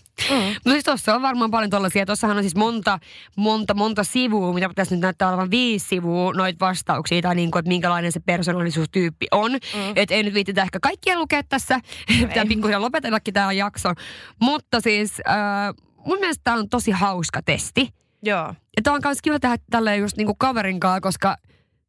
No 0.64 0.72
siis 0.72 0.84
tuossa 0.84 1.14
on 1.14 1.22
varmaan 1.22 1.50
paljon 1.50 1.70
tuollaisia. 1.70 2.06
Tuossahan 2.06 2.36
on 2.36 2.42
siis 2.42 2.56
monta, 2.56 2.98
monta, 3.36 3.74
monta 3.74 4.04
sivua, 4.04 4.52
mitä 4.52 4.68
pitäisi 4.68 4.94
nyt 4.94 5.00
näyttää 5.02 5.28
olevan 5.28 5.50
viisi 5.50 5.88
sivua 5.88 6.32
noita 6.32 6.66
vastauksia, 6.66 7.22
tai 7.22 7.34
niin 7.34 7.50
kuin, 7.50 7.60
että 7.60 7.68
minkälainen 7.68 8.12
se 8.12 8.20
persoonallisuustyyppi 8.20 9.26
on. 9.30 9.52
Mm. 9.52 9.92
Että 9.96 10.14
ei 10.14 10.22
nyt 10.22 10.34
viititä 10.34 10.62
ehkä 10.62 10.78
kaikkia 10.80 11.18
lukea 11.18 11.42
tässä, 11.42 11.80
pitää 12.28 12.46
pikkuhiljaa 12.46 12.80
lopetellakin 12.80 13.34
tämä 13.34 13.52
jakso. 13.52 13.92
Mutta 14.40 14.80
siis 14.80 15.20
äh, 15.28 15.74
mun 16.06 16.18
mielestä 16.18 16.40
tämä 16.44 16.56
on 16.56 16.68
tosi 16.68 16.90
hauska 16.90 17.42
testi. 17.42 17.88
Joo. 18.22 18.54
Ja 18.76 18.82
tämä 18.82 18.94
on 18.94 19.00
myös 19.04 19.22
kiva 19.22 19.40
tehdä 19.40 19.56
tälleen 19.70 20.00
just 20.00 20.16
niinku 20.16 20.34
kaverin 20.34 20.80
kanssa, 20.80 21.00
koska 21.00 21.36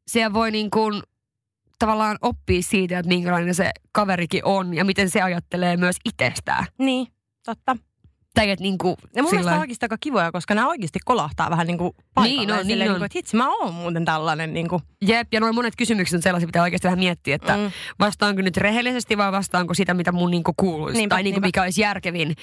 siellä 0.08 0.34
voi 0.34 0.52
niinku 0.52 0.80
tavallaan 1.80 2.18
oppia 2.22 2.62
siitä, 2.62 3.00
että 3.00 3.08
minkälainen 3.08 3.56
se 3.56 3.72
kaverikin 3.92 4.46
on 4.46 4.74
ja 4.74 4.86
miten 4.86 5.10
se 5.10 5.22
ajattelee 5.22 5.78
myös 5.78 5.96
itsestään. 6.06 6.66
Niin, 6.78 7.08
totta. 7.46 7.78
Tai 8.36 8.50
että 8.50 8.64
niinku, 8.64 8.88
Ja 9.16 9.24
mun 9.24 9.32
mielestä 9.32 9.38
sillä- 9.38 9.54
on 9.54 9.60
oikeasti 9.60 9.86
aika 9.86 9.98
kivoja, 10.00 10.32
koska 10.32 10.56
nämä 10.56 10.68
oikeasti 10.68 11.00
kolahtaa 11.06 11.50
vähän 11.50 11.68
niin 11.68 11.78
kuin 11.78 11.92
paikalle. 12.14 12.46
Niin 12.46 12.48
Silleen 12.66 12.68
niin. 12.68 12.80
Niin 12.80 12.92
kuin, 13.00 13.06
että 13.06 13.18
hitsi, 13.18 13.36
mä 13.38 13.50
oon 13.56 13.74
muuten 13.74 14.06
tällainen. 14.06 14.54
Niin 14.54 14.68
kuin. 14.70 14.82
Jep, 15.02 15.28
ja 15.34 15.40
noin 15.40 15.56
monet 15.56 15.76
kysymykset 15.76 16.18
on 16.18 16.22
sellaisia, 16.22 16.48
mitä 16.48 16.62
oikeasti 16.62 16.88
vähän 16.88 17.00
miettiä, 17.00 17.36
että 17.36 17.58
mm. 17.58 17.72
Vastaanko 18.00 18.42
nyt 18.42 18.58
rehellisesti 18.58 19.18
vai 19.18 19.32
vastaanko 19.32 19.74
sitä, 19.74 19.94
mitä 19.94 20.12
mun 20.12 20.32
niinku 20.32 20.54
kuuluisi. 20.58 20.98
Niinpä, 20.98 21.16
tai 21.16 21.24
niinku 21.24 21.36
niinpä. 21.36 21.48
mikä 21.48 21.62
olisi 21.62 21.82
järkevin 21.82 22.36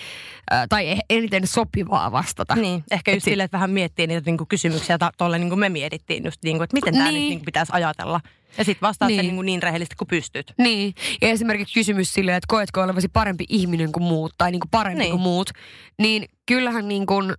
äh, 0.53 0.67
tai 0.69 0.95
eh- 0.95 1.01
eniten 1.11 1.47
sopivaa 1.47 2.13
vastata. 2.13 2.55
Niin, 2.55 2.85
ehkä 2.91 3.13
just 3.13 3.25
silleen, 3.25 3.45
että 3.45 3.57
vähän 3.57 3.71
miettii 3.71 4.07
niitä 4.07 4.23
niin 4.27 4.39
kuin 4.39 4.49
kysymyksiä 4.49 4.99
tolle 5.19 5.39
niin 5.39 5.49
kuin 5.49 5.59
me 5.61 5.69
mietittiin 5.69 6.25
just 6.25 6.43
niin 6.45 6.57
kuin, 6.57 6.65
että 6.65 6.75
miten 6.77 6.95
tämä 6.95 7.05
Niin. 7.05 7.15
nyt 7.15 7.29
niin 7.29 7.39
kuin 7.39 7.45
pitäisi 7.45 7.73
ajatella. 7.75 8.21
Ja 8.59 8.65
sitten 8.65 8.87
vastaat 8.89 9.09
Niin. 9.09 9.19
sen 9.19 9.27
niin, 9.27 9.35
kuin 9.35 9.47
niin 9.47 9.63
rehellisesti 9.63 9.97
kuin 9.97 10.09
pystyt. 10.09 10.53
Niin, 10.59 10.95
ja 11.23 11.29
esimerkiksi 11.29 11.75
kysymys 11.75 12.15
silleen, 12.15 12.37
että 12.37 12.47
koetko 12.49 12.83
olevasi 12.83 13.09
parempi 13.09 13.45
ihminen 13.49 13.93
kuin 13.93 14.03
muut 14.03 14.35
tai 14.39 14.51
niin 14.51 14.61
kuin 14.61 14.71
parempi 14.71 14.99
Niin. 14.99 15.11
kuin 15.11 15.21
muut, 15.23 15.51
niin 15.99 16.25
kyllähän 16.47 16.89
niin 16.89 17.07
kuin, 17.07 17.35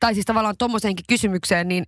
tai 0.00 0.14
siis 0.14 0.26
tavallaan 0.26 0.56
tommoseenkin 0.58 1.04
kysymykseen, 1.08 1.68
niin 1.68 1.84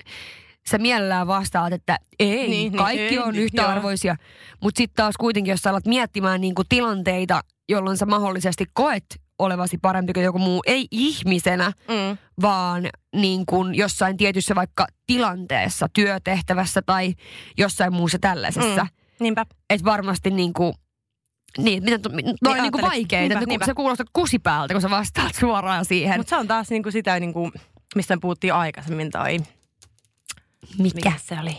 sä 0.71 0.79
mielellään 0.79 1.27
vastaat, 1.27 1.73
että 1.73 1.99
ei, 2.19 2.29
Niin, 2.37 2.51
niin, 2.51 2.73
kaikki 2.73 3.03
ei, 3.03 3.19
on 3.19 3.33
niin, 3.33 3.43
yhtäarvoisia. 3.45 4.17
Mutta 4.63 4.79
sitten 4.79 4.97
taas 4.97 5.15
kuitenkin, 5.19 5.51
jos 5.51 5.61
sä 5.61 5.71
alat 5.71 5.87
miettimään 5.87 6.41
niin 6.41 6.55
kuin 6.55 6.69
tilanteita, 6.69 7.41
jolloin 7.69 7.97
sä 7.97 8.07
mahdollisesti 8.07 8.65
koet 8.73 9.05
olevasi 9.45 9.79
parempi 9.83 10.13
kuin 10.13 10.25
joku 10.25 10.39
muu, 10.39 10.63
ei 10.67 10.87
ihmisenä, 10.91 11.73
Mm. 11.89 12.19
vaan 12.43 12.89
niin 13.17 13.47
kuin 13.47 13.75
jossain 13.75 14.17
tietyssä 14.17 14.55
vaikka 14.55 14.87
tilanteessa, 15.07 15.87
työtehtävässä 15.93 16.83
tai 16.83 17.15
jossain 17.59 17.93
muussa 17.93 18.19
tällaisessa. 18.21 18.83
Mm. 18.85 18.89
Niinpä. 19.21 19.47
Että 19.71 19.85
varmasti 19.85 20.31
niin 20.31 20.53
kuin, 20.53 20.75
niin, 21.59 21.85
mitä, 21.85 22.09
no, 22.09 22.17
niin, 22.17 22.25
niin 22.27 22.37
kuin 22.43 22.55
ajattelet- 22.55 22.83
vaikeita. 22.83 23.35
niinpä, 23.35 23.47
Niinpä. 23.47 23.67
Se 23.67 23.75
kuulostaa 23.75 24.07
kusipäältä, 24.13 24.75
kun 24.75 24.81
sä 24.83 24.91
vastaat 24.91 25.35
suoraan 25.35 25.85
siihen. 25.85 26.17
Mutta 26.19 26.31
se 26.31 26.37
on 26.37 26.49
taas 26.49 26.71
niin 26.71 26.83
kuin 26.83 26.93
sitä, 26.93 27.21
niin 27.21 27.33
kuin, 27.33 27.53
mistä 27.95 28.19
puhuttiin 28.21 28.55
aikaisemmin, 28.55 29.11
tai 29.11 29.39
mikä? 30.79 30.95
mikä 30.95 31.13
se 31.23 31.37
oli? 31.41 31.57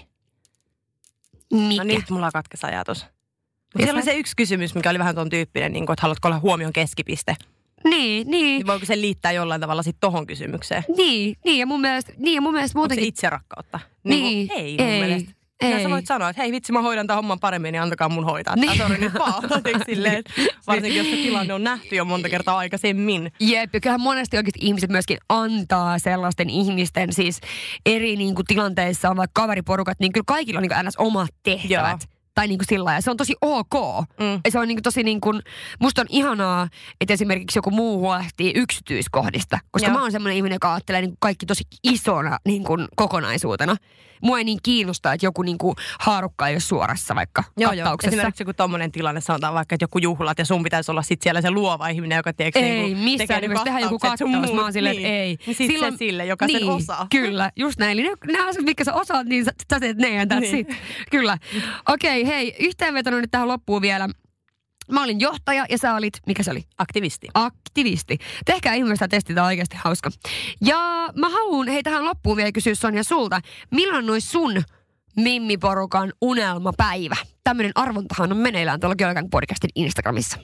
Mikä? 1.53 1.84
No 1.84 1.84
nyt 1.84 2.09
mulla 2.09 2.31
katkesi 2.31 2.65
ajatus. 2.65 3.01
Mutta 3.03 3.84
siellä 3.86 3.97
oli 3.97 4.03
se 4.05 4.13
yksi 4.17 4.34
kysymys, 4.38 4.75
mikä 4.75 4.89
oli 4.89 4.99
vähän 4.99 5.15
tuon 5.15 5.29
tyyppinen, 5.29 5.73
niin 5.73 5.86
kuin, 5.86 5.93
että 5.93 6.01
haluatko 6.01 6.27
olla 6.27 6.39
huomion 6.39 6.73
keskipiste. 6.73 7.36
Niin, 7.84 8.27
niin, 8.27 8.45
Niin 8.45 8.67
voiko 8.67 8.86
se 8.86 9.01
liittää 9.01 9.31
jollain 9.31 9.61
tavalla 9.61 9.84
sitten 9.84 9.99
tohon 9.99 10.27
kysymykseen? 10.27 10.84
niin, 10.97 11.36
niin, 11.45 11.59
ja 11.59 11.65
mun 11.65 11.81
mielestä, 11.81 12.13
niin, 12.17 12.36
ja 12.36 12.41
mun 12.41 12.53
mielestä 12.53 12.79
Onko 12.79 12.89
se 12.89 12.95
muutenkin... 12.95 13.07
itse 13.07 13.29
rakkautta? 13.29 13.79
Niin, 14.03 14.47
kuin, 14.47 14.59
ei 14.59 14.77
mun 14.77 14.88
ei, 14.88 14.99
mielestä. 14.99 15.31
ei. 15.61 15.71
Ja 15.71 15.84
sä 15.84 15.89
voit 15.89 16.05
sanoa, 16.05 16.29
että 16.29 16.41
hei 16.41 16.51
vitsi 16.51 16.71
mä 16.71 16.81
hoidan 16.81 17.07
tämän 17.07 17.17
homman 17.17 17.39
paremmin, 17.39 17.71
niin 17.71 17.81
antakaa 17.81 18.09
mun 18.09 18.25
hoitaa. 18.25 18.55
Niin. 18.55 18.67
Niin. 18.67 18.77
Sori 18.77 18.97
nyt 18.97 19.13
vaan. 19.19 19.43
Silleen, 19.86 20.15
että 20.15 20.31
varsinkin 20.67 20.97
jos 20.97 21.09
se 21.09 21.15
tilanne 21.15 21.53
on 21.53 21.63
nähty 21.63 21.95
jo 21.95 22.05
monta 22.05 22.29
kertaa 22.29 22.57
aikaisemmin. 22.57 23.31
Jep, 23.39 23.73
ja 23.73 23.79
kyllähän 23.81 24.01
monesti 24.01 24.38
oikeasti 24.38 24.59
ihmiset 24.61 24.89
myöskin 24.89 25.17
antaa 25.29 25.99
sellaisten 25.99 26.49
ihmisten 26.49 27.13
siis 27.13 27.41
eri 27.86 28.15
niin 28.15 28.36
kuin, 28.36 28.45
tilanteissa 28.45 29.09
on 29.09 29.17
vaikka 29.17 29.41
kaveriporukat, 29.41 29.99
niin 29.99 30.13
kyllä 30.13 30.23
kaikilla 30.27 30.57
on 30.57 30.61
niin 30.61 30.71
kuin, 30.75 30.86
ns. 30.86 30.95
omat 30.97 31.29
tehtävät. 31.43 32.01
Joo. 32.01 32.12
Tai 32.36 32.47
niin 32.47 32.57
kuin 32.57 32.67
sillä 32.67 32.93
ja 32.93 33.01
se 33.01 33.11
on 33.11 33.17
tosi 33.17 33.36
ok. 33.41 33.73
Mm. 34.19 34.41
Se 34.49 34.59
on 34.59 34.67
niin 34.67 34.75
kuin 34.75 34.84
tosi 34.84 35.03
niin 35.03 35.21
kuin, 35.21 35.41
musta 35.79 36.01
on 36.01 36.07
ihanaa, 36.09 36.67
että 37.01 37.13
esimerkiksi 37.13 37.57
joku 37.57 37.71
muu 37.71 37.99
huolehtii 37.99 38.53
yksityiskohdista. 38.55 39.59
Koska 39.71 39.88
Joo. 39.88 39.97
mä 39.97 40.01
oon 40.01 40.11
semmoinen 40.11 40.38
ihminen, 40.38 40.55
joka 40.55 40.73
ajattelee 40.73 41.01
niin 41.01 41.11
kuin 41.11 41.17
kaikki 41.19 41.45
tosi 41.45 41.63
isona 41.84 42.38
niin 42.45 42.63
kuin 42.63 42.88
kokonaisuutena. 42.95 43.75
Mua 44.23 44.38
ei 44.38 44.43
niin 44.43 44.59
kiinnosta, 44.63 45.13
että 45.13 45.25
joku 45.25 45.41
niin 45.41 45.57
kuin 45.57 45.75
haarukka 45.99 46.47
ei 46.47 46.53
ole 46.53 46.59
suorassa 46.59 47.15
vaikka 47.15 47.43
Joo, 47.57 47.71
kattauksessa. 47.71 48.15
Esimerkiksi 48.15 48.41
joku 48.41 48.53
tommonen 48.53 48.91
tilanne, 48.91 49.21
sanotaan 49.21 49.53
vaikka, 49.53 49.75
että 49.75 49.84
joku 49.84 49.97
juhlat 49.97 50.39
ja 50.39 50.45
sun 50.45 50.63
pitäisi 50.63 50.91
olla 50.91 51.01
sit 51.01 51.21
siellä 51.21 51.41
se 51.41 51.51
luova 51.51 51.88
ihminen, 51.88 52.15
joka 52.15 52.34
tiedätkö, 52.34 52.59
Ei, 52.59 52.71
niinku, 52.71 53.03
missään 53.03 53.17
tekee 53.17 53.36
ne 53.36 53.41
nimessä 53.41 53.63
tehdä 53.63 53.79
joku 53.79 53.99
kattaus. 53.99 54.53
Mä 54.53 54.61
oon 54.61 54.73
silleen, 54.73 54.95
että 54.95 55.07
niin. 55.07 55.19
ei. 55.19 55.38
Niin 55.45 55.55
sit 55.55 55.67
Silloin, 55.67 55.93
se 55.93 55.97
sille, 55.97 56.25
joka 56.25 56.47
sen 56.47 56.69
osaa. 56.69 57.07
Kyllä, 57.09 57.51
just 57.55 57.79
näin. 57.79 57.99
Eli 57.99 58.03
ne, 58.03 58.34
ne 58.34 58.39
asiat, 58.39 58.65
mitkä 58.65 58.84
sä 58.84 58.93
osaat, 58.93 59.27
niin 59.27 59.45
sä, 59.45 59.51
sä 59.73 59.79
teet 59.79 59.97
ne 59.97 60.09
ja 60.09 60.25
Niin. 60.25 60.67
Kyllä. 61.11 61.38
Okei, 61.89 62.21
okay, 62.21 62.22
hei, 62.26 62.55
yhteenvetona 62.59 63.17
nyt 63.21 63.32
tähän 63.32 63.47
loppuun 63.47 63.82
vielä. 63.82 64.09
Mä 64.91 65.03
olin 65.03 65.19
johtaja 65.19 65.65
ja 65.69 65.78
sä 65.78 65.95
olit, 65.95 66.13
mikä 66.28 66.43
se 66.43 66.51
oli? 66.51 66.63
Aktivisti. 66.78 67.28
Aktivisti. 67.34 68.17
Tehkää 68.45 68.74
ihmeessä 68.74 69.07
testi, 69.07 69.34
tää 69.34 69.43
on 69.43 69.47
oikeasti 69.47 69.78
hauska. 69.84 70.09
Ja 70.61 71.09
mä 71.15 71.30
haluan, 71.30 71.67
hei 71.67 71.84
tähän 71.84 72.05
loppuun 72.05 72.38
vielä 72.38 72.51
kysyä 72.51 72.76
Sonja 72.76 73.03
sulta. 73.03 73.39
Milloin 73.71 74.05
nois 74.05 74.32
sun 74.32 74.63
Mimmiporukan 75.15 76.13
unelmapäivä? 76.21 77.15
Tämmöinen 77.43 77.71
arvontahan 77.76 78.32
on 78.32 78.38
meneillään 78.38 78.80
tuolla 78.80 78.95
Girlgang 78.95 79.28
podcastin 79.32 79.69
Instagramissa. 79.76 80.38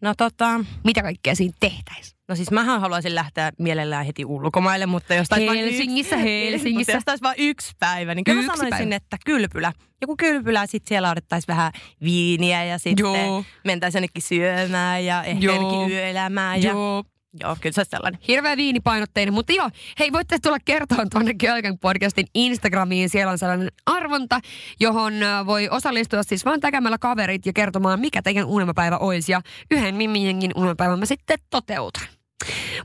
No 0.00 0.14
tota, 0.18 0.60
Mitä 0.84 1.02
kaikkea 1.02 1.34
siinä 1.34 1.54
tehtäisiin? 1.60 2.17
No 2.28 2.34
siis 2.34 2.50
mähän 2.50 2.80
haluaisin 2.80 3.14
lähteä 3.14 3.52
mielellään 3.58 4.06
heti 4.06 4.24
ulkomaille, 4.24 4.86
mutta 4.86 5.14
jos 5.14 5.28
taisi 5.28 5.46
vain 5.46 5.58
Helsingissä, 5.58 6.16
yksi, 6.16 6.28
Helsingissä. 6.50 6.94
Mutta 6.96 7.12
jos 7.12 7.22
vain 7.22 7.36
yksi 7.38 7.72
päivä, 7.78 8.14
niin 8.14 8.24
kyllä 8.24 8.38
Yksi 8.40 8.50
mä 8.50 8.56
sanoisin, 8.56 8.88
päivä. 8.88 8.96
että 8.96 9.16
kylpylä. 9.26 9.72
Joku 10.00 10.16
kylpylä, 10.16 10.66
sitten 10.66 10.88
siellä 10.88 11.10
odottaisiin 11.10 11.48
vähän 11.48 11.72
viiniä 12.02 12.64
ja 12.64 12.78
sitten 12.78 13.02
Joo. 13.04 13.44
mentäisiin 13.64 13.98
jonnekin 14.00 14.22
syömään 14.22 15.04
ja 15.04 15.22
ehkä 15.22 15.44
Joo. 15.44 15.54
jonnekin 15.54 15.96
yöelämään. 15.96 16.62
Ja, 16.62 16.70
Joo. 16.70 17.04
joo, 17.40 17.56
kyllä 17.60 17.74
se 17.74 17.80
olisi 17.80 17.90
sellainen. 17.90 18.20
Hirveä 18.28 18.56
viinipainotteinen, 18.56 19.34
mutta 19.34 19.52
joo, 19.52 19.70
hei 19.98 20.12
voitte 20.12 20.38
tulla 20.42 20.58
kertoa 20.64 21.06
tuonne 21.10 21.34
Girlgang 21.34 21.76
podcastin 21.80 22.26
Instagramiin. 22.34 23.08
Siellä 23.08 23.30
on 23.30 23.38
sellainen 23.38 23.68
arvonta, 23.86 24.40
johon 24.80 25.14
voi 25.46 25.68
osallistua 25.68 26.22
siis 26.22 26.44
vaan 26.44 26.60
tekemällä 26.60 26.98
kaverit 26.98 27.46
ja 27.46 27.52
kertomaan, 27.52 28.00
mikä 28.00 28.22
teidän 28.22 28.44
unelmapäivä 28.44 28.98
olisi. 28.98 29.32
Ja 29.32 29.40
yhden 29.70 29.94
Mimmi-jengin 29.94 30.52
unelmapäivän 30.56 30.98
mä 30.98 31.06
sitten 31.06 31.38
toteutan. 31.50 32.02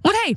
Mutta 0.04 0.20
hei, 0.26 0.36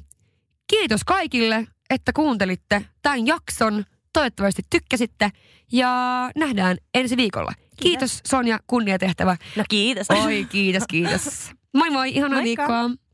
kiitos 0.67 1.05
kaikille, 1.05 1.67
että 1.91 2.13
kuuntelitte 2.13 2.85
tämän 3.03 3.27
jakson. 3.27 3.85
Toivottavasti 4.13 4.63
tykkäsitte 4.71 5.31
ja 5.73 5.91
nähdään 6.37 6.77
ensi 6.95 7.17
viikolla. 7.17 7.53
Kiitos, 7.57 7.77
kiitos 7.83 8.21
Sonja, 8.27 8.59
kunniatehtävä. 8.67 9.37
No 9.57 9.65
kiitos. 9.69 10.07
Oi, 10.11 10.47
kiitos, 10.51 10.83
kiitos. 10.89 11.51
Moi 11.77 11.91
moi, 11.91 12.11
ihanaa 12.11 12.41
Moikka. 12.43 12.63
viikkoa. 12.69 13.06